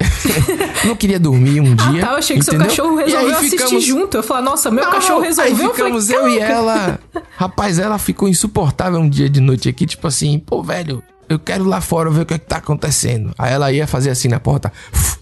não 0.84 0.96
queria 0.96 1.18
dormir 1.18 1.60
um 1.60 1.74
dia. 1.74 2.02
Ah, 2.02 2.06
tá, 2.06 2.12
eu 2.12 2.18
achei 2.18 2.36
que 2.36 2.42
entendeu? 2.42 2.70
seu 2.70 2.84
cachorro 2.84 2.96
resolveu 2.96 3.36
assistir 3.36 3.58
ficamos... 3.58 3.84
junto. 3.84 4.16
Eu 4.16 4.22
falei, 4.22 4.44
nossa, 4.44 4.70
meu 4.70 4.84
não, 4.84 4.92
cachorro 4.92 5.20
resolveu. 5.20 5.52
Aí 5.52 5.68
ficamos 5.68 6.10
eu, 6.10 6.18
falei, 6.18 6.34
eu 6.34 6.40
e 6.40 6.42
ela. 6.42 6.98
Rapaz, 7.36 7.78
ela 7.78 7.98
ficou 7.98 8.28
insuportável 8.28 8.98
um 8.98 9.08
dia 9.08 9.28
de 9.28 9.40
noite 9.40 9.68
aqui, 9.68 9.86
tipo 9.86 10.06
assim, 10.06 10.38
pô, 10.38 10.62
velho, 10.62 11.02
eu 11.28 11.38
quero 11.38 11.64
lá 11.64 11.80
fora 11.80 12.10
ver 12.10 12.22
o 12.22 12.26
que, 12.26 12.34
é 12.34 12.38
que 12.38 12.46
tá 12.46 12.56
acontecendo. 12.56 13.32
Aí 13.38 13.52
ela 13.52 13.70
ia 13.72 13.86
fazer 13.86 14.10
assim 14.10 14.28
na 14.28 14.40
porta. 14.40 14.72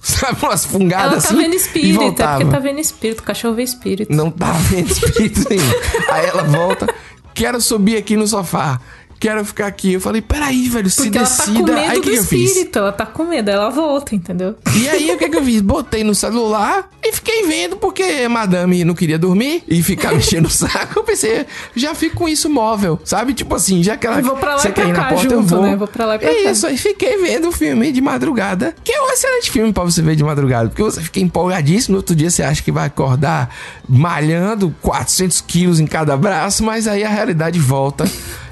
Sabe, 0.00 0.38
umas 0.42 0.64
fungadas 0.64 1.24
assim. 1.24 1.34
Ela 1.34 1.36
tá 1.36 1.42
vendo 1.42 1.54
espírito, 1.54 2.02
é 2.22 2.26
porque 2.26 2.44
tá 2.44 2.58
vendo 2.58 2.80
espírito. 2.80 3.20
O 3.20 3.22
cachorro 3.22 3.54
vê 3.54 3.62
espírito. 3.62 4.12
Não 4.14 4.30
tá 4.30 4.52
vendo 4.52 4.90
espírito 4.90 5.48
nenhum. 5.48 5.72
Aí 6.10 6.26
ela 6.26 6.42
volta. 6.44 6.92
Quero 7.34 7.60
subir 7.60 7.96
aqui 7.96 8.16
no 8.16 8.26
sofá 8.26 8.78
quero 9.22 9.44
ficar 9.44 9.68
aqui. 9.68 9.92
Eu 9.92 10.00
falei, 10.00 10.20
peraí, 10.20 10.68
velho, 10.68 10.90
se 10.90 11.02
Porque 11.02 11.16
decida. 11.20 11.60
Ela 11.60 11.62
tá 11.62 11.62
com 11.62 11.62
medo 11.62 11.90
aí 11.92 12.00
do 12.00 12.02
que 12.02 12.10
espírito, 12.10 12.78
ela 12.80 12.92
tá 12.92 13.06
com 13.06 13.24
medo, 13.24 13.50
ela 13.50 13.70
volta, 13.70 14.16
entendeu? 14.16 14.56
E 14.74 14.88
aí, 14.88 15.12
o 15.12 15.16
que, 15.16 15.28
que 15.28 15.36
eu 15.36 15.44
fiz? 15.44 15.60
Botei 15.60 16.02
no 16.02 16.12
celular 16.12 16.90
e 17.00 17.12
fiquei 17.12 17.46
vendo, 17.46 17.76
porque 17.76 18.26
madame 18.26 18.84
não 18.84 18.94
queria 18.94 19.16
dormir 19.16 19.62
e 19.68 19.80
ficar 19.80 20.10
mexendo 20.14 20.46
o 20.46 20.50
saco. 20.50 20.98
Eu 20.98 21.04
pensei, 21.04 21.46
já 21.76 21.94
fico 21.94 22.16
com 22.16 22.28
isso 22.28 22.50
móvel, 22.50 23.00
sabe? 23.04 23.32
Tipo 23.32 23.54
assim, 23.54 23.80
já 23.80 23.96
que 23.96 24.08
ela 24.08 24.18
eu 24.18 24.24
vou 24.24 24.36
pra 24.36 24.56
lá 24.56 24.70
quer 24.70 24.88
ir 24.88 24.92
na 24.92 25.04
porta, 25.04 25.22
junto, 25.22 25.34
eu 25.34 25.42
vou. 25.42 25.62
Né? 25.62 25.76
Vou 25.76 25.86
pra 25.86 26.04
lá 26.04 26.16
e 26.16 26.18
pra 26.18 26.32
Isso, 26.32 26.66
aí 26.66 26.76
fiquei 26.76 27.18
vendo 27.18 27.48
o 27.48 27.52
filme 27.52 27.92
de 27.92 28.00
madrugada, 28.00 28.74
que 28.82 28.90
é 28.90 29.00
um 29.00 29.10
excelente 29.10 29.52
filme 29.52 29.72
pra 29.72 29.84
você 29.84 30.02
ver 30.02 30.16
de 30.16 30.24
madrugada, 30.24 30.68
porque 30.68 30.82
você 30.82 31.00
fica 31.00 31.20
empolgadíssimo, 31.20 31.92
no 31.92 31.98
outro 31.98 32.16
dia 32.16 32.28
você 32.28 32.42
acha 32.42 32.60
que 32.60 32.72
vai 32.72 32.86
acordar 32.86 33.54
malhando 33.88 34.74
400 34.82 35.40
quilos 35.42 35.78
em 35.78 35.86
cada 35.86 36.16
braço, 36.16 36.64
mas 36.64 36.88
aí 36.88 37.04
a 37.04 37.08
realidade 37.08 37.60
volta 37.60 38.04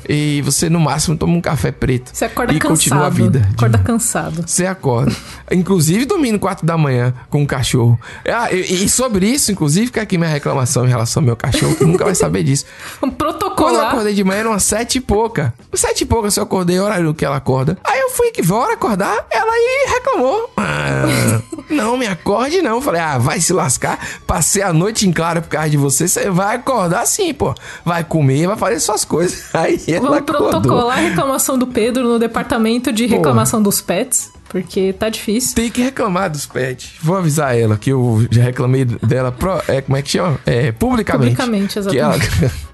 e 0.09 0.43
você 0.43 0.69
no 0.69 0.81
máximo 0.81 1.17
toma 1.17 1.35
um 1.35 1.41
café 1.41 1.71
preto. 1.71 2.11
Você 2.13 2.25
acorda 2.25 2.53
e 2.53 2.59
cansado. 2.59 2.77
continua 2.77 3.07
a 3.07 3.11
vida. 3.11 3.49
Acorda 3.53 3.79
cansado. 3.79 4.45
Você 4.47 4.67
acorda. 4.67 5.13
inclusive 5.51 6.05
dormindo 6.05 6.39
4 6.39 6.67
da 6.67 6.77
manhã 6.77 7.15
com 7.29 7.43
um 7.43 7.47
cachorro. 7.47 7.99
Ah, 8.27 8.53
e, 8.53 8.85
e, 8.85 8.89
sobre 8.89 9.27
isso, 9.27 9.53
inclusive, 9.53 9.87
fica 9.87 10.03
aqui 10.03 10.17
minha 10.19 10.31
reclamação 10.31 10.85
em 10.85 10.89
relação 10.89 11.21
ao 11.21 11.27
meu 11.27 11.37
cachorro, 11.37 11.75
que 11.75 11.85
nunca 11.85 12.05
vai 12.05 12.15
saber 12.15 12.43
disso. 12.43 12.65
Um 13.03 13.11
protocolo. 13.11 13.55
Quando 13.57 13.77
eu 13.77 13.87
acordei 13.87 14.15
de 14.15 14.23
manhã, 14.25 14.41
eram 14.41 14.51
umas 14.51 14.63
sete 14.63 14.99
e 14.99 15.01
pouca. 15.01 15.55
Sete 15.73 16.03
e 16.03 16.07
pouca, 16.07 16.31
se 16.31 16.39
eu 16.39 16.45
acordei, 16.45 16.79
o 16.79 16.85
horário 16.85 17.15
que 17.15 17.25
ela 17.25 17.37
acorda. 17.37 17.79
Aí 17.85 17.99
eu 17.99 18.11
fui 18.11 18.31
que 18.31 18.43
vou 18.43 18.63
acordar, 18.63 19.27
ela 19.31 19.53
aí 19.53 19.87
reclamou. 19.89 20.51
Ah, 20.57 21.41
não, 21.71 21.97
me 21.97 22.07
acorde 22.07 22.61
não. 22.61 22.81
Falei, 22.81 23.01
ah, 23.01 23.19
vai 23.19 23.41
se 23.41 23.53
lascar. 23.53 23.99
Passei 24.27 24.63
a 24.63 24.73
noite 24.73 25.09
em 25.09 25.13
claro 25.13 25.43
por 25.43 25.49
causa 25.49 25.71
de 25.71 25.77
você. 25.77 26.07
Você 26.07 26.31
vai 26.31 26.57
acordar 26.57 27.07
sim, 27.07 27.33
pô. 27.33 27.55
Vai 27.85 28.05
comer, 28.05 28.47
vai 28.47 28.57
fazer 28.57 28.81
suas 28.81 29.05
coisas. 29.05 29.45
Aí 29.55 29.79
Vamos 29.99 30.21
protocolar 30.21 30.99
a 30.99 31.01
reclamação 31.01 31.59
do 31.59 31.67
Pedro 31.67 32.05
no 32.05 32.19
departamento 32.19 32.93
de 32.93 33.07
reclamação 33.07 33.63
dos 33.63 33.81
pets. 33.81 34.31
Porque 34.49 34.93
tá 34.93 35.09
difícil. 35.09 35.55
Tem 35.55 35.71
que 35.71 35.81
reclamar 35.81 36.29
dos 36.29 36.45
pets. 36.45 36.95
Vou 37.01 37.17
avisar 37.17 37.57
ela 37.57 37.79
que 37.79 37.91
eu 37.91 38.27
já 38.33 38.43
reclamei 38.43 38.85
dela. 38.85 39.31
Pro, 39.31 39.63
é, 39.69 39.81
como 39.81 39.97
é 39.97 40.03
que 40.03 40.11
chama? 40.11 40.41
É, 40.45 40.73
publicamente. 40.73 41.37
Publicamente, 41.37 41.79
exatamente. 41.79 42.29
Que 42.29 42.45
ela, 42.45 42.53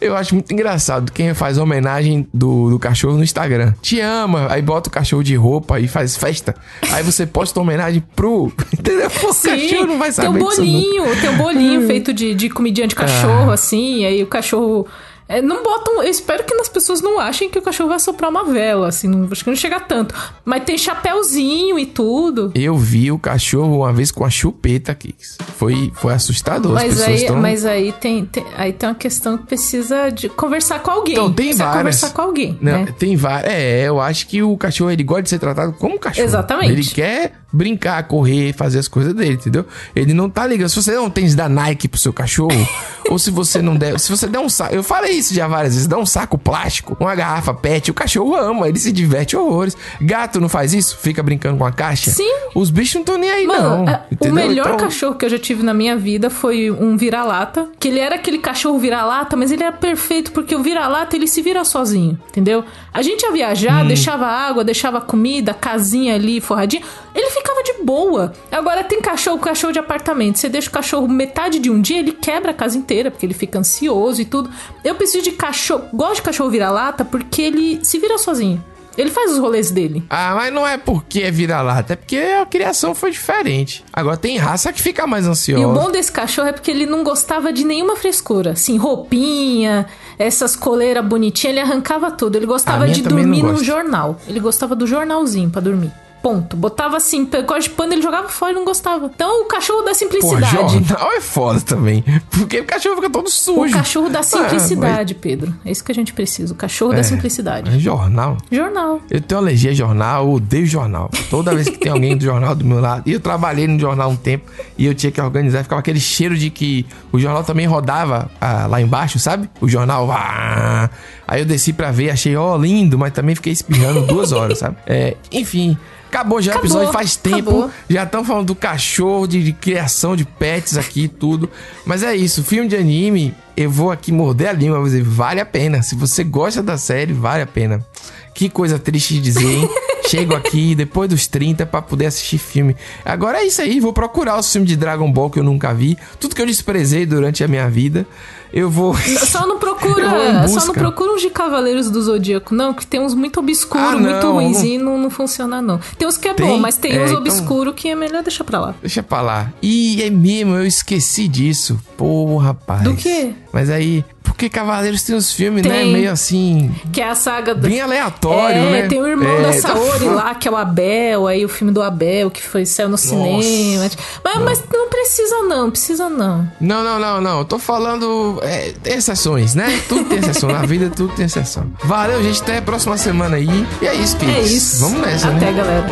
Eu 0.00 0.16
acho 0.16 0.34
muito 0.34 0.52
engraçado 0.52 1.12
quem 1.12 1.34
faz 1.34 1.58
homenagem 1.58 2.26
do, 2.32 2.70
do 2.70 2.78
cachorro 2.78 3.16
no 3.16 3.24
Instagram. 3.24 3.74
Te 3.82 4.00
ama, 4.00 4.46
aí 4.50 4.62
bota 4.62 4.88
o 4.88 4.92
cachorro 4.92 5.22
de 5.22 5.34
roupa 5.34 5.78
e 5.78 5.86
faz 5.86 6.16
festa. 6.16 6.54
Aí 6.90 7.02
você 7.02 7.26
posta 7.26 7.60
homenagem 7.60 8.02
pro. 8.16 8.52
Entendeu? 8.72 9.10
O 9.24 9.32
Sim, 9.32 9.48
cachorro 9.50 9.86
não 9.86 9.98
vai 9.98 10.12
saber. 10.12 10.38
Tem 10.38 10.38
um 10.38 10.48
bolinho, 10.48 11.20
tem 11.20 11.30
um 11.30 11.36
bolinho 11.36 11.86
feito 11.86 12.12
de, 12.12 12.34
de 12.34 12.48
comidinha 12.48 12.88
de 12.88 12.94
cachorro, 12.94 13.50
ah. 13.50 13.54
assim. 13.54 14.04
Aí 14.04 14.22
o 14.22 14.26
cachorro 14.26 14.86
é, 15.30 15.40
não 15.40 15.62
botam. 15.62 16.02
Eu 16.02 16.10
espero 16.10 16.42
que 16.42 16.52
as 16.54 16.68
pessoas 16.68 17.00
não 17.00 17.20
achem 17.20 17.48
que 17.48 17.56
o 17.56 17.62
cachorro 17.62 17.88
vai 17.88 18.00
soprar 18.00 18.28
uma 18.28 18.44
vela, 18.44 18.88
assim. 18.88 19.06
Não, 19.06 19.28
acho 19.30 19.44
que 19.44 19.48
não 19.48 19.56
chega 19.56 19.78
tanto. 19.78 20.12
Mas 20.44 20.64
tem 20.64 20.76
chapéuzinho 20.76 21.78
e 21.78 21.86
tudo. 21.86 22.50
Eu 22.52 22.76
vi 22.76 23.12
o 23.12 23.18
cachorro 23.18 23.76
uma 23.76 23.92
vez 23.92 24.10
com 24.10 24.24
a 24.24 24.30
chupeta, 24.30 24.92
Kix. 24.92 25.38
Foi, 25.56 25.92
foi 25.94 26.14
assustador. 26.14 26.72
Mas, 26.72 27.00
aí, 27.00 27.26
tão... 27.26 27.36
mas 27.36 27.64
aí, 27.64 27.92
tem, 27.92 28.26
tem, 28.26 28.44
aí 28.56 28.72
tem 28.72 28.88
uma 28.88 28.94
questão 28.96 29.38
que 29.38 29.46
precisa 29.46 30.10
de 30.10 30.28
conversar 30.28 30.80
com 30.80 30.90
alguém. 30.90 31.14
Então, 31.14 31.32
tem 31.32 31.46
precisa 31.46 31.64
várias. 31.64 31.78
conversar 31.78 32.10
com 32.10 32.22
alguém. 32.22 32.58
Não, 32.60 32.84
né? 32.84 32.94
Tem 32.98 33.14
várias. 33.14 33.52
É, 33.52 33.86
eu 33.86 34.00
acho 34.00 34.26
que 34.26 34.42
o 34.42 34.56
cachorro 34.56 34.90
ele 34.90 35.04
gosta 35.04 35.22
de 35.22 35.28
ser 35.28 35.38
tratado 35.38 35.72
como 35.74 35.96
cachorro. 35.96 36.26
Exatamente. 36.26 36.72
Ele 36.72 36.84
quer 36.84 37.39
brincar, 37.52 38.02
correr, 38.04 38.52
fazer 38.52 38.78
as 38.78 38.88
coisas 38.88 39.14
dele, 39.14 39.34
entendeu? 39.34 39.64
Ele 39.94 40.14
não 40.14 40.30
tá 40.30 40.46
ligando. 40.46 40.68
Se 40.68 40.76
você 40.76 40.92
der 40.92 41.00
um 41.00 41.10
tênis 41.10 41.34
da 41.34 41.48
Nike 41.48 41.88
pro 41.88 41.98
seu 41.98 42.12
cachorro, 42.12 42.68
ou 43.08 43.18
se 43.18 43.30
você 43.30 43.60
não 43.60 43.76
der. 43.76 43.98
Se 43.98 44.10
você 44.10 44.26
der 44.26 44.38
um 44.38 44.48
saco. 44.48 44.74
Eu 44.74 44.82
falei 44.82 45.12
isso 45.12 45.34
já 45.34 45.48
várias 45.48 45.74
vezes. 45.74 45.88
Dá 45.88 45.98
um 45.98 46.06
saco 46.06 46.38
plástico, 46.38 46.96
uma 47.00 47.14
garrafa 47.14 47.52
pet, 47.52 47.90
o 47.90 47.94
cachorro 47.94 48.34
ama, 48.34 48.68
ele 48.68 48.78
se 48.78 48.92
diverte 48.92 49.36
horrores. 49.36 49.76
Gato 50.00 50.40
não 50.40 50.48
faz 50.48 50.72
isso? 50.72 50.96
Fica 50.98 51.22
brincando 51.22 51.58
com 51.58 51.64
a 51.64 51.72
caixa? 51.72 52.10
Sim. 52.10 52.30
Os 52.54 52.70
bichos 52.70 52.94
não 52.94 53.00
estão 53.02 53.18
nem 53.18 53.30
aí, 53.30 53.46
Mano, 53.46 53.84
não. 53.84 53.92
É, 53.92 54.04
o 54.20 54.32
melhor 54.32 54.66
então... 54.66 54.76
cachorro 54.76 55.14
que 55.14 55.24
eu 55.24 55.30
já 55.30 55.38
tive 55.38 55.62
na 55.62 55.74
minha 55.74 55.96
vida 55.96 56.30
foi 56.30 56.70
um 56.70 56.96
vira-lata. 56.96 57.68
Que 57.78 57.88
ele 57.88 57.98
era 57.98 58.14
aquele 58.14 58.38
cachorro 58.38 58.78
vira-lata, 58.78 59.36
mas 59.36 59.50
ele 59.50 59.62
era 59.62 59.72
perfeito 59.72 60.32
porque 60.32 60.54
o 60.54 60.62
vira-lata 60.62 61.16
ele 61.16 61.26
se 61.26 61.42
vira 61.42 61.64
sozinho, 61.64 62.18
entendeu? 62.28 62.64
A 62.92 63.02
gente 63.02 63.22
ia 63.22 63.32
viajar, 63.32 63.84
hum. 63.84 63.88
deixava 63.88 64.26
água, 64.26 64.62
deixava 64.62 65.00
comida, 65.00 65.54
casinha 65.54 66.14
ali 66.14 66.40
forradinha. 66.40 66.82
Ele 67.14 67.30
ficava 67.40 67.62
de 67.62 67.84
boa. 67.84 68.32
Agora 68.50 68.84
tem 68.84 69.00
cachorro, 69.00 69.38
cachorro 69.38 69.72
de 69.72 69.78
apartamento. 69.78 70.38
Você 70.38 70.48
deixa 70.48 70.68
o 70.68 70.72
cachorro 70.72 71.08
metade 71.08 71.58
de 71.58 71.70
um 71.70 71.80
dia, 71.80 71.98
ele 71.98 72.12
quebra 72.12 72.52
a 72.52 72.54
casa 72.54 72.78
inteira, 72.78 73.10
porque 73.10 73.26
ele 73.26 73.34
fica 73.34 73.58
ansioso 73.58 74.20
e 74.20 74.24
tudo. 74.24 74.50
Eu 74.84 74.94
preciso 74.94 75.24
de 75.24 75.32
cachorro. 75.32 75.84
Gosto 75.92 76.16
de 76.16 76.22
cachorro 76.22 76.50
vira-lata 76.50 77.04
porque 77.04 77.42
ele 77.42 77.80
se 77.82 77.98
vira 77.98 78.18
sozinho. 78.18 78.62
Ele 78.98 79.10
faz 79.10 79.32
os 79.32 79.38
rolês 79.38 79.70
dele. 79.70 80.04
Ah, 80.10 80.34
mas 80.34 80.52
não 80.52 80.66
é 80.66 80.76
porque 80.76 81.20
é 81.20 81.30
vira-lata, 81.30 81.92
é 81.92 81.96
porque 81.96 82.16
a 82.16 82.44
criação 82.44 82.94
foi 82.94 83.10
diferente. 83.10 83.84
Agora 83.92 84.16
tem 84.16 84.36
raça 84.36 84.72
que 84.72 84.82
fica 84.82 85.06
mais 85.06 85.26
ansiosa. 85.26 85.62
E 85.62 85.64
o 85.64 85.72
bom 85.72 85.90
desse 85.90 86.10
cachorro 86.10 86.48
é 86.48 86.52
porque 86.52 86.70
ele 86.70 86.84
não 86.84 87.02
gostava 87.04 87.52
de 87.52 87.64
nenhuma 87.64 87.96
frescura. 87.96 88.50
Assim, 88.50 88.76
roupinha, 88.76 89.86
essas 90.18 90.56
coleiras 90.56 91.04
bonitinhas, 91.04 91.56
ele 91.56 91.60
arrancava 91.60 92.10
tudo. 92.10 92.36
Ele 92.36 92.46
gostava 92.46 92.88
de 92.88 93.00
dormir 93.00 93.42
no 93.42 93.62
jornal. 93.62 94.18
Ele 94.28 94.40
gostava 94.40 94.74
do 94.74 94.86
jornalzinho 94.86 95.48
para 95.48 95.62
dormir. 95.62 95.92
Ponto. 96.22 96.56
Botava 96.56 96.96
assim, 96.96 97.24
pacote 97.24 97.68
de 97.68 97.70
pano, 97.70 97.94
ele 97.94 98.02
jogava 98.02 98.28
fora 98.28 98.52
e 98.52 98.54
não 98.54 98.64
gostava. 98.64 99.06
Então, 99.06 99.42
o 99.42 99.44
cachorro 99.46 99.82
da 99.82 99.94
simplicidade. 99.94 100.56
Pô, 100.56 100.68
jornal 100.68 101.12
é 101.16 101.20
foda 101.20 101.60
também. 101.60 102.04
Porque 102.30 102.60
o 102.60 102.64
cachorro 102.64 102.96
fica 102.96 103.10
todo 103.10 103.30
sujo. 103.30 103.70
O 103.70 103.72
cachorro 103.72 104.08
da 104.10 104.22
simplicidade, 104.22 105.12
ah, 105.12 105.16
mas... 105.16 105.22
Pedro. 105.22 105.54
É 105.64 105.70
isso 105.70 105.82
que 105.82 105.92
a 105.92 105.94
gente 105.94 106.12
precisa. 106.12 106.52
O 106.52 106.56
cachorro 106.56 106.92
é, 106.92 106.96
da 106.96 107.02
simplicidade. 107.02 107.74
É 107.74 107.78
jornal? 107.78 108.36
Jornal. 108.50 109.00
Eu 109.10 109.20
tenho 109.20 109.40
alergia 109.40 109.70
a 109.70 109.74
jornal, 109.74 110.24
eu 110.24 110.32
odeio 110.32 110.66
jornal. 110.66 111.10
Toda 111.30 111.54
vez 111.54 111.68
que 111.68 111.78
tem 111.78 111.90
alguém 111.90 112.16
do 112.16 112.24
jornal 112.24 112.54
do 112.54 112.64
meu 112.64 112.80
lado. 112.80 113.02
E 113.06 113.12
eu 113.12 113.20
trabalhei 113.20 113.66
no 113.66 113.78
jornal 113.78 114.10
um 114.10 114.16
tempo 114.16 114.50
e 114.76 114.86
eu 114.86 114.94
tinha 114.94 115.10
que 115.10 115.20
organizar. 115.20 115.62
Ficava 115.62 115.80
aquele 115.80 116.00
cheiro 116.00 116.36
de 116.36 116.50
que 116.50 116.86
o 117.12 117.18
jornal 117.18 117.44
também 117.44 117.66
rodava 117.66 118.30
ah, 118.40 118.66
lá 118.66 118.80
embaixo, 118.80 119.18
sabe? 119.18 119.48
O 119.60 119.68
jornal. 119.68 120.10
Ah, 120.12 120.90
aí 121.30 121.42
eu 121.42 121.46
desci 121.46 121.72
pra 121.72 121.92
ver, 121.92 122.10
achei, 122.10 122.34
ó, 122.34 122.56
oh, 122.56 122.58
lindo, 122.58 122.98
mas 122.98 123.12
também 123.12 123.36
fiquei 123.36 123.52
espirrando 123.52 124.02
duas 124.02 124.32
horas, 124.32 124.58
sabe? 124.58 124.76
É, 124.84 125.16
enfim. 125.30 125.78
Acabou 126.08 126.42
já 126.42 126.56
o 126.56 126.58
episódio 126.58 126.92
faz 126.92 127.14
tempo. 127.14 127.36
Acabou. 127.36 127.70
Já 127.88 128.02
estão 128.02 128.24
falando 128.24 128.46
do 128.48 128.54
cachorro, 128.56 129.28
de, 129.28 129.44
de, 129.44 129.52
criação 129.52 130.16
de 130.16 130.24
pets 130.24 130.76
aqui 130.76 131.06
tudo. 131.06 131.48
Mas 131.86 132.02
é 132.02 132.16
isso, 132.16 132.42
filme 132.42 132.66
de 132.66 132.74
anime, 132.74 133.32
eu 133.56 133.70
vou 133.70 133.92
aqui 133.92 134.10
morder 134.10 134.48
a 134.48 134.52
língua, 134.52 134.82
dizer, 134.82 135.04
vale 135.04 135.40
a 135.40 135.46
pena. 135.46 135.82
Se 135.82 135.94
você 135.94 136.24
gosta 136.24 136.60
da 136.60 136.76
série, 136.76 137.12
vale 137.12 137.42
a 137.44 137.46
pena. 137.46 137.86
Que 138.34 138.48
coisa 138.48 138.76
triste 138.76 139.14
de 139.14 139.20
dizer, 139.20 139.46
hein? 139.46 139.68
Chego 140.08 140.34
aqui 140.34 140.74
depois 140.74 141.08
dos 141.08 141.28
30 141.28 141.64
para 141.64 141.80
poder 141.80 142.06
assistir 142.06 142.38
filme. 142.38 142.74
Agora 143.04 143.38
é 143.38 143.44
isso 143.44 143.62
aí, 143.62 143.78
vou 143.78 143.92
procurar 143.92 144.36
os 144.36 144.50
filmes 144.50 144.68
de 144.68 144.76
Dragon 144.76 145.12
Ball 145.12 145.30
que 145.30 145.38
eu 145.38 145.44
nunca 145.44 145.72
vi, 145.72 145.96
tudo 146.18 146.34
que 146.34 146.42
eu 146.42 146.46
desprezei 146.46 147.06
durante 147.06 147.44
a 147.44 147.48
minha 147.48 147.68
vida 147.70 148.04
eu 148.52 148.68
vou. 148.68 148.94
Só 149.26 149.46
não 149.46 149.58
procura. 149.58 150.48
Só 150.48 150.66
não 150.66 150.74
procura 150.74 151.12
uns 151.12 151.22
de 151.22 151.30
Cavaleiros 151.30 151.90
do 151.90 152.02
Zodíaco, 152.02 152.54
não, 152.54 152.74
que 152.74 152.86
tem 152.86 153.00
uns 153.00 153.14
muito 153.14 153.40
obscuros, 153.40 153.86
ah, 153.86 153.96
muito 153.96 154.30
ruins 154.30 154.62
e 154.62 154.78
não, 154.78 154.98
não 154.98 155.10
funciona, 155.10 155.62
não. 155.62 155.80
Tem 155.98 156.06
uns 156.06 156.16
que 156.16 156.28
é 156.28 156.34
tem? 156.34 156.46
bom, 156.46 156.58
mas 156.58 156.76
tem 156.76 156.92
é, 156.92 157.04
uns 157.04 157.10
então... 157.10 157.20
obscuros 157.20 157.74
que 157.74 157.88
é 157.88 157.94
melhor 157.94 158.22
deixar 158.22 158.44
pra 158.44 158.58
lá. 158.58 158.74
Deixa 158.80 159.02
pra 159.02 159.20
lá. 159.20 159.52
E 159.62 160.02
é 160.02 160.10
mesmo, 160.10 160.54
eu 160.54 160.66
esqueci 160.66 161.28
disso. 161.28 161.80
Pô, 161.96 162.36
rapaz. 162.38 162.82
Do 162.82 162.94
quê? 162.94 163.32
Mas 163.52 163.68
aí, 163.68 164.04
porque 164.22 164.48
Cavaleiros 164.48 165.02
tem 165.02 165.14
os 165.14 165.32
filmes, 165.32 165.62
né, 165.62 165.70
tem. 165.70 165.86
né? 165.86 165.92
Meio 165.92 166.10
assim. 166.10 166.74
Que 166.92 167.00
é 167.00 167.10
a 167.10 167.14
saga 167.14 167.54
do... 167.54 167.68
Bem 167.68 167.80
aleatório, 167.80 168.56
é, 168.56 168.70
né? 168.70 168.88
Tem 168.88 168.98
o 169.00 169.06
irmão 169.06 169.28
é, 169.28 169.42
da 169.42 169.52
tá 169.52 169.58
Saori 169.60 170.04
tá... 170.06 170.10
lá, 170.12 170.34
que 170.36 170.48
é 170.48 170.50
o 170.50 170.56
Abel, 170.56 171.26
aí 171.26 171.44
o 171.44 171.48
filme 171.48 171.72
do 171.72 171.82
Abel, 171.82 172.30
que 172.30 172.42
foi 172.42 172.64
saiu 172.64 172.88
no 172.88 172.92
Nossa. 172.92 173.08
cinema. 173.08 173.90
Mas 174.24 174.34
não. 174.36 174.44
mas 174.44 174.62
não 174.72 174.88
precisa, 174.88 175.42
não, 175.42 175.70
precisa 175.70 176.08
não. 176.08 176.50
Não, 176.60 176.82
não, 176.82 176.98
não, 176.98 177.20
não. 177.20 177.38
Eu 177.40 177.44
tô 177.44 177.58
falando. 177.58 178.39
É, 178.42 178.72
tem 178.82 178.94
exceções, 178.96 179.54
né? 179.54 179.80
Tudo 179.88 180.04
tem 180.08 180.18
exceção. 180.18 180.50
Na 180.50 180.62
vida 180.66 180.90
tudo 180.90 181.14
tem 181.14 181.26
exceção. 181.26 181.72
Valeu, 181.84 182.22
gente. 182.22 182.42
Até 182.42 182.58
a 182.58 182.62
próxima 182.62 182.96
semana 182.96 183.36
aí. 183.36 183.66
E 183.82 183.86
é 183.86 183.94
isso, 183.94 184.16
Pix. 184.16 184.32
É 184.32 184.40
isso. 184.40 184.80
Vamos 184.80 185.00
nessa, 185.00 185.28
Até, 185.28 185.46
né? 185.46 185.52
galera. 185.52 185.86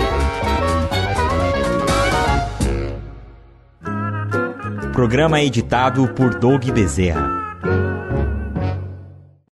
Programa 4.93 5.41
editado 5.41 6.09
por 6.09 6.35
Doug 6.35 6.65
Bezerra. 6.71 7.38